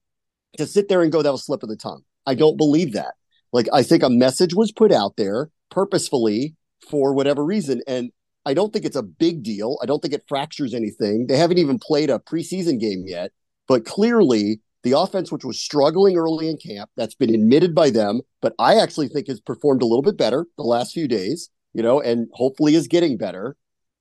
to 0.58 0.66
sit 0.66 0.88
there 0.88 1.02
and 1.02 1.10
go, 1.10 1.22
that 1.22 1.32
was 1.32 1.44
slip 1.44 1.62
of 1.62 1.70
the 1.70 1.76
tongue. 1.76 2.02
I 2.26 2.34
don't 2.34 2.56
believe 2.56 2.92
that. 2.92 3.14
Like, 3.52 3.68
I 3.72 3.82
think 3.82 4.02
a 4.02 4.10
message 4.10 4.54
was 4.54 4.72
put 4.72 4.92
out 4.92 5.16
there 5.16 5.50
purposefully 5.70 6.54
for 6.88 7.14
whatever 7.14 7.44
reason. 7.44 7.82
And 7.86 8.10
I 8.44 8.54
don't 8.54 8.72
think 8.72 8.84
it's 8.84 8.96
a 8.96 9.02
big 9.02 9.42
deal. 9.42 9.78
I 9.82 9.86
don't 9.86 10.00
think 10.00 10.14
it 10.14 10.24
fractures 10.28 10.74
anything. 10.74 11.26
They 11.26 11.36
haven't 11.36 11.58
even 11.58 11.78
played 11.78 12.10
a 12.10 12.18
preseason 12.18 12.80
game 12.80 13.04
yet. 13.06 13.30
But 13.68 13.84
clearly, 13.84 14.60
the 14.82 14.98
offense, 14.98 15.30
which 15.30 15.44
was 15.44 15.60
struggling 15.60 16.16
early 16.16 16.48
in 16.48 16.56
camp, 16.56 16.90
that's 16.96 17.14
been 17.14 17.34
admitted 17.34 17.74
by 17.74 17.90
them, 17.90 18.20
but 18.40 18.54
I 18.58 18.76
actually 18.76 19.08
think 19.08 19.28
has 19.28 19.40
performed 19.40 19.82
a 19.82 19.86
little 19.86 20.02
bit 20.02 20.16
better 20.16 20.46
the 20.56 20.64
last 20.64 20.92
few 20.92 21.06
days, 21.06 21.50
you 21.72 21.82
know, 21.82 22.00
and 22.00 22.28
hopefully 22.32 22.74
is 22.74 22.88
getting 22.88 23.16
better, 23.16 23.56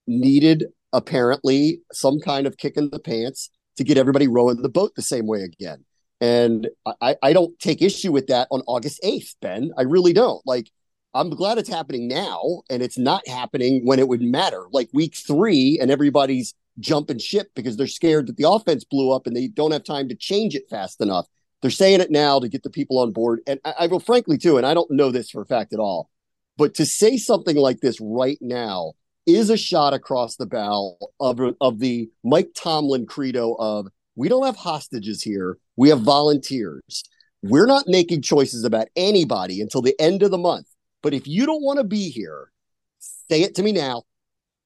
needed 0.08 0.66
apparently 0.92 1.82
some 1.94 2.20
kind 2.20 2.48
of 2.48 2.58
kick 2.58 2.78
in 2.78 2.90
the 2.90 3.00
pants 3.00 3.50
to 3.78 3.84
get 3.84 3.98
everybody 3.98 4.28
rowing 4.28 4.62
the 4.62 4.70
boat 4.70 4.94
the 4.96 5.02
same 5.02 5.28
way 5.28 5.42
again. 5.42 5.86
And 6.22 6.70
I, 7.02 7.16
I 7.24 7.34
don't 7.34 7.58
take 7.60 7.82
issue 7.82 8.12
with 8.12 8.28
that 8.28 8.48
on 8.52 8.62
August 8.68 9.02
8th, 9.04 9.36
Ben. 9.42 9.72
I 9.76 9.82
really 9.82 10.14
don't. 10.14 10.46
Like, 10.46 10.72
I'm 11.16 11.32
glad 11.32 11.58
it's 11.58 11.68
happening 11.68 12.08
now 12.08 12.62
and 12.70 12.84
it's 12.84 12.98
not 12.98 13.28
happening 13.28 13.82
when 13.86 14.00
it 14.00 14.08
would 14.08 14.22
matter, 14.22 14.68
like 14.72 14.90
week 14.94 15.16
three, 15.16 15.80
and 15.82 15.90
everybody's 15.90 16.54
jumping 16.80 17.18
ship 17.18 17.48
because 17.56 17.76
they're 17.76 17.88
scared 17.88 18.28
that 18.28 18.38
the 18.38 18.50
offense 18.50 18.84
blew 18.84 19.12
up 19.12 19.28
and 19.28 19.36
they 19.36 19.48
don't 19.48 19.72
have 19.72 19.84
time 19.84 20.08
to 20.10 20.16
change 20.16 20.56
it 20.56 20.70
fast 20.70 21.02
enough. 21.02 21.26
They're 21.62 21.72
saying 21.72 22.02
it 22.02 22.12
now 22.12 22.40
to 22.40 22.48
get 22.48 22.64
the 22.64 22.70
people 22.70 23.00
on 23.00 23.12
board. 23.12 23.42
And 23.48 23.60
I, 23.66 23.74
I 23.80 23.88
will 23.88 24.00
frankly, 24.00 24.38
too, 24.38 24.58
and 24.58 24.66
I 24.66 24.74
don't 24.74 24.92
know 24.92 25.12
this 25.12 25.32
for 25.32 25.42
a 25.42 25.46
fact 25.46 25.74
at 25.74 25.80
all, 25.80 26.10
but 26.58 26.76
to 26.76 26.86
say 26.86 27.18
something 27.18 27.58
like 27.58 27.82
this 27.82 28.00
right 28.00 28.38
now 28.42 28.94
is 29.26 29.50
a 29.50 29.58
shot 29.58 29.94
across 29.94 30.36
the 30.36 30.46
bow 30.46 30.98
of, 31.20 31.40
of 31.60 31.80
the 31.80 32.10
Mike 32.24 32.52
Tomlin 32.56 33.06
credo 33.06 33.56
of 33.60 33.88
we 34.16 34.30
don't 34.30 34.46
have 34.46 34.56
hostages 34.56 35.22
here. 35.22 35.58
We 35.76 35.90
have 35.90 36.02
volunteers. 36.02 37.04
We're 37.42 37.66
not 37.66 37.88
making 37.88 38.22
choices 38.22 38.64
about 38.64 38.88
anybody 38.96 39.62
until 39.62 39.82
the 39.82 40.00
end 40.00 40.24
of 40.24 40.32
the 40.32 40.38
month. 40.38 40.68
But 41.02 41.14
if 41.14 41.28
you 41.28 41.46
don't 41.46 41.64
want 41.64 41.78
to 41.78 41.84
be 41.84 42.10
here, 42.10 42.52
say 43.00 43.42
it 43.42 43.56
to 43.56 43.64
me 43.64 43.72
now. 43.72 44.04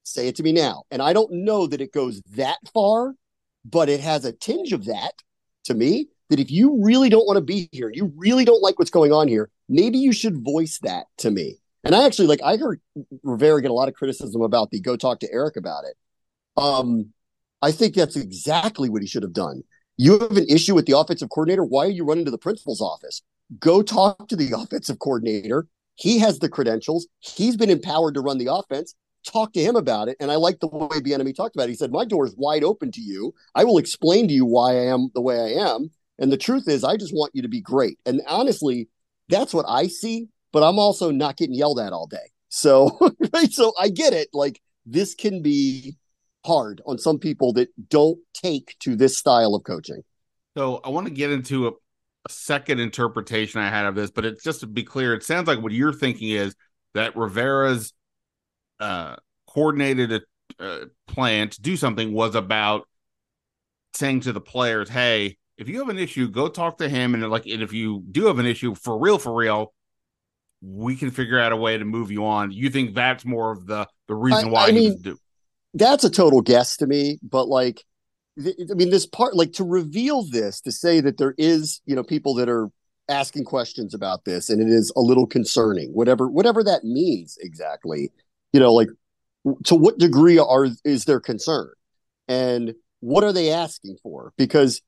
Say 0.02 0.28
it 0.28 0.36
to 0.36 0.42
me 0.42 0.52
now. 0.52 0.84
And 0.90 1.00
I 1.00 1.12
don't 1.12 1.32
know 1.32 1.66
that 1.66 1.80
it 1.80 1.92
goes 1.92 2.22
that 2.36 2.58
far, 2.72 3.14
but 3.64 3.88
it 3.88 4.00
has 4.00 4.24
a 4.24 4.32
tinge 4.32 4.72
of 4.72 4.84
that 4.86 5.12
to 5.64 5.74
me. 5.74 6.08
That 6.28 6.40
if 6.40 6.50
you 6.50 6.82
really 6.82 7.08
don't 7.08 7.26
want 7.26 7.36
to 7.36 7.44
be 7.44 7.68
here, 7.72 7.90
you 7.92 8.12
really 8.16 8.44
don't 8.44 8.62
like 8.62 8.78
what's 8.78 8.90
going 8.90 9.12
on 9.12 9.28
here, 9.28 9.48
maybe 9.68 9.98
you 9.98 10.12
should 10.12 10.44
voice 10.44 10.78
that 10.82 11.06
to 11.18 11.30
me. 11.30 11.56
And 11.84 11.94
I 11.94 12.04
actually 12.04 12.26
like 12.26 12.40
I 12.44 12.56
heard 12.56 12.80
Rivera 13.22 13.62
get 13.62 13.70
a 13.70 13.74
lot 13.74 13.88
of 13.88 13.94
criticism 13.94 14.42
about 14.42 14.70
the 14.70 14.80
go 14.80 14.96
talk 14.96 15.20
to 15.20 15.32
Eric 15.32 15.56
about 15.56 15.84
it. 15.84 15.96
Um, 16.56 17.12
I 17.66 17.72
think 17.72 17.96
that's 17.96 18.14
exactly 18.14 18.88
what 18.88 19.02
he 19.02 19.08
should 19.08 19.24
have 19.24 19.32
done. 19.32 19.64
You 19.96 20.20
have 20.20 20.36
an 20.36 20.46
issue 20.48 20.76
with 20.76 20.86
the 20.86 20.96
offensive 20.96 21.30
coordinator. 21.30 21.64
Why 21.64 21.86
are 21.86 21.90
you 21.90 22.04
running 22.04 22.24
to 22.26 22.30
the 22.30 22.38
principal's 22.38 22.80
office? 22.80 23.22
Go 23.58 23.82
talk 23.82 24.28
to 24.28 24.36
the 24.36 24.52
offensive 24.56 25.00
coordinator. 25.00 25.66
He 25.96 26.20
has 26.20 26.38
the 26.38 26.48
credentials. 26.48 27.08
He's 27.18 27.56
been 27.56 27.70
empowered 27.70 28.14
to 28.14 28.20
run 28.20 28.38
the 28.38 28.54
offense. 28.54 28.94
Talk 29.26 29.52
to 29.54 29.60
him 29.60 29.74
about 29.74 30.06
it. 30.06 30.16
And 30.20 30.30
I 30.30 30.36
like 30.36 30.60
the 30.60 30.68
way 30.68 31.00
Bieniemy 31.00 31.34
talked 31.34 31.56
about 31.56 31.64
it. 31.64 31.70
He 31.70 31.76
said, 31.76 31.90
"My 31.90 32.04
door 32.04 32.24
is 32.24 32.36
wide 32.36 32.62
open 32.62 32.92
to 32.92 33.00
you. 33.00 33.34
I 33.56 33.64
will 33.64 33.78
explain 33.78 34.28
to 34.28 34.34
you 34.34 34.46
why 34.46 34.74
I 34.74 34.84
am 34.84 35.08
the 35.14 35.20
way 35.20 35.40
I 35.40 35.68
am. 35.68 35.90
And 36.20 36.30
the 36.30 36.36
truth 36.36 36.68
is, 36.68 36.84
I 36.84 36.96
just 36.96 37.12
want 37.12 37.34
you 37.34 37.42
to 37.42 37.48
be 37.48 37.60
great." 37.60 37.98
And 38.06 38.22
honestly, 38.28 38.88
that's 39.28 39.52
what 39.52 39.66
I 39.68 39.88
see. 39.88 40.28
But 40.52 40.62
I'm 40.62 40.78
also 40.78 41.10
not 41.10 41.36
getting 41.36 41.56
yelled 41.56 41.80
at 41.80 41.92
all 41.92 42.06
day. 42.06 42.30
So, 42.48 42.96
so 43.50 43.72
I 43.76 43.88
get 43.88 44.12
it. 44.12 44.28
Like 44.32 44.60
this 44.84 45.16
can 45.16 45.42
be 45.42 45.96
hard 46.46 46.80
on 46.86 46.98
some 46.98 47.18
people 47.18 47.52
that 47.54 47.68
don't 47.88 48.18
take 48.32 48.76
to 48.80 48.96
this 48.96 49.18
style 49.18 49.54
of 49.54 49.64
coaching. 49.64 50.02
So 50.56 50.80
I 50.84 50.88
want 50.88 51.06
to 51.06 51.12
get 51.12 51.30
into 51.30 51.66
a, 51.68 51.70
a, 51.70 52.30
second 52.30 52.80
interpretation 52.80 53.60
I 53.60 53.68
had 53.68 53.84
of 53.84 53.94
this, 53.94 54.10
but 54.10 54.24
it's 54.24 54.42
just 54.42 54.60
to 54.60 54.66
be 54.66 54.82
clear, 54.82 55.12
it 55.12 55.22
sounds 55.22 55.48
like 55.48 55.60
what 55.60 55.72
you're 55.72 55.92
thinking 55.92 56.30
is 56.30 56.54
that 56.94 57.14
Rivera's 57.14 57.92
uh, 58.80 59.16
coordinated 59.46 60.12
a, 60.12 60.20
uh, 60.58 60.84
plan 61.06 61.50
to 61.50 61.60
do 61.60 61.76
something 61.76 62.12
was 62.12 62.34
about 62.34 62.88
saying 63.94 64.20
to 64.20 64.32
the 64.32 64.40
players, 64.40 64.88
"Hey, 64.88 65.36
if 65.58 65.68
you 65.68 65.78
have 65.80 65.88
an 65.88 65.98
issue, 65.98 66.28
go 66.28 66.48
talk 66.48 66.78
to 66.78 66.88
him, 66.88 67.14
and 67.14 67.28
like, 67.30 67.46
and 67.46 67.62
if 67.62 67.72
you 67.72 68.02
do 68.10 68.26
have 68.26 68.38
an 68.38 68.46
issue 68.46 68.74
for 68.74 68.98
real, 68.98 69.18
for 69.18 69.34
real." 69.34 69.72
We 70.62 70.96
can 70.96 71.10
figure 71.10 71.38
out 71.38 71.52
a 71.52 71.56
way 71.56 71.76
to 71.76 71.84
move 71.84 72.10
you 72.10 72.24
on. 72.24 72.50
You 72.50 72.70
think 72.70 72.94
that's 72.94 73.26
more 73.26 73.52
of 73.52 73.66
the 73.66 73.86
the 74.08 74.14
reason 74.14 74.48
I, 74.48 74.50
why 74.50 74.64
I 74.64 74.72
he 74.72 74.90
mean, 74.90 75.02
do 75.02 75.18
that's 75.76 76.04
a 76.04 76.10
total 76.10 76.40
guess 76.40 76.76
to 76.76 76.86
me 76.86 77.18
but 77.22 77.48
like 77.48 77.84
i 78.38 78.74
mean 78.74 78.90
this 78.90 79.06
part 79.06 79.34
like 79.34 79.52
to 79.52 79.64
reveal 79.64 80.22
this 80.30 80.60
to 80.60 80.72
say 80.72 81.00
that 81.00 81.18
there 81.18 81.34
is 81.38 81.80
you 81.86 81.94
know 81.94 82.02
people 82.02 82.34
that 82.34 82.48
are 82.48 82.68
asking 83.08 83.44
questions 83.44 83.94
about 83.94 84.24
this 84.24 84.50
and 84.50 84.60
it 84.60 84.68
is 84.68 84.92
a 84.96 85.00
little 85.00 85.26
concerning 85.26 85.90
whatever 85.90 86.28
whatever 86.28 86.64
that 86.64 86.82
means 86.82 87.38
exactly 87.40 88.10
you 88.52 88.60
know 88.60 88.72
like 88.72 88.88
to 89.64 89.74
what 89.74 89.98
degree 89.98 90.38
are 90.38 90.68
is 90.84 91.04
there 91.04 91.20
concern? 91.20 91.70
And 92.28 92.74
what 93.00 93.24
are 93.24 93.32
they 93.32 93.50
asking 93.50 93.96
for? 94.02 94.32
Because 94.36 94.82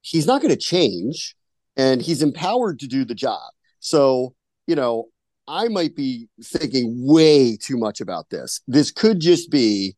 he's 0.00 0.26
not 0.26 0.42
going 0.42 0.54
to 0.54 0.60
change 0.60 1.36
and 1.76 2.02
he's 2.02 2.22
empowered 2.22 2.80
to 2.80 2.86
do 2.86 3.04
the 3.04 3.14
job. 3.14 3.52
So 3.80 4.34
you 4.66 4.74
know 4.74 5.08
i 5.46 5.68
might 5.68 5.94
be 5.94 6.26
thinking 6.42 6.94
way 7.06 7.56
too 7.56 7.76
much 7.76 8.00
about 8.00 8.30
this. 8.30 8.60
This 8.66 8.90
could 8.90 9.20
just 9.20 9.50
be 9.50 9.94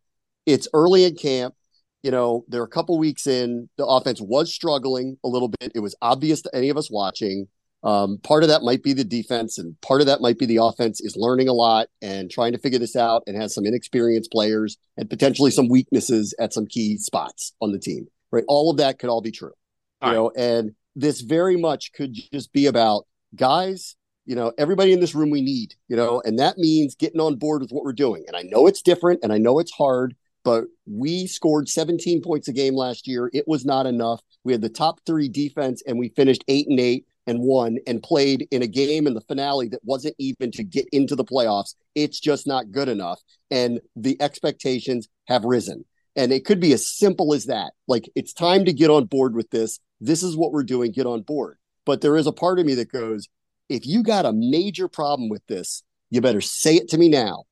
it's 0.47 0.69
early 0.73 1.05
in 1.05 1.17
camp. 1.17 1.55
You 2.03 2.11
know, 2.13 2.45
they're 2.49 2.63
a 2.63 2.69
couple 2.69 2.99
weeks 2.99 3.27
in. 3.27 3.69
The 3.77 3.87
offense 3.87 4.21
was 4.21 4.53
struggling 4.53 5.19
a 5.25 5.29
little 5.29 5.49
bit. 5.49 5.73
It 5.75 5.81
was 5.81 5.97
obvious 6.01 6.43
to 6.43 6.51
any 6.55 6.69
of 6.69 6.77
us 6.77 6.91
watching. 6.91 7.49
Um, 7.83 8.19
part 8.19 8.43
of 8.43 8.49
that 8.49 8.63
might 8.63 8.83
be 8.83 8.93
the 8.93 9.05
defense, 9.05 9.59
and 9.59 9.81
part 9.81 10.01
of 10.01 10.07
that 10.07 10.21
might 10.21 10.39
be 10.39 10.47
the 10.47 10.57
offense 10.63 11.01
is 11.01 11.17
learning 11.17 11.49
a 11.49 11.53
lot 11.53 11.89
and 12.01 12.31
trying 12.31 12.53
to 12.53 12.59
figure 12.59 12.79
this 12.79 12.97
out 12.97 13.23
and 13.27 13.37
has 13.37 13.55
some 13.55 13.67
inexperienced 13.67 14.33
players 14.33 14.79
and 14.97 15.11
potentially 15.11 15.51
some 15.51 15.69
weaknesses 15.69 16.35
at 16.41 16.53
some 16.53 16.67
key 16.67 16.97
spots 16.97 17.53
on 17.61 17.73
the 17.73 17.79
team. 17.79 18.07
Right. 18.33 18.45
All 18.49 18.71
of 18.71 18.79
that 18.79 18.99
could 18.99 19.11
all 19.11 19.21
be 19.21 19.31
true. 19.31 19.53
You 20.03 20.13
know, 20.13 20.29
right. 20.29 20.45
and 20.45 20.75
this 20.95 21.21
very 21.21 21.57
much 21.57 21.93
could 21.93 22.15
just 22.33 22.53
be 22.53 22.67
about 22.67 23.07
guys, 23.35 23.97
you 24.25 24.35
know, 24.35 24.53
everybody 24.59 24.93
in 24.93 25.01
this 25.01 25.15
room 25.15 25.31
we 25.31 25.41
need, 25.41 25.75
you 25.89 25.97
know, 25.97 26.21
and 26.25 26.39
that 26.39 26.59
means 26.59 26.95
getting 26.95 27.21
on 27.21 27.37
board 27.37 27.63
with 27.63 27.71
what 27.71 27.85
we're 27.85 27.93
doing. 27.93 28.25
And 28.27 28.37
I 28.37 28.43
know 28.43 28.67
it's 28.67 28.83
different 28.83 29.21
and 29.23 29.33
I 29.33 29.39
know 29.39 29.59
it's 29.59 29.73
hard, 29.73 30.17
but 30.47 30.67
we 30.87 31.27
scored 31.27 31.69
17 31.69 32.23
points 32.23 32.47
a 32.47 32.53
game 32.53 32.77
last 32.77 33.09
year. 33.09 33.29
It 33.35 33.49
was 33.49 33.65
not 33.65 33.85
enough. 33.85 34.21
We 34.45 34.53
had 34.53 34.63
the 34.63 34.69
top 34.69 35.01
three 35.05 35.29
defense 35.29 35.83
and 35.85 35.99
we 35.99 36.11
finished 36.11 36.45
eight 36.47 36.69
and 36.69 36.79
eight 36.79 37.05
and 37.27 37.41
won 37.41 37.79
and 37.85 38.01
played 38.01 38.47
in 38.53 38.63
a 38.63 38.69
game 38.69 39.09
in 39.09 39.15
the 39.15 39.21
finale 39.23 39.67
that 39.71 39.81
wasn't 39.83 40.15
even 40.21 40.53
to 40.53 40.63
get 40.63 40.87
into 40.93 41.17
the 41.17 41.25
playoffs. 41.25 41.75
It's 41.97 42.21
just 42.21 42.47
not 42.47 42.71
good 42.71 42.89
enough. 42.89 43.21
And 43.51 43.81
the 43.97 44.17
expectations 44.23 45.09
have 45.27 45.45
risen. 45.45 45.85
And 46.15 46.31
it 46.31 46.45
could 46.45 46.61
be 46.61 46.73
as 46.73 46.87
simple 46.97 47.35
as 47.35 47.47
that. 47.47 47.73
Like, 47.89 48.09
it's 48.15 48.33
time 48.33 48.67
to 48.67 48.73
get 48.73 48.89
on 48.89 49.07
board 49.07 49.35
with 49.35 49.51
this. 49.51 49.81
This 50.01 50.23
is 50.23 50.37
what 50.37 50.53
we're 50.53 50.63
doing. 50.63 50.93
Get 50.93 51.07
on 51.07 51.23
board. 51.23 51.59
But 51.85 52.03
there 52.03 52.17
is 52.17 52.29
a 52.29 52.33
part 52.33 52.61
of 52.61 52.67
me 52.67 52.77
that 52.77 52.93
goes, 52.93 53.27
if 53.69 53.85
you 53.85 54.05
got 54.05 54.25
a 54.27 54.33
major 54.33 54.87
problem 54.87 55.29
with 55.29 55.45
this, 55.49 55.83
you 56.11 56.21
better 56.21 56.41
say 56.41 56.77
it 56.77 56.89
to 56.91 56.99
me 56.99 57.09
now 57.09 57.47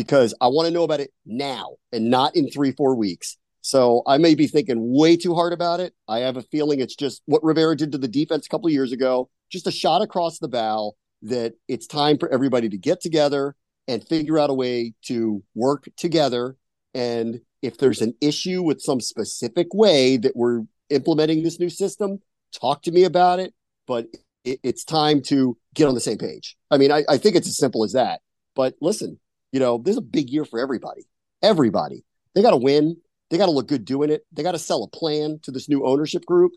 because 0.00 0.32
I 0.40 0.46
want 0.46 0.66
to 0.66 0.72
know 0.72 0.82
about 0.82 1.00
it 1.00 1.12
now 1.26 1.76
and 1.92 2.08
not 2.08 2.34
in 2.34 2.50
three, 2.50 2.72
four 2.72 2.94
weeks. 2.94 3.36
So 3.60 4.02
I 4.06 4.16
may 4.16 4.34
be 4.34 4.46
thinking 4.46 4.96
way 4.96 5.14
too 5.14 5.34
hard 5.34 5.52
about 5.52 5.78
it. 5.78 5.92
I 6.08 6.20
have 6.20 6.38
a 6.38 6.42
feeling 6.42 6.80
it's 6.80 6.96
just 6.96 7.20
what 7.26 7.44
Rivera 7.44 7.76
did 7.76 7.92
to 7.92 7.98
the 7.98 8.08
defense 8.08 8.46
a 8.46 8.48
couple 8.48 8.70
years 8.70 8.92
ago, 8.92 9.28
just 9.50 9.66
a 9.66 9.70
shot 9.70 10.00
across 10.00 10.38
the 10.38 10.48
bow 10.48 10.94
that 11.20 11.52
it's 11.68 11.86
time 11.86 12.16
for 12.16 12.32
everybody 12.32 12.70
to 12.70 12.78
get 12.78 13.02
together 13.02 13.54
and 13.88 14.08
figure 14.08 14.38
out 14.38 14.48
a 14.48 14.54
way 14.54 14.94
to 15.02 15.42
work 15.54 15.86
together. 15.98 16.56
And 16.94 17.42
if 17.60 17.76
there's 17.76 18.00
an 18.00 18.14
issue 18.22 18.62
with 18.62 18.80
some 18.80 19.00
specific 19.00 19.66
way 19.74 20.16
that 20.16 20.34
we're 20.34 20.62
implementing 20.88 21.42
this 21.42 21.60
new 21.60 21.68
system, 21.68 22.20
talk 22.58 22.80
to 22.84 22.90
me 22.90 23.04
about 23.04 23.38
it. 23.38 23.52
But 23.86 24.06
it, 24.46 24.60
it's 24.62 24.82
time 24.82 25.20
to 25.24 25.58
get 25.74 25.88
on 25.88 25.94
the 25.94 26.00
same 26.00 26.16
page. 26.16 26.56
I 26.70 26.78
mean, 26.78 26.90
I, 26.90 27.04
I 27.06 27.18
think 27.18 27.36
it's 27.36 27.48
as 27.48 27.58
simple 27.58 27.84
as 27.84 27.92
that. 27.92 28.22
But 28.54 28.76
listen, 28.80 29.20
you 29.52 29.60
know, 29.60 29.78
this 29.78 29.92
is 29.92 29.98
a 29.98 30.02
big 30.02 30.30
year 30.30 30.44
for 30.44 30.60
everybody. 30.60 31.06
Everybody. 31.42 32.04
They 32.34 32.42
got 32.42 32.50
to 32.50 32.56
win. 32.56 32.96
They 33.30 33.38
got 33.38 33.46
to 33.46 33.52
look 33.52 33.68
good 33.68 33.84
doing 33.84 34.10
it. 34.10 34.24
They 34.32 34.42
got 34.42 34.52
to 34.52 34.58
sell 34.58 34.82
a 34.82 34.88
plan 34.88 35.38
to 35.42 35.50
this 35.50 35.68
new 35.68 35.86
ownership 35.86 36.24
group. 36.24 36.52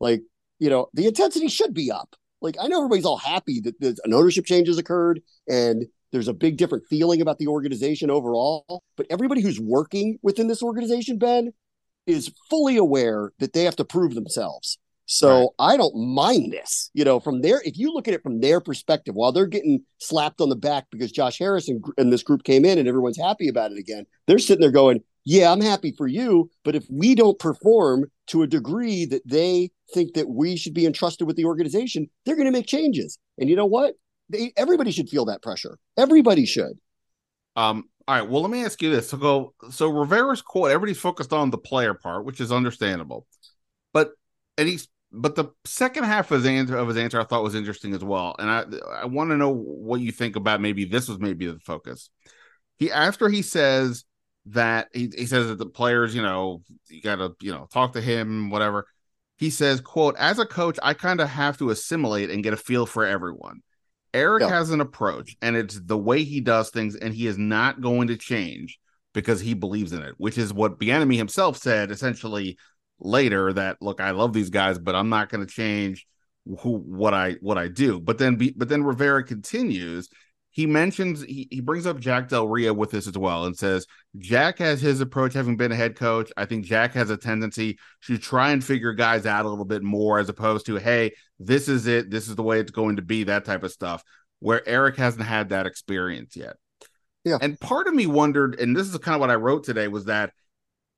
Like, 0.00 0.22
you 0.58 0.70
know, 0.70 0.88
the 0.94 1.06
intensity 1.06 1.48
should 1.48 1.74
be 1.74 1.90
up. 1.90 2.14
Like, 2.40 2.56
I 2.60 2.68
know 2.68 2.78
everybody's 2.78 3.04
all 3.04 3.16
happy 3.16 3.60
that 3.60 3.98
an 4.04 4.14
ownership 4.14 4.44
change 4.44 4.68
has 4.68 4.78
occurred 4.78 5.20
and 5.48 5.86
there's 6.12 6.28
a 6.28 6.34
big 6.34 6.56
different 6.56 6.84
feeling 6.88 7.20
about 7.20 7.38
the 7.38 7.48
organization 7.48 8.10
overall. 8.10 8.82
But 8.96 9.06
everybody 9.10 9.42
who's 9.42 9.60
working 9.60 10.18
within 10.22 10.48
this 10.48 10.62
organization, 10.62 11.18
Ben, 11.18 11.52
is 12.06 12.32
fully 12.48 12.76
aware 12.76 13.32
that 13.38 13.52
they 13.52 13.64
have 13.64 13.76
to 13.76 13.84
prove 13.84 14.14
themselves. 14.14 14.78
So 15.10 15.54
right. 15.58 15.72
I 15.72 15.76
don't 15.78 15.96
mind 15.96 16.52
this, 16.52 16.90
you 16.92 17.02
know, 17.02 17.18
from 17.18 17.40
their, 17.40 17.62
if 17.64 17.78
you 17.78 17.94
look 17.94 18.08
at 18.08 18.12
it 18.12 18.22
from 18.22 18.40
their 18.40 18.60
perspective, 18.60 19.14
while 19.14 19.32
they're 19.32 19.46
getting 19.46 19.82
slapped 19.96 20.42
on 20.42 20.50
the 20.50 20.56
back 20.56 20.84
because 20.90 21.10
Josh 21.10 21.38
Harrison 21.38 21.80
and 21.96 22.12
this 22.12 22.22
group 22.22 22.44
came 22.44 22.66
in 22.66 22.78
and 22.78 22.86
everyone's 22.86 23.16
happy 23.16 23.48
about 23.48 23.72
it 23.72 23.78
again, 23.78 24.04
they're 24.26 24.38
sitting 24.38 24.60
there 24.60 24.70
going, 24.70 25.00
yeah, 25.24 25.50
I'm 25.50 25.62
happy 25.62 25.94
for 25.96 26.06
you. 26.06 26.50
But 26.62 26.76
if 26.76 26.84
we 26.90 27.14
don't 27.14 27.38
perform 27.38 28.04
to 28.26 28.42
a 28.42 28.46
degree 28.46 29.06
that 29.06 29.26
they 29.26 29.70
think 29.94 30.12
that 30.12 30.28
we 30.28 30.58
should 30.58 30.74
be 30.74 30.84
entrusted 30.84 31.26
with 31.26 31.36
the 31.36 31.46
organization, 31.46 32.10
they're 32.26 32.36
going 32.36 32.44
to 32.44 32.52
make 32.52 32.66
changes. 32.66 33.18
And 33.38 33.48
you 33.48 33.56
know 33.56 33.64
what? 33.64 33.94
They, 34.28 34.52
everybody 34.58 34.90
should 34.90 35.08
feel 35.08 35.24
that 35.24 35.42
pressure. 35.42 35.78
Everybody 35.96 36.44
should. 36.44 36.78
Um, 37.56 37.84
all 38.06 38.14
right. 38.14 38.28
Well, 38.28 38.42
let 38.42 38.50
me 38.50 38.62
ask 38.62 38.82
you 38.82 38.90
this. 38.90 39.08
So 39.08 39.16
go. 39.16 39.54
So 39.70 39.88
Rivera's 39.88 40.42
quote. 40.42 40.70
Everybody's 40.70 41.00
focused 41.00 41.32
on 41.32 41.48
the 41.48 41.56
player 41.56 41.94
part, 41.94 42.26
which 42.26 42.42
is 42.42 42.52
understandable, 42.52 43.26
but 43.94 44.10
and 44.58 44.68
he's 44.68 44.86
but 45.10 45.34
the 45.34 45.46
second 45.64 46.04
half 46.04 46.30
of 46.30 46.42
his 46.42 46.46
answer 46.46 46.76
of 46.76 46.88
his 46.88 46.96
answer 46.96 47.20
I 47.20 47.24
thought 47.24 47.42
was 47.42 47.54
interesting 47.54 47.94
as 47.94 48.04
well. 48.04 48.34
And 48.38 48.50
I 48.50 48.64
I 49.02 49.06
want 49.06 49.30
to 49.30 49.36
know 49.36 49.52
what 49.52 50.00
you 50.00 50.12
think 50.12 50.36
about 50.36 50.60
maybe 50.60 50.84
this 50.84 51.08
was 51.08 51.18
maybe 51.18 51.46
the 51.46 51.58
focus. 51.60 52.10
He 52.78 52.90
after 52.90 53.28
he 53.28 53.42
says 53.42 54.04
that 54.46 54.88
he, 54.92 55.10
he 55.16 55.26
says 55.26 55.48
that 55.48 55.58
the 55.58 55.66
players, 55.66 56.14
you 56.14 56.22
know, 56.22 56.62
you 56.88 57.00
gotta, 57.02 57.32
you 57.40 57.52
know, 57.52 57.66
talk 57.72 57.92
to 57.94 58.00
him, 58.00 58.50
whatever. 58.50 58.86
He 59.36 59.50
says, 59.50 59.80
quote, 59.80 60.16
as 60.18 60.38
a 60.38 60.46
coach, 60.46 60.78
I 60.82 60.94
kind 60.94 61.20
of 61.20 61.28
have 61.28 61.58
to 61.58 61.70
assimilate 61.70 62.30
and 62.30 62.42
get 62.42 62.54
a 62.54 62.56
feel 62.56 62.86
for 62.86 63.04
everyone. 63.06 63.60
Eric 64.12 64.42
yeah. 64.42 64.48
has 64.48 64.70
an 64.70 64.80
approach 64.80 65.36
and 65.42 65.54
it's 65.54 65.78
the 65.78 65.98
way 65.98 66.24
he 66.24 66.40
does 66.40 66.70
things, 66.70 66.96
and 66.96 67.14
he 67.14 67.26
is 67.26 67.38
not 67.38 67.80
going 67.80 68.08
to 68.08 68.16
change 68.16 68.78
because 69.14 69.40
he 69.40 69.54
believes 69.54 69.92
in 69.92 70.02
it, 70.02 70.14
which 70.18 70.38
is 70.38 70.52
what 70.52 70.78
Bieniemy 70.78 71.16
himself 71.16 71.56
said 71.56 71.90
essentially 71.90 72.58
later 73.00 73.52
that 73.52 73.78
look, 73.80 74.00
I 74.00 74.10
love 74.12 74.32
these 74.32 74.50
guys, 74.50 74.78
but 74.78 74.94
I'm 74.94 75.08
not 75.08 75.28
going 75.28 75.46
to 75.46 75.52
change 75.52 76.06
who 76.60 76.78
what 76.78 77.14
I 77.14 77.36
what 77.40 77.58
I 77.58 77.68
do. 77.68 78.00
But 78.00 78.18
then 78.18 78.38
but 78.56 78.68
then 78.68 78.84
Rivera 78.84 79.22
continues. 79.24 80.08
He 80.50 80.66
mentions 80.66 81.22
he, 81.22 81.46
he 81.50 81.60
brings 81.60 81.86
up 81.86 82.00
Jack 82.00 82.28
Del 82.28 82.48
Rio 82.48 82.72
with 82.72 82.90
this 82.90 83.06
as 83.06 83.16
well 83.16 83.44
and 83.44 83.56
says 83.56 83.86
Jack 84.16 84.58
has 84.58 84.80
his 84.80 85.00
approach 85.00 85.34
having 85.34 85.56
been 85.56 85.70
a 85.70 85.76
head 85.76 85.94
coach. 85.94 86.32
I 86.36 86.46
think 86.46 86.64
Jack 86.64 86.94
has 86.94 87.10
a 87.10 87.16
tendency 87.16 87.78
to 88.06 88.18
try 88.18 88.50
and 88.50 88.64
figure 88.64 88.92
guys 88.92 89.26
out 89.26 89.44
a 89.44 89.48
little 89.48 89.64
bit 89.64 89.82
more 89.82 90.18
as 90.18 90.28
opposed 90.28 90.66
to, 90.66 90.76
hey, 90.76 91.12
this 91.38 91.68
is 91.68 91.86
it, 91.86 92.10
this 92.10 92.28
is 92.28 92.34
the 92.34 92.42
way 92.42 92.58
it's 92.58 92.72
going 92.72 92.96
to 92.96 93.02
be, 93.02 93.24
that 93.24 93.44
type 93.44 93.62
of 93.62 93.70
stuff, 93.70 94.02
where 94.40 94.66
Eric 94.68 94.96
hasn't 94.96 95.24
had 95.24 95.50
that 95.50 95.66
experience 95.66 96.34
yet. 96.34 96.56
Yeah. 97.24 97.38
And 97.40 97.60
part 97.60 97.86
of 97.86 97.94
me 97.94 98.06
wondered, 98.06 98.58
and 98.58 98.74
this 98.74 98.88
is 98.88 98.96
kind 98.98 99.14
of 99.14 99.20
what 99.20 99.30
I 99.30 99.34
wrote 99.34 99.64
today, 99.64 99.86
was 99.86 100.06
that 100.06 100.32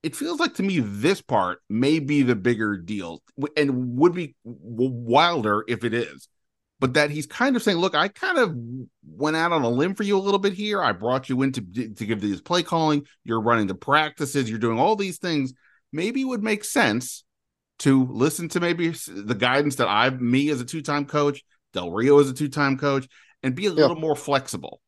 it 0.03 0.16
feels 0.16 0.40
like 0.40 0.55
to 0.55 0.62
me 0.62 0.80
this 0.80 1.20
part 1.20 1.61
may 1.68 1.98
be 1.98 2.22
the 2.22 2.34
bigger 2.34 2.76
deal 2.76 3.22
and 3.57 3.98
would 3.98 4.14
be 4.14 4.34
wilder 4.44 5.64
if 5.68 5.84
it 5.84 5.94
is. 5.94 6.28
But 6.78 6.94
that 6.94 7.11
he's 7.11 7.26
kind 7.26 7.57
of 7.57 7.62
saying 7.62 7.76
look 7.76 7.94
i 7.94 8.09
kind 8.09 8.38
of 8.38 8.57
went 9.05 9.36
out 9.36 9.53
on 9.53 9.62
a 9.62 9.68
limb 9.68 9.94
for 9.94 10.03
you 10.03 10.16
a 10.16 10.20
little 10.20 10.38
bit 10.38 10.55
here. 10.55 10.82
I 10.82 10.92
brought 10.92 11.28
you 11.28 11.42
in 11.42 11.53
to, 11.53 11.61
to 11.61 12.07
give 12.07 12.20
these 12.20 12.40
play 12.40 12.62
calling. 12.62 13.07
You're 13.24 13.42
running 13.42 13.66
the 13.66 13.74
practices. 13.74 14.48
You're 14.48 14.59
doing 14.59 14.78
all 14.78 14.96
these 14.96 15.18
things. 15.18 15.53
Maybe 15.92 16.22
it 16.22 16.26
would 16.26 16.42
make 16.42 16.64
sense 16.64 17.24
to 17.80 18.07
listen 18.07 18.48
to 18.51 18.61
maybe 18.61 18.90
the 19.09 19.34
guidance 19.34 19.76
that 19.76 19.88
i 19.88 20.09
me 20.11 20.51
as 20.51 20.61
a 20.61 20.66
two-time 20.66 21.07
coach 21.07 21.42
del 21.72 21.90
rio 21.90 22.18
as 22.18 22.30
a 22.30 22.34
two-time 22.34 22.78
coach 22.78 23.07
and 23.42 23.55
be 23.55 23.66
a 23.66 23.72
little 23.72 23.96
more 23.96 24.16
flexible. 24.16 24.80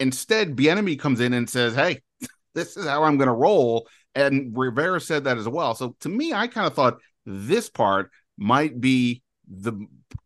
Instead 0.00 0.56
Bieniemy 0.56 0.98
comes 0.98 1.20
in 1.20 1.32
and 1.32 1.48
says 1.48 1.74
hey 1.74 2.02
this 2.54 2.76
is 2.76 2.86
how 2.86 3.04
i'm 3.04 3.16
going 3.16 3.28
to 3.28 3.34
roll 3.34 3.88
and 4.18 4.56
Rivera 4.56 5.00
said 5.00 5.24
that 5.24 5.38
as 5.38 5.48
well. 5.48 5.74
So 5.74 5.96
to 6.00 6.08
me, 6.08 6.32
I 6.32 6.46
kind 6.46 6.66
of 6.66 6.74
thought 6.74 6.98
this 7.24 7.68
part 7.68 8.10
might 8.36 8.80
be 8.80 9.22
the 9.48 9.72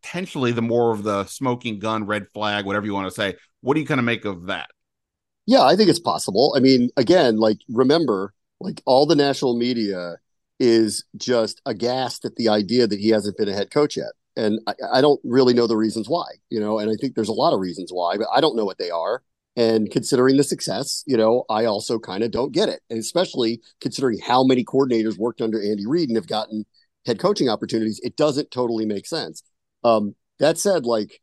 potentially 0.01 0.51
the 0.51 0.61
more 0.61 0.91
of 0.91 1.03
the 1.03 1.25
smoking 1.25 1.79
gun, 1.79 2.05
red 2.05 2.27
flag, 2.33 2.65
whatever 2.65 2.85
you 2.85 2.93
want 2.93 3.07
to 3.07 3.13
say. 3.13 3.35
What 3.61 3.75
do 3.75 3.79
you 3.79 3.87
kind 3.87 3.99
of 3.99 4.05
make 4.05 4.25
of 4.25 4.47
that? 4.47 4.69
Yeah, 5.45 5.61
I 5.61 5.75
think 5.75 5.89
it's 5.89 5.99
possible. 5.99 6.53
I 6.55 6.59
mean, 6.59 6.89
again, 6.97 7.37
like 7.37 7.59
remember, 7.69 8.33
like 8.59 8.81
all 8.85 9.05
the 9.05 9.15
national 9.15 9.57
media 9.57 10.17
is 10.59 11.03
just 11.17 11.61
aghast 11.65 12.25
at 12.25 12.35
the 12.35 12.49
idea 12.49 12.87
that 12.87 12.99
he 12.99 13.09
hasn't 13.09 13.37
been 13.37 13.49
a 13.49 13.53
head 13.53 13.71
coach 13.71 13.97
yet. 13.97 14.11
And 14.35 14.59
I, 14.67 14.73
I 14.93 15.01
don't 15.01 15.19
really 15.23 15.53
know 15.53 15.67
the 15.67 15.77
reasons 15.77 16.07
why, 16.07 16.25
you 16.49 16.59
know, 16.59 16.79
and 16.79 16.89
I 16.89 16.95
think 16.99 17.15
there's 17.15 17.29
a 17.29 17.33
lot 17.33 17.53
of 17.53 17.59
reasons 17.59 17.91
why, 17.91 18.17
but 18.17 18.27
I 18.33 18.41
don't 18.41 18.55
know 18.55 18.65
what 18.65 18.77
they 18.77 18.89
are. 18.89 19.21
And 19.55 19.91
considering 19.91 20.37
the 20.37 20.43
success, 20.43 21.03
you 21.05 21.15
know, 21.15 21.43
I 21.49 21.65
also 21.65 21.99
kind 21.99 22.23
of 22.23 22.31
don't 22.31 22.51
get 22.51 22.69
it. 22.69 22.81
And 22.89 22.99
especially 22.99 23.61
considering 23.81 24.19
how 24.19 24.43
many 24.43 24.63
coordinators 24.65 25.17
worked 25.17 25.41
under 25.41 25.61
Andy 25.61 25.85
Reid 25.85 26.09
and 26.09 26.15
have 26.15 26.27
gotten 26.27 26.65
head 27.05 27.19
coaching 27.19 27.49
opportunities, 27.49 27.99
it 28.03 28.15
doesn't 28.15 28.49
totally 28.49 28.85
make 28.85 29.05
sense. 29.05 29.43
Um, 29.83 30.15
that 30.39 30.57
said, 30.57 30.85
like, 30.85 31.21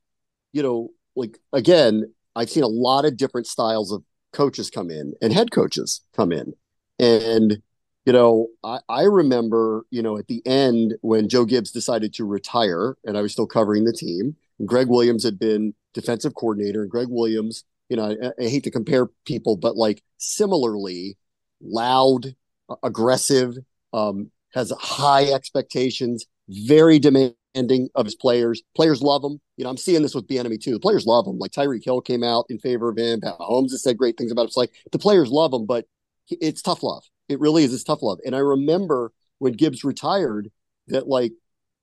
you 0.53 0.63
know, 0.63 0.91
like 1.17 1.39
again, 1.53 2.13
I've 2.37 2.51
seen 2.51 2.63
a 2.63 2.69
lot 2.69 3.05
of 3.05 3.17
different 3.17 3.49
styles 3.49 3.91
of 3.91 4.05
coaches 4.33 4.71
come 4.71 4.91
in 4.91 5.15
and 5.21 5.33
head 5.33 5.51
coaches 5.51 6.03
come 6.17 6.31
in. 6.31 6.53
And, 7.01 7.61
you 8.05 8.13
know, 8.13 8.49
I, 8.63 8.79
I 8.89 9.03
remember, 9.03 9.87
you 9.91 10.03
know, 10.03 10.17
at 10.19 10.29
the 10.29 10.43
end 10.47 10.95
when 11.01 11.29
Joe 11.29 11.45
Gibbs 11.45 11.73
decided 11.73 12.15
to 12.15 12.25
retire 12.25 12.97
and 13.05 13.19
I 13.19 13.23
was 13.23 13.33
still 13.33 13.47
covering 13.47 13.85
the 13.85 13.93
team, 13.93 14.37
Gregg 14.65 14.89
Williams 14.89 15.25
had 15.25 15.39
been 15.39 15.75
defensive 15.95 16.35
coordinator, 16.35 16.83
and 16.83 16.91
Gregg 16.91 17.09
Williams 17.11 17.65
you 17.91 17.97
know, 17.97 18.17
I, 18.39 18.43
I 18.43 18.49
hate 18.49 18.65
to 18.65 18.71
compare 18.71 19.09
people, 19.27 19.57
but 19.57 19.77
like 19.77 20.03
similarly 20.17 21.19
loud, 21.61 22.35
aggressive, 22.83 23.57
um, 23.93 24.31
has 24.55 24.73
high 24.81 25.25
expectations, 25.25 26.25
very 26.49 26.99
demanding 26.99 27.89
of 27.95 28.07
his 28.07 28.15
players. 28.15 28.63
Players 28.77 29.03
love 29.03 29.25
him. 29.25 29.41
You 29.57 29.65
know, 29.65 29.71
I'm 29.71 29.77
seeing 29.77 30.03
this 30.03 30.15
with 30.15 30.29
Bieniemy 30.29 30.61
too. 30.61 30.73
The 30.73 30.81
players 30.81 31.05
love 31.05 31.27
him. 31.27 31.39
Like 31.39 31.51
Tyreek 31.51 31.85
Hill 31.85 32.01
came 32.01 32.23
out 32.23 32.47
in 32.49 32.59
favor 32.59 32.89
of 32.89 32.97
him. 32.97 33.21
Pat 33.21 33.39
Mahomes 33.39 33.73
has 33.73 33.83
said 33.83 33.99
great 33.99 34.17
things 34.17 34.31
about 34.31 34.43
him. 34.43 34.49
It's 34.49 34.57
like 34.57 34.73
the 34.93 34.99
players 34.99 35.31
love 35.31 35.53
him, 35.53 35.67
but 35.67 35.87
it's 36.29 36.63
tough 36.63 36.85
love. 36.85 37.03
It 37.29 37.41
really 37.41 37.65
is. 37.65 37.75
It's 37.75 37.85
tough 37.85 38.03
love. 38.03 38.19
And 38.25 38.37
I 38.37 38.41
remember 38.41 39.13
when 39.39 39.55
Gibbs 39.55 39.85
retired 39.85 40.51
that 40.89 41.09
like, 41.09 41.33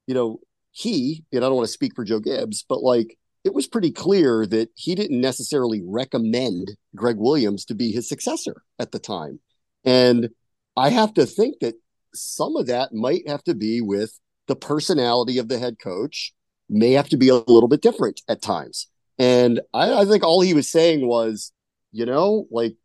you 0.07 0.13
know, 0.13 0.39
he, 0.71 1.25
and 1.33 1.43
I 1.43 1.47
don't 1.47 1.55
want 1.55 1.67
to 1.67 1.73
speak 1.73 1.95
for 1.95 2.05
Joe 2.05 2.19
Gibbs, 2.19 2.63
but 2.67 2.81
like 2.81 3.17
it 3.47 3.53
was 3.53 3.65
pretty 3.65 3.91
clear 3.91 4.45
that 4.45 4.69
he 4.75 4.93
didn't 4.93 5.21
necessarily 5.21 5.81
recommend 5.81 6.75
Gregg 6.93 7.15
Williams 7.15 7.63
to 7.65 7.75
be 7.75 7.93
his 7.93 8.09
successor 8.09 8.61
at 8.77 8.91
the 8.91 8.99
time. 8.99 9.39
And 9.85 10.31
I 10.75 10.89
have 10.89 11.13
to 11.13 11.25
think 11.25 11.61
that 11.61 11.75
some 12.13 12.57
of 12.57 12.67
that 12.67 12.93
might 12.93 13.25
have 13.25 13.41
to 13.45 13.55
be 13.55 13.79
with 13.79 14.19
the 14.47 14.55
personality 14.57 15.37
of 15.37 15.47
the 15.47 15.59
head 15.59 15.77
coach 15.81 16.33
may 16.69 16.91
have 16.91 17.07
to 17.07 17.15
be 17.15 17.29
a 17.29 17.35
little 17.35 17.69
bit 17.69 17.81
different 17.81 18.19
at 18.27 18.41
times. 18.41 18.87
And 19.17 19.61
I, 19.73 20.01
I 20.01 20.05
think 20.05 20.25
all 20.25 20.41
he 20.41 20.53
was 20.53 20.69
saying 20.69 21.07
was, 21.07 21.53
you 21.93 22.05
know, 22.05 22.47
like 22.51 22.75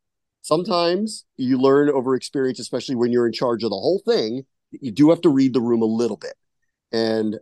sometimes 0.43 1.25
you 1.37 1.59
learn 1.59 1.91
over 1.91 2.15
experience, 2.15 2.61
especially 2.61 2.95
when 2.95 3.11
you're 3.11 3.27
in 3.27 3.33
charge 3.33 3.65
of 3.65 3.71
the 3.71 3.77
whole 3.77 4.01
thing. 4.07 4.47
You 4.71 4.93
do 4.93 5.11
have 5.11 5.23
to 5.23 5.29
read 5.29 5.55
the 5.55 5.61
room 5.61 5.83
a 5.83 5.87
little 5.87 6.17
bit. 6.17 6.35
And 6.93 7.41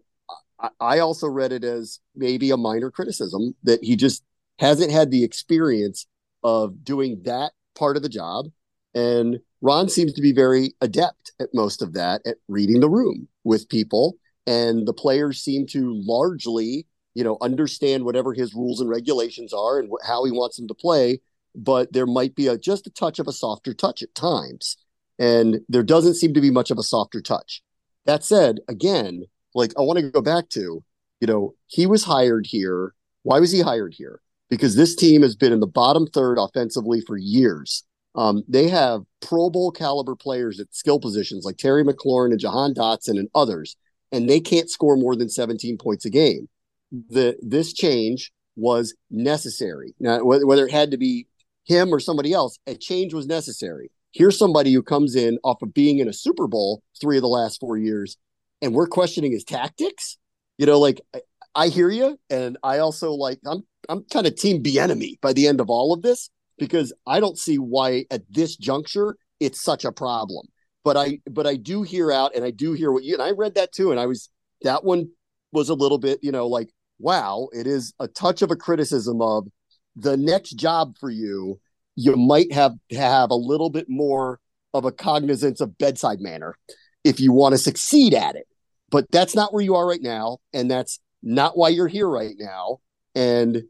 I 0.80 0.98
also 0.98 1.26
read 1.26 1.52
it 1.52 1.64
as 1.64 2.00
maybe 2.14 2.50
a 2.50 2.56
minor 2.56 2.90
criticism 2.90 3.54
that 3.62 3.82
he 3.82 3.96
just 3.96 4.22
hasn't 4.58 4.90
had 4.90 5.11
the 5.11 5.24
experience 5.24 6.06
of 6.44 6.84
doing 6.84 7.22
that 7.24 7.52
part 7.74 7.96
of 7.96 8.02
the 8.02 8.08
job. 8.08 8.46
And 8.94 9.40
Ron 9.62 9.88
seems 9.88 10.12
to 10.14 10.22
be 10.22 10.32
very 10.32 10.74
adept 10.80 11.32
at 11.40 11.54
most 11.54 11.82
of 11.82 11.94
that, 11.94 12.22
at 12.26 12.36
reading 12.48 12.80
the 12.80 12.88
room 12.88 13.28
with 13.44 13.68
people. 13.68 14.16
And 14.46 14.86
the 14.86 14.92
players 14.92 15.42
seem 15.42 15.66
to 15.68 15.92
largely, 16.04 16.86
you 17.14 17.24
know, 17.24 17.38
understand 17.40 18.04
whatever 18.04 18.34
his 18.34 18.54
rules 18.54 18.80
and 18.80 18.90
regulations 18.90 19.52
are 19.52 19.78
and 19.78 19.90
wh- 19.90 20.06
how 20.06 20.24
he 20.24 20.32
wants 20.32 20.56
them 20.56 20.68
to 20.68 20.74
play. 20.74 21.20
But 21.54 21.92
there 21.92 22.06
might 22.06 22.34
be 22.34 22.46
a 22.46 22.58
just 22.58 22.86
a 22.86 22.90
touch 22.90 23.18
of 23.18 23.28
a 23.28 23.32
softer 23.32 23.74
touch 23.74 24.02
at 24.02 24.14
times. 24.14 24.76
And 25.18 25.61
there 25.68 25.82
doesn't 25.82 26.14
seem 26.14 26.34
to 26.34 26.40
be 26.40 26.50
much 26.50 26.70
of 26.70 26.78
a 26.78 26.82
softer 26.82 27.20
touch. 27.20 27.62
That 28.06 28.24
said, 28.24 28.61
again, 28.66 29.24
like 29.55 29.72
I 29.78 29.82
want 29.82 29.98
to 29.98 30.11
go 30.11 30.22
back 30.22 30.48
to, 30.51 30.82
you 31.20 31.26
know, 31.26 31.55
he 31.66 31.86
was 31.86 32.05
hired 32.05 32.46
here. 32.46 32.94
Why 33.22 33.40
was 33.40 33.53
he 33.53 33.61
hired 33.61 33.94
here? 33.94 34.20
Because 34.48 34.76
this 34.76 34.96
team 34.96 35.22
has 35.22 35.36
been 35.36 35.53
in 35.53 35.61
the 35.61 35.66
bottom 35.66 36.07
third 36.07 36.38
offensively 36.38 37.01
for 37.01 37.16
years. 37.16 37.84
Um, 38.14 38.42
they 38.48 38.68
have 38.68 39.03
Pro 39.20 39.51
Bowl 39.51 39.70
caliber 39.70 40.16
players 40.16 40.59
at 40.59 40.74
skill 40.74 40.98
positions 40.98 41.44
like 41.44 41.57
Terry 41.57 41.84
McLaurin 41.84 42.32
and 42.32 42.40
Jahan 42.40 42.74
Dotson 42.74 43.18
and 43.18 43.28
others, 43.34 43.76
and 44.11 44.28
they 44.28 44.40
can't 44.40 44.68
score 44.68 44.96
more 44.96 45.14
than 45.14 45.28
17 45.28 45.78
points 45.78 46.05
a 46.05 46.11
game. 46.11 46.48
The 46.90 47.36
this 47.40 47.72
change 47.72 48.32
was 48.57 48.94
necessary. 49.11 49.94
Now, 50.01 50.24
whether 50.24 50.66
it 50.66 50.72
had 50.72 50.90
to 50.90 50.96
be 50.96 51.28
him 51.64 51.94
or 51.94 52.01
somebody 52.01 52.32
else, 52.32 52.59
a 52.66 52.74
change 52.74 53.14
was 53.14 53.26
necessary. 53.26 53.90
Here's 54.12 54.36
somebody 54.36 54.72
who 54.72 54.82
comes 54.82 55.14
in 55.14 55.38
off 55.44 55.62
of 55.62 55.72
being 55.72 56.01
in 56.01 56.09
a 56.09 56.12
Super 56.12 56.48
Bowl 56.48 56.82
three 57.01 57.16
of 57.16 57.22
the 57.22 57.28
last 57.28 57.61
four 57.61 57.76
years 57.78 58.16
and 58.62 58.74
we're 58.74 58.86
questioning 58.86 59.32
his 59.32 59.44
tactics, 59.44 60.18
you 60.58 60.66
know, 60.66 60.78
like 60.78 61.00
I, 61.14 61.20
I 61.54 61.68
hear 61.68 61.90
you, 61.90 62.18
and 62.28 62.56
I 62.62 62.78
also 62.78 63.12
like 63.12 63.38
I'm 63.46 63.62
I'm 63.88 64.04
kind 64.04 64.26
of 64.26 64.36
team 64.36 64.62
Bieniemy 64.62 65.20
by 65.20 65.32
the 65.32 65.46
end 65.46 65.61
of 65.61 65.70
all 65.70 65.92
of 65.92 66.02
this 66.02 66.30
because 66.58 66.92
I 67.06 67.20
don't 67.20 67.38
see 67.38 67.56
why 67.56 68.04
at 68.11 68.22
this 68.30 68.56
juncture 68.56 69.16
it's 69.40 69.62
such 69.62 69.84
a 69.84 69.92
problem. 69.92 70.46
But 70.84 70.96
I 70.96 71.20
but 71.30 71.46
I 71.46 71.56
do 71.56 71.82
hear 71.82 72.12
out, 72.12 72.34
and 72.34 72.44
I 72.44 72.50
do 72.50 72.72
hear 72.72 72.92
what 72.92 73.04
you 73.04 73.14
and 73.14 73.22
I 73.22 73.32
read 73.32 73.54
that 73.54 73.72
too, 73.72 73.90
and 73.90 74.00
I 74.00 74.06
was 74.06 74.30
that 74.62 74.84
one 74.84 75.08
was 75.52 75.68
a 75.68 75.74
little 75.74 75.98
bit, 75.98 76.20
you 76.22 76.32
know, 76.32 76.46
like 76.46 76.70
wow, 76.98 77.48
it 77.52 77.66
is 77.66 77.94
a 77.98 78.06
touch 78.06 78.42
of 78.42 78.50
a 78.50 78.56
criticism 78.56 79.22
of 79.22 79.48
the 79.96 80.16
next 80.16 80.50
job 80.50 80.94
for 81.00 81.11
you. 81.11 81.58
You 81.96 82.16
might 82.16 82.52
have 82.52 82.72
to 82.90 82.96
have 82.96 83.30
a 83.30 83.34
little 83.34 83.70
bit 83.70 83.86
more 83.88 84.38
of 84.72 84.84
a 84.84 84.92
cognizance 84.92 85.61
of 85.61 85.76
bedside 85.78 86.20
manner 86.20 86.56
if 87.04 87.18
you 87.18 87.32
want 87.32 87.54
to 87.54 87.58
succeed 87.58 88.14
at 88.14 88.36
it 88.36 88.46
but 88.91 89.11
that's 89.11 89.34
not 89.34 89.53
where 89.53 89.62
you 89.62 89.74
are 89.74 89.86
right 89.86 90.03
now 90.03 90.38
and 90.53 90.70
that's 90.70 90.99
not 91.22 91.57
why 91.57 91.68
you're 91.68 91.88
here 91.88 92.09
right 92.09 92.34
now 92.38 92.78
and 93.14 93.62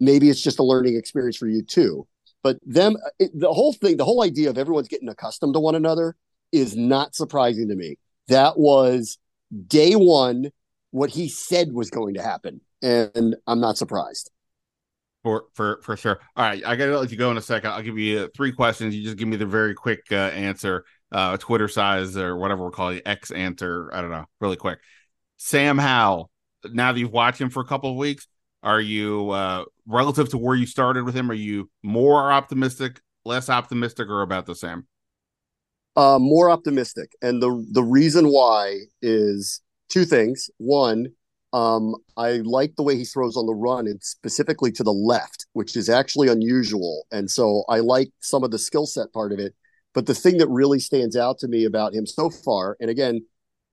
maybe 0.00 0.28
it's 0.28 0.42
just 0.42 0.58
a 0.58 0.64
learning 0.64 0.96
experience 0.96 1.36
for 1.36 1.46
you 1.46 1.62
too. 1.62 2.06
But 2.42 2.58
them 2.66 2.96
it, 3.18 3.30
the 3.34 3.52
whole 3.52 3.72
thing 3.72 3.96
the 3.96 4.04
whole 4.04 4.22
idea 4.22 4.50
of 4.50 4.58
everyone's 4.58 4.88
getting 4.88 5.08
accustomed 5.08 5.54
to 5.54 5.60
one 5.60 5.74
another 5.74 6.16
is 6.50 6.76
not 6.76 7.14
surprising 7.14 7.68
to 7.68 7.74
me. 7.74 7.96
That 8.28 8.58
was 8.58 9.18
day 9.66 9.94
one 9.94 10.50
what 10.90 11.10
he 11.10 11.28
said 11.28 11.72
was 11.72 11.90
going 11.90 12.14
to 12.14 12.22
happen 12.22 12.60
and 12.82 13.36
i'm 13.46 13.60
not 13.60 13.78
surprised. 13.78 14.30
For 15.22 15.44
for 15.54 15.80
for 15.82 15.96
sure. 15.96 16.18
All 16.36 16.44
right 16.44 16.62
i 16.66 16.74
gotta 16.74 16.98
let 16.98 17.10
you 17.10 17.16
go 17.16 17.30
in 17.30 17.36
a 17.36 17.42
second. 17.42 17.70
I'll 17.70 17.82
give 17.82 17.98
you 17.98 18.28
three 18.34 18.52
questions. 18.52 18.94
You 18.94 19.04
just 19.04 19.16
give 19.16 19.28
me 19.28 19.36
the 19.36 19.46
very 19.46 19.74
quick 19.74 20.00
uh, 20.10 20.16
answer 20.16 20.84
uh, 21.12 21.36
Twitter 21.36 21.68
size 21.68 22.16
or 22.16 22.36
whatever 22.36 22.64
we're 22.64 22.70
calling 22.70 22.98
it, 22.98 23.02
X 23.06 23.30
answer. 23.30 23.90
I 23.92 24.00
don't 24.00 24.10
know, 24.10 24.24
really 24.40 24.56
quick. 24.56 24.78
Sam 25.36 25.78
Howell, 25.78 26.30
now 26.72 26.92
that 26.92 26.98
you've 26.98 27.12
watched 27.12 27.40
him 27.40 27.50
for 27.50 27.60
a 27.60 27.66
couple 27.66 27.90
of 27.90 27.96
weeks, 27.96 28.26
are 28.62 28.80
you 28.80 29.30
uh, 29.30 29.64
relative 29.86 30.30
to 30.30 30.38
where 30.38 30.56
you 30.56 30.66
started 30.66 31.04
with 31.04 31.14
him? 31.14 31.30
Are 31.30 31.34
you 31.34 31.70
more 31.82 32.32
optimistic, 32.32 33.00
less 33.24 33.48
optimistic, 33.48 34.08
or 34.08 34.22
about 34.22 34.46
the 34.46 34.54
same? 34.54 34.86
Uh, 35.96 36.18
more 36.18 36.48
optimistic, 36.48 37.12
and 37.20 37.42
the 37.42 37.66
the 37.72 37.82
reason 37.82 38.28
why 38.28 38.78
is 39.02 39.60
two 39.88 40.04
things. 40.04 40.48
One, 40.56 41.08
um, 41.52 41.96
I 42.16 42.36
like 42.36 42.76
the 42.76 42.82
way 42.82 42.96
he 42.96 43.04
throws 43.04 43.36
on 43.36 43.46
the 43.46 43.54
run, 43.54 43.86
and 43.86 44.02
specifically 44.02 44.72
to 44.72 44.82
the 44.82 44.92
left, 44.92 45.46
which 45.52 45.76
is 45.76 45.90
actually 45.90 46.28
unusual. 46.28 47.04
And 47.10 47.30
so 47.30 47.64
I 47.68 47.80
like 47.80 48.10
some 48.20 48.44
of 48.44 48.52
the 48.52 48.58
skill 48.58 48.86
set 48.86 49.12
part 49.12 49.32
of 49.32 49.38
it. 49.38 49.54
But 49.94 50.06
the 50.06 50.14
thing 50.14 50.38
that 50.38 50.48
really 50.48 50.78
stands 50.78 51.16
out 51.16 51.38
to 51.40 51.48
me 51.48 51.64
about 51.64 51.94
him 51.94 52.06
so 52.06 52.30
far, 52.30 52.76
and 52.80 52.88
again, 52.88 53.26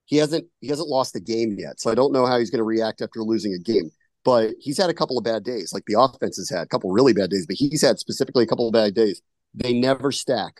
he 0.06 0.18
hasn't 0.18 0.48
he 0.60 0.68
hasn't 0.68 0.90
lost 0.90 1.16
a 1.16 1.20
game 1.20 1.56
yet, 1.58 1.80
so 1.80 1.92
I 1.92 1.96
don't 1.96 2.12
know 2.12 2.26
how 2.26 2.40
he's 2.40 2.50
going 2.50 2.60
to 2.60 2.64
react 2.64 3.02
after 3.02 3.22
losing 3.22 3.54
a 3.54 3.60
game. 3.60 3.92
But 4.26 4.52
he's 4.60 4.78
had 4.78 4.90
a 4.90 4.94
couple 4.94 5.18
of 5.18 5.24
bad 5.24 5.44
days, 5.44 5.72
like 5.72 5.86
the 5.88 6.00
offense 6.00 6.36
has 6.38 6.50
had 6.50 6.64
a 6.64 6.68
couple 6.68 6.92
really 6.92 7.14
bad 7.14 7.30
days, 7.30 7.46
but 7.48 7.56
he's 7.56 7.82
had 7.82 8.00
specifically 8.00 8.44
a 8.44 8.48
couple 8.48 8.68
of 8.68 8.74
bad 8.74 8.94
days. 8.94 9.22
They 9.54 9.74
never 9.74 10.12
stack. 10.12 10.56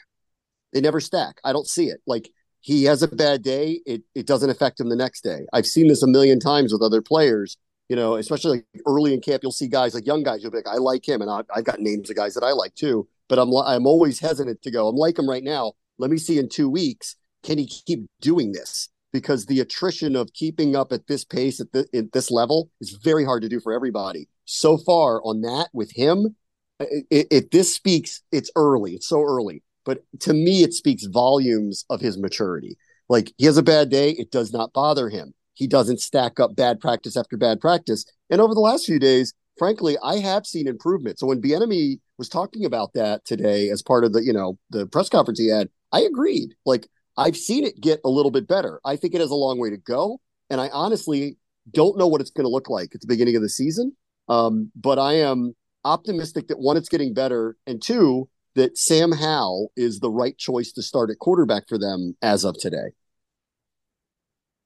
They 0.72 0.82
never 0.82 1.02
stack. 1.02 1.42
I 1.44 1.52
don't 1.52 1.68
see 1.68 1.88
it. 1.88 2.00
Like 2.08 2.30
he 2.62 2.86
has 2.86 3.04
a 3.04 3.08
bad 3.08 3.44
day, 3.44 3.82
it 3.86 4.04
it 4.16 4.28
doesn't 4.28 4.50
affect 4.50 4.80
him 4.80 4.88
the 4.90 4.96
next 4.96 5.24
day. 5.24 5.46
I've 5.52 5.68
seen 5.68 5.88
this 5.88 6.04
a 6.04 6.08
million 6.08 6.40
times 6.40 6.72
with 6.72 6.82
other 6.82 7.02
players. 7.02 7.58
You 7.90 7.96
know, 7.96 8.18
especially 8.18 8.60
like 8.60 8.84
early 8.86 9.16
in 9.16 9.20
camp, 9.20 9.42
you'll 9.42 9.52
see 9.52 9.68
guys 9.68 9.96
like 9.96 10.06
young 10.06 10.22
guys. 10.22 10.44
You'll 10.44 10.52
be 10.52 10.58
like, 10.58 10.68
I 10.68 10.76
like 10.76 11.08
him, 11.08 11.22
and 11.22 11.30
I, 11.30 11.42
I've 11.54 11.64
got 11.64 11.80
names 11.80 12.10
of 12.12 12.16
guys 12.16 12.36
that 12.36 12.44
I 12.44 12.52
like 12.52 12.76
too 12.76 13.08
but 13.30 13.40
I'm 13.40 13.56
I'm 13.56 13.88
always 13.88 14.20
hesitant 14.20 14.62
to 14.64 14.72
go. 14.72 14.90
I'm 14.90 14.96
like 14.96 15.18
him 15.18 15.30
right 15.30 15.44
now. 15.44 15.74
Let 15.98 16.12
me 16.12 16.18
see 16.18 16.40
in 16.40 16.50
two 16.50 16.70
weeks. 16.70 17.16
Can 17.44 17.58
he 17.58 17.68
keep 17.68 18.06
doing 18.20 18.52
this? 18.52 18.90
Because 19.14 19.46
the 19.46 19.62
attrition 19.62 20.16
of 20.16 20.34
keeping 20.34 20.76
up 20.76 20.92
at 20.92 21.08
this 21.08 21.24
pace 21.24 21.60
at, 21.62 21.72
the, 21.72 21.88
at 21.94 22.12
this 22.12 22.30
level 22.30 22.70
is 22.82 23.00
very 23.04 23.24
hard 23.24 23.42
to 23.44 23.50
do 23.50 23.60
for 23.60 23.74
everybody. 23.74 24.28
So 24.46 24.78
far 24.78 25.22
on 25.24 25.42
that 25.42 25.70
with 25.74 25.92
him, 25.96 26.36
if 26.80 27.50
this 27.50 27.74
speaks, 27.74 28.22
it's 28.32 28.52
early. 28.56 28.94
It's 28.94 29.08
so 29.08 29.22
early, 29.22 29.64
but 29.86 30.04
to 30.22 30.34
me, 30.34 30.64
it 30.64 30.74
speaks 30.74 31.06
volumes 31.06 31.86
of 31.90 32.02
his 32.02 32.18
maturity. 32.18 32.78
Like 33.08 33.34
he 33.38 33.46
has 33.46 33.58
a 33.58 33.64
bad 33.64 33.90
day, 33.90 34.12
it 34.12 34.32
does 34.32 34.52
not 34.52 34.74
bother 34.74 35.10
him. 35.10 35.34
He 35.54 35.68
doesn't 35.68 36.00
stack 36.00 36.40
up 36.40 36.56
bad 36.56 36.80
practice 36.80 37.18
after 37.18 37.36
bad 37.36 37.60
practice. 37.60 38.06
And 38.30 38.40
over 38.40 38.54
the 38.54 38.62
last 38.62 38.86
few 38.86 39.00
days, 39.00 39.34
frankly, 39.58 39.98
I 40.04 40.20
have 40.20 40.46
seen 40.46 40.68
improvement. 40.68 41.20
So 41.20 41.28
when 41.28 41.42
Bieniemy 41.42 42.00
was 42.20 42.30
talking 42.30 42.66
about 42.66 42.94
that 42.94 43.26
today 43.26 43.70
as 43.70 43.82
part 43.82 44.04
of 44.04 44.14
the, 44.14 44.22
you 44.22 44.34
know, 44.34 44.60
the 44.70 44.86
press 44.86 45.10
conference 45.10 45.40
he 45.40 45.48
had, 45.48 45.70
I 45.92 46.02
agreed. 46.02 46.54
Like 46.66 46.88
I've 47.18 47.38
seen 47.38 47.64
it 47.64 47.82
get 47.82 48.02
a 48.06 48.10
little 48.10 48.30
bit 48.30 48.48
better. 48.48 48.80
I 48.86 48.98
think 48.98 49.16
it 49.16 49.22
has 49.22 49.32
a 49.32 49.36
long 49.36 49.58
way 49.58 49.72
to 49.72 49.78
go, 49.78 50.20
and 50.50 50.62
I 50.62 50.70
honestly 50.70 51.38
don't 51.72 51.98
know 51.98 52.08
what 52.08 52.22
it's 52.22 52.30
going 52.30 52.46
to 52.46 52.52
look 52.52 52.70
like 52.70 52.94
at 52.94 53.02
the 53.02 53.08
beginning 53.08 53.36
of 53.36 53.42
the 53.42 53.50
season. 53.50 53.96
Um, 54.28 54.72
but 54.76 55.00
I 55.00 55.14
am 55.14 55.56
optimistic 55.86 56.50
that 56.50 56.60
one, 56.60 56.78
it's 56.78 56.90
getting 56.90 57.14
better, 57.14 57.56
and 57.66 57.82
two, 57.82 58.30
that 58.56 58.78
Sam 58.78 59.14
Howell 59.14 59.72
is 59.76 60.00
the 60.00 60.12
right 60.12 60.38
choice 60.38 60.72
to 60.74 60.82
start 60.82 61.10
at 61.10 61.20
quarterback 61.20 61.70
for 61.70 61.78
them 61.78 62.16
as 62.22 62.44
of 62.44 62.58
today. 62.60 62.92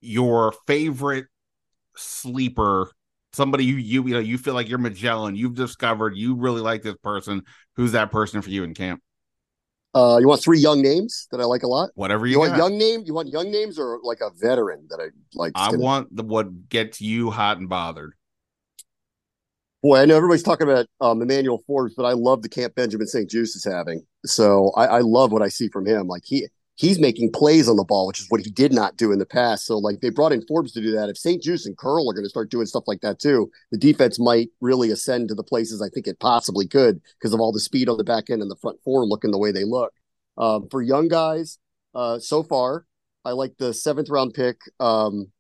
Your 0.02 0.54
favorite 0.68 1.28
sleeper 1.96 2.92
somebody 3.34 3.66
you 3.66 3.76
you 3.76 4.08
you 4.08 4.14
know 4.14 4.20
you 4.20 4.38
feel 4.38 4.54
like 4.54 4.70
you're 4.70 4.78
Magellan, 4.78 5.36
you've 5.36 5.56
discovered 5.56 6.16
you 6.16 6.36
really 6.36 6.62
like 6.62 6.82
this 6.82 6.96
person. 7.04 7.44
Who's 7.76 7.92
that 7.94 8.12
person 8.12 8.42
for 8.42 8.50
you 8.50 8.64
in 8.64 8.74
camp? 8.74 9.02
Uh, 9.96 10.18
you 10.20 10.28
want 10.28 10.42
three 10.42 10.58
young 10.58 10.82
names 10.82 11.28
that 11.32 11.40
I 11.40 11.44
like 11.44 11.62
a 11.62 11.68
lot? 11.68 11.92
Whatever 11.94 12.26
you, 12.26 12.34
you 12.34 12.40
want. 12.40 12.58
Young 12.58 12.78
name? 12.78 13.04
You 13.06 13.14
want 13.14 13.30
young 13.30 13.52
names 13.52 13.78
or 13.78 14.00
like 14.02 14.22
a 14.22 14.32
veteran 14.36 14.88
that 14.90 15.00
I 15.00 15.10
like? 15.36 15.52
I 15.56 15.76
want 15.76 16.16
the 16.16 16.24
what 16.24 16.70
gets 16.70 17.00
you 17.00 17.30
hot 17.30 17.58
and 17.60 17.70
bothered. 17.70 18.14
Boy, 19.84 19.98
I 19.98 20.06
know 20.06 20.16
everybody's 20.16 20.44
talking 20.44 20.68
about 20.68 20.88
um, 21.02 21.22
Emmanuel 21.22 21.62
Forbes, 21.68 21.94
but 21.94 22.06
I 22.06 22.14
love 22.14 22.42
the 22.42 22.48
camp 22.48 22.74
Benjamin 22.74 23.06
St-Juste 23.06 23.58
is 23.58 23.66
having. 23.66 24.06
So 24.26 24.72
I, 24.78 24.86
I 24.86 25.00
love 25.00 25.34
what 25.34 25.42
I 25.42 25.50
see 25.50 25.68
from 25.68 25.86
him. 25.86 26.08
Like 26.08 26.24
he 26.26 26.48
he's 26.76 27.00
making 27.00 27.32
plays 27.32 27.70
on 27.70 27.78
the 27.78 27.84
ball, 27.84 28.08
which 28.08 28.20
is 28.20 28.26
what 28.30 28.42
he 28.42 28.50
did 28.50 28.74
not 28.74 28.98
do 28.98 29.12
in 29.12 29.20
the 29.20 29.26
past. 29.26 29.66
So 29.66 29.78
like 29.78 30.02
they 30.02 30.10
brought 30.10 30.32
in 30.32 30.46
Forbes 30.48 30.72
to 30.74 30.82
do 30.82 30.92
that. 30.92 31.10
If 31.10 31.18
St-Juste 31.18 31.68
and 31.68 31.78
Curl 31.78 32.10
are 32.10 32.14
going 32.14 32.26
to 32.26 32.30
start 32.30 32.50
doing 32.50 32.66
stuff 32.66 32.86
like 32.88 33.02
that 33.02 33.20
too, 33.20 33.52
the 33.72 33.78
defense 33.78 34.20
might 34.20 34.50
really 34.60 34.90
ascend 34.90 35.30
to 35.30 35.36
the 35.36 35.44
places 35.44 35.82
I 35.82 35.90
think 35.90 36.08
it 36.08 36.20
possibly 36.20 36.68
could 36.68 37.02
because 37.20 37.34
of 37.34 37.40
all 37.40 37.52
the 37.52 37.60
speed 37.60 37.90
on 37.90 37.98
the 37.98 38.04
back 38.04 38.30
end 38.30 38.42
and 38.42 38.50
the 38.50 38.56
front 38.56 38.80
four 38.84 39.06
looking 39.06 39.32
the 39.32 39.38
way 39.38 39.52
they 39.52 39.66
look. 39.66 39.94
Um, 40.38 40.68
for 40.70 40.82
young 40.82 41.08
guys, 41.08 41.60
uh, 41.94 42.18
so 42.18 42.42
far, 42.42 42.86
I 43.24 43.32
like 43.32 43.54
the 43.58 43.74
seventh 43.74 44.10
round 44.10 44.34
pick, 44.34 44.58
um, 44.80 45.32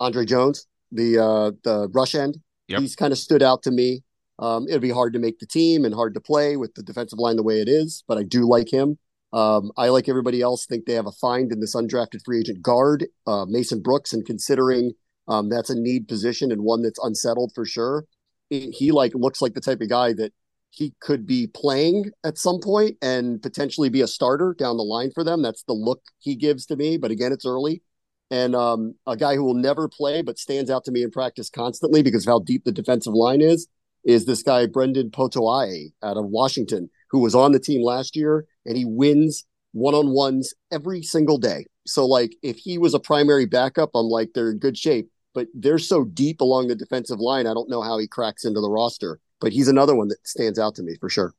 Andre 0.00 0.24
Jones, 0.26 0.66
the 0.92 1.18
uh, 1.18 1.52
the 1.64 1.88
rush 1.92 2.14
end. 2.14 2.36
Yep. 2.68 2.80
He's 2.80 2.96
kind 2.96 3.12
of 3.12 3.18
stood 3.18 3.42
out 3.42 3.62
to 3.62 3.70
me. 3.70 4.02
Um, 4.38 4.66
it'd 4.68 4.82
be 4.82 4.90
hard 4.90 5.12
to 5.14 5.18
make 5.18 5.38
the 5.38 5.46
team 5.46 5.84
and 5.84 5.94
hard 5.94 6.14
to 6.14 6.20
play 6.20 6.56
with 6.56 6.74
the 6.74 6.82
defensive 6.82 7.18
line 7.18 7.36
the 7.36 7.42
way 7.42 7.60
it 7.60 7.68
is, 7.68 8.04
but 8.06 8.18
I 8.18 8.22
do 8.22 8.46
like 8.48 8.72
him. 8.72 8.98
Um, 9.34 9.72
I, 9.76 9.88
like 9.88 10.08
everybody 10.08 10.40
else, 10.40 10.64
think 10.64 10.86
they 10.86 10.94
have 10.94 11.08
a 11.08 11.12
find 11.12 11.52
in 11.52 11.60
this 11.60 11.74
undrafted 11.74 12.24
free 12.24 12.40
agent 12.40 12.62
guard, 12.62 13.06
uh, 13.26 13.44
Mason 13.46 13.82
Brooks, 13.82 14.12
and 14.14 14.24
considering 14.24 14.92
Um, 15.26 15.48
that's 15.48 15.70
a 15.70 15.74
need 15.74 16.06
position 16.06 16.52
and 16.52 16.62
one 16.62 16.82
that's 16.82 17.02
unsettled 17.02 17.52
for 17.54 17.64
sure. 17.64 18.04
He, 18.50 18.70
he 18.70 18.92
like 18.92 19.12
looks 19.14 19.40
like 19.40 19.54
the 19.54 19.60
type 19.60 19.80
of 19.80 19.88
guy 19.88 20.12
that 20.12 20.32
he 20.70 20.92
could 21.00 21.26
be 21.26 21.46
playing 21.46 22.10
at 22.22 22.36
some 22.36 22.60
point 22.60 22.98
and 23.00 23.40
potentially 23.40 23.88
be 23.88 24.02
a 24.02 24.06
starter 24.06 24.54
down 24.58 24.76
the 24.76 24.82
line 24.82 25.12
for 25.14 25.24
them. 25.24 25.40
That's 25.40 25.62
the 25.64 25.72
look 25.72 26.02
he 26.18 26.36
gives 26.36 26.66
to 26.66 26.76
me. 26.76 26.98
But 26.98 27.10
again, 27.10 27.32
it's 27.32 27.46
early. 27.46 27.82
And 28.30 28.54
um, 28.54 28.96
a 29.06 29.16
guy 29.16 29.36
who 29.36 29.44
will 29.44 29.54
never 29.54 29.88
play 29.88 30.22
but 30.22 30.38
stands 30.38 30.70
out 30.70 30.84
to 30.84 30.92
me 30.92 31.02
in 31.02 31.10
practice 31.10 31.48
constantly 31.48 32.02
because 32.02 32.26
of 32.26 32.32
how 32.32 32.40
deep 32.40 32.64
the 32.64 32.72
defensive 32.72 33.14
line 33.14 33.40
is 33.40 33.66
is 34.04 34.26
this 34.26 34.42
guy 34.42 34.66
Benning 34.66 35.10
Potoa'e 35.10 35.92
out 36.02 36.18
of 36.18 36.26
Washington, 36.26 36.90
who 37.14 37.20
was 37.20 37.34
on 37.36 37.52
the 37.52 37.60
team 37.60 37.80
last 37.80 38.16
year 38.16 38.44
and 38.66 38.76
he 38.76 38.84
wins 38.84 39.44
one 39.70 39.94
on 39.94 40.10
ones 40.10 40.52
every 40.72 41.00
single 41.00 41.38
day. 41.38 41.64
So 41.86 42.04
like 42.06 42.34
if 42.42 42.56
he 42.58 42.76
was 42.76 42.92
a 42.92 42.98
primary 42.98 43.46
backup, 43.46 43.90
I'm 43.94 44.06
like 44.06 44.30
they're 44.34 44.50
in 44.50 44.58
good 44.58 44.76
shape. 44.76 45.08
But 45.32 45.46
they're 45.54 45.78
so 45.78 46.04
deep 46.04 46.40
along 46.40 46.66
the 46.68 46.74
defensive 46.74 47.20
line, 47.20 47.46
I 47.46 47.54
don't 47.54 47.70
know 47.70 47.82
how 47.82 47.98
he 47.98 48.08
cracks 48.08 48.44
into 48.44 48.60
the 48.60 48.68
roster. 48.70 49.20
But 49.40 49.52
he's 49.52 49.68
another 49.68 49.94
one 49.94 50.08
that 50.08 50.26
stands 50.26 50.58
out 50.58 50.74
to 50.76 50.82
me 50.82 50.96
for 51.00 51.08
sure. 51.08 51.34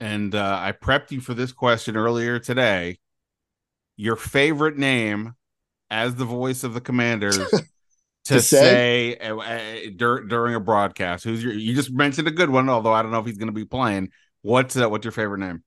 And 0.00 0.34
uh, 0.34 0.58
I 0.60 0.72
prepped 0.72 1.12
you 1.12 1.20
for 1.20 1.34
this 1.34 1.52
question 1.52 1.96
earlier 1.96 2.40
today. 2.40 2.98
Your 3.96 4.16
favorite 4.16 4.78
name 4.78 5.34
as 5.90 6.16
the 6.16 6.24
voice 6.24 6.64
of 6.64 6.74
the 6.74 6.80
Commanders 6.80 7.36
to, 8.24 8.34
To 8.34 8.40
say, 8.40 9.16
say? 9.20 9.28
uh, 9.28 9.36
uh, 9.36 9.90
dur- 9.96 10.24
during 10.24 10.54
a 10.54 10.60
broadcast. 10.60 11.24
Who's 11.24 11.42
your? 11.42 11.52
You 11.52 11.74
just 11.74 11.92
mentioned 11.92 12.28
a 12.28 12.32
good 12.32 12.50
one, 12.50 12.68
although 12.68 12.92
I 12.92 13.02
don't 13.02 13.10
know 13.10 13.18
if 13.20 13.26
he's 13.26 13.38
going 13.38 13.48
to 13.48 13.52
be 13.52 13.64
playing. 13.64 14.10
What's 14.42 14.76
uh, 14.76 14.88
what's 14.90 15.04
your 15.04 15.12
favorite 15.12 15.38
name? 15.38 15.64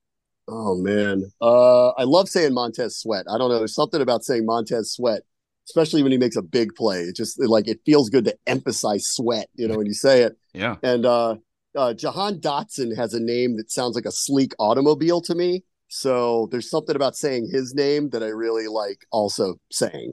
Oh 0.47 0.75
man, 0.75 1.23
uh, 1.41 1.89
I 1.91 2.03
love 2.03 2.27
saying 2.27 2.53
Montez 2.53 2.97
Sweat. 2.97 3.25
I 3.29 3.37
don't 3.37 3.49
know, 3.49 3.59
there's 3.59 3.75
something 3.75 4.01
about 4.01 4.25
saying 4.25 4.45
Montez 4.45 4.91
Sweat, 4.93 5.21
especially 5.69 6.03
when 6.03 6.11
he 6.11 6.17
makes 6.17 6.35
a 6.35 6.41
big 6.41 6.75
play. 6.75 7.01
It 7.03 7.15
just 7.15 7.39
like 7.39 7.67
it 7.67 7.79
feels 7.85 8.09
good 8.09 8.25
to 8.25 8.35
emphasize 8.45 9.07
sweat, 9.07 9.47
you 9.55 9.67
know, 9.67 9.77
when 9.77 9.85
you 9.87 9.93
say 9.93 10.23
it. 10.23 10.37
Yeah, 10.53 10.77
And 10.83 11.05
uh, 11.05 11.35
uh, 11.77 11.93
Jahan 11.93 12.39
Dotson 12.41 12.93
has 12.97 13.13
a 13.13 13.21
name 13.21 13.55
that 13.55 13.71
sounds 13.71 13.95
like 13.95 14.05
a 14.05 14.11
sleek 14.11 14.53
automobile 14.59 15.21
to 15.21 15.33
me. 15.35 15.63
So 15.87 16.49
there's 16.51 16.69
something 16.69 16.95
about 16.95 17.15
saying 17.15 17.47
his 17.49 17.73
name 17.73 18.09
that 18.09 18.21
I 18.23 18.27
really 18.27 18.67
like. 18.67 19.05
Also 19.11 19.55
saying 19.71 20.11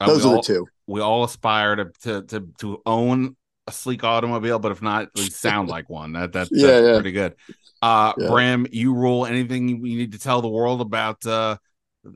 Uh, 0.00 0.06
those 0.06 0.24
are 0.24 0.36
all- 0.36 0.36
the 0.36 0.38
two. 0.54 0.66
We 0.86 1.00
all 1.00 1.24
aspire 1.24 1.76
to, 1.76 1.84
to 2.02 2.22
to 2.24 2.40
to 2.58 2.82
own 2.84 3.36
a 3.66 3.72
sleek 3.72 4.04
automobile, 4.04 4.58
but 4.58 4.70
if 4.70 4.82
not, 4.82 5.16
sound 5.16 5.68
like 5.70 5.88
one. 5.88 6.12
That, 6.12 6.32
that 6.32 6.50
Yeah, 6.50 6.78
that's 6.78 6.80
yeah. 6.80 6.92
pretty 6.92 7.10
good. 7.12 7.36
Uh, 7.84 8.14
Yeah. 8.16 8.28
Bram, 8.28 8.66
you 8.72 8.94
rule. 8.94 9.26
Anything 9.26 9.68
you 9.84 9.98
need 9.98 10.12
to 10.12 10.18
tell 10.18 10.40
the 10.40 10.48
world 10.48 10.80
about 10.80 11.24
uh, 11.26 11.56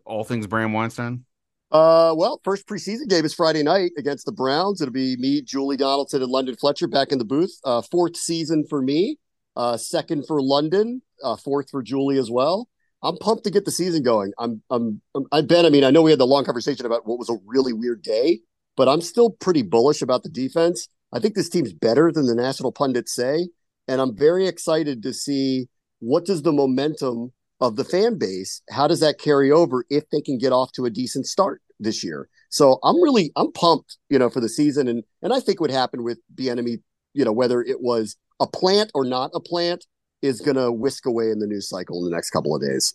all 0.04 0.24
things 0.24 0.46
Bram 0.46 0.72
Weinstein? 0.72 1.24
Uh, 1.70 2.14
well, 2.16 2.40
first 2.42 2.66
preseason 2.66 3.06
game 3.08 3.26
is 3.26 3.34
Friday 3.34 3.62
night 3.62 3.90
against 3.98 4.24
the 4.24 4.32
Browns. 4.32 4.80
It'll 4.80 4.92
be 4.92 5.16
me, 5.18 5.42
Julie 5.42 5.76
Donaldson, 5.76 6.22
and 6.22 6.30
London 6.30 6.56
Fletcher 6.56 6.88
back 6.88 7.12
in 7.12 7.18
the 7.18 7.24
booth. 7.26 7.52
Uh, 7.64 7.82
fourth 7.82 8.16
season 8.16 8.64
for 8.70 8.80
me, 8.80 9.18
uh, 9.56 9.76
second 9.76 10.26
for 10.26 10.40
London, 10.40 11.02
uh, 11.22 11.36
fourth 11.36 11.68
for 11.70 11.82
Julie 11.82 12.16
as 12.18 12.30
well. 12.30 12.68
I'm 13.02 13.18
pumped 13.18 13.44
to 13.44 13.50
get 13.50 13.66
the 13.66 13.70
season 13.70 14.02
going. 14.02 14.32
I'm, 14.38 14.62
I'm, 14.70 15.02
I'm 15.14 15.26
I 15.30 15.42
Ben. 15.42 15.66
I 15.66 15.70
mean, 15.70 15.84
I 15.84 15.90
know 15.90 16.00
we 16.00 16.10
had 16.10 16.18
the 16.18 16.26
long 16.26 16.46
conversation 16.46 16.86
about 16.86 17.06
what 17.06 17.18
was 17.18 17.28
a 17.28 17.36
really 17.44 17.74
weird 17.74 18.02
day, 18.02 18.40
but 18.74 18.88
I'm 18.88 19.02
still 19.02 19.28
pretty 19.28 19.62
bullish 19.62 20.00
about 20.00 20.22
the 20.22 20.30
defense. 20.30 20.88
I 21.12 21.18
think 21.20 21.34
this 21.34 21.50
team's 21.50 21.74
better 21.74 22.10
than 22.10 22.26
the 22.26 22.34
national 22.34 22.72
pundits 22.72 23.14
say, 23.14 23.48
and 23.88 24.00
I'm 24.00 24.16
very 24.16 24.46
excited 24.46 25.02
to 25.02 25.12
see 25.12 25.68
what 26.00 26.24
does 26.24 26.42
the 26.42 26.52
momentum 26.52 27.32
of 27.60 27.76
the 27.76 27.84
fan 27.84 28.18
base 28.18 28.62
how 28.70 28.86
does 28.86 29.00
that 29.00 29.18
carry 29.18 29.50
over 29.50 29.84
if 29.90 30.08
they 30.10 30.20
can 30.20 30.38
get 30.38 30.52
off 30.52 30.70
to 30.72 30.84
a 30.84 30.90
decent 30.90 31.26
start 31.26 31.60
this 31.80 32.04
year 32.04 32.28
so 32.50 32.78
i'm 32.84 33.02
really 33.02 33.32
i'm 33.34 33.50
pumped 33.52 33.96
you 34.08 34.18
know 34.18 34.30
for 34.30 34.40
the 34.40 34.48
season 34.48 34.86
and 34.86 35.02
and 35.22 35.32
i 35.32 35.40
think 35.40 35.60
what 35.60 35.70
happened 35.70 36.04
with 36.04 36.18
Bieniemy 36.34 36.80
you 37.14 37.24
know 37.24 37.32
whether 37.32 37.60
it 37.60 37.80
was 37.80 38.16
a 38.38 38.46
plant 38.46 38.92
or 38.94 39.04
not 39.04 39.32
a 39.34 39.40
plant 39.40 39.84
is 40.22 40.40
going 40.40 40.56
to 40.56 40.70
whisk 40.70 41.04
away 41.06 41.30
in 41.30 41.40
the 41.40 41.46
news 41.46 41.68
cycle 41.68 41.98
in 41.98 42.04
the 42.08 42.14
next 42.14 42.30
couple 42.30 42.54
of 42.54 42.62
days 42.62 42.94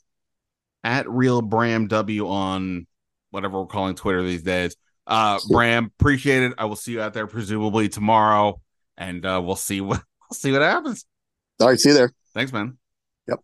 At 0.83 1.09
real 1.09 1.41
Bram 1.41 1.87
W 1.87 2.27
on 2.29 2.87
whatever 3.31 3.59
we're 3.59 3.67
calling 3.67 3.95
Twitter 3.95 4.21
these 4.21 4.43
days. 4.43 4.75
Uh, 5.07 5.39
Bram, 5.49 5.91
appreciate 5.99 6.43
it. 6.43 6.53
I 6.57 6.65
will 6.65 6.75
see 6.75 6.93
you 6.93 7.01
out 7.01 7.13
there 7.13 7.27
presumably 7.27 7.89
tomorrow, 7.89 8.61
and 8.95 9.25
uh, 9.25 9.41
we'll 9.43 9.55
see 9.55 9.81
what 9.81 10.01
see 10.33 10.51
what 10.51 10.61
happens. 10.61 11.05
all 11.59 11.69
right 11.69 11.79
see 11.79 11.89
you 11.89 11.95
there 11.95 12.13
Thanks, 12.33 12.51
man. 12.51 12.77
Yep. 13.27 13.39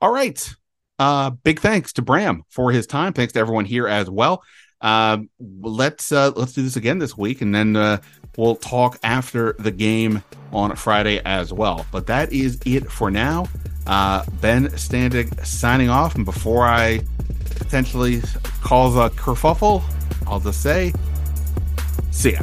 All 0.00 0.12
right. 0.12 0.54
Uh, 0.98 1.30
big 1.30 1.60
thanks 1.60 1.92
to 1.94 2.02
Bram 2.02 2.42
for 2.50 2.72
his 2.72 2.86
time. 2.86 3.12
Thanks 3.12 3.34
to 3.34 3.38
everyone 3.40 3.64
here 3.66 3.86
as 3.86 4.10
well. 4.10 4.42
Um, 4.80 5.28
let's 5.38 6.12
uh, 6.12 6.32
let's 6.34 6.52
do 6.52 6.62
this 6.62 6.76
again 6.76 6.98
this 6.98 7.16
week, 7.16 7.40
and 7.40 7.54
then 7.54 7.76
uh, 7.76 7.98
we'll 8.36 8.56
talk 8.56 8.98
after 9.02 9.54
the 9.58 9.70
game 9.70 10.22
on 10.52 10.74
Friday 10.76 11.20
as 11.24 11.52
well. 11.52 11.84
But 11.92 12.06
that 12.06 12.32
is 12.32 12.58
it 12.64 12.90
for 12.90 13.10
now. 13.10 13.46
Uh, 13.86 14.24
ben 14.40 14.68
Standig 14.68 15.44
signing 15.44 15.88
off, 15.88 16.14
and 16.14 16.24
before 16.24 16.64
I 16.64 17.00
potentially 17.56 18.22
cause 18.62 18.96
a 18.96 19.14
kerfuffle, 19.16 19.82
I'll 20.26 20.40
just 20.40 20.62
say, 20.62 20.92
see 22.10 22.32
ya. 22.32 22.42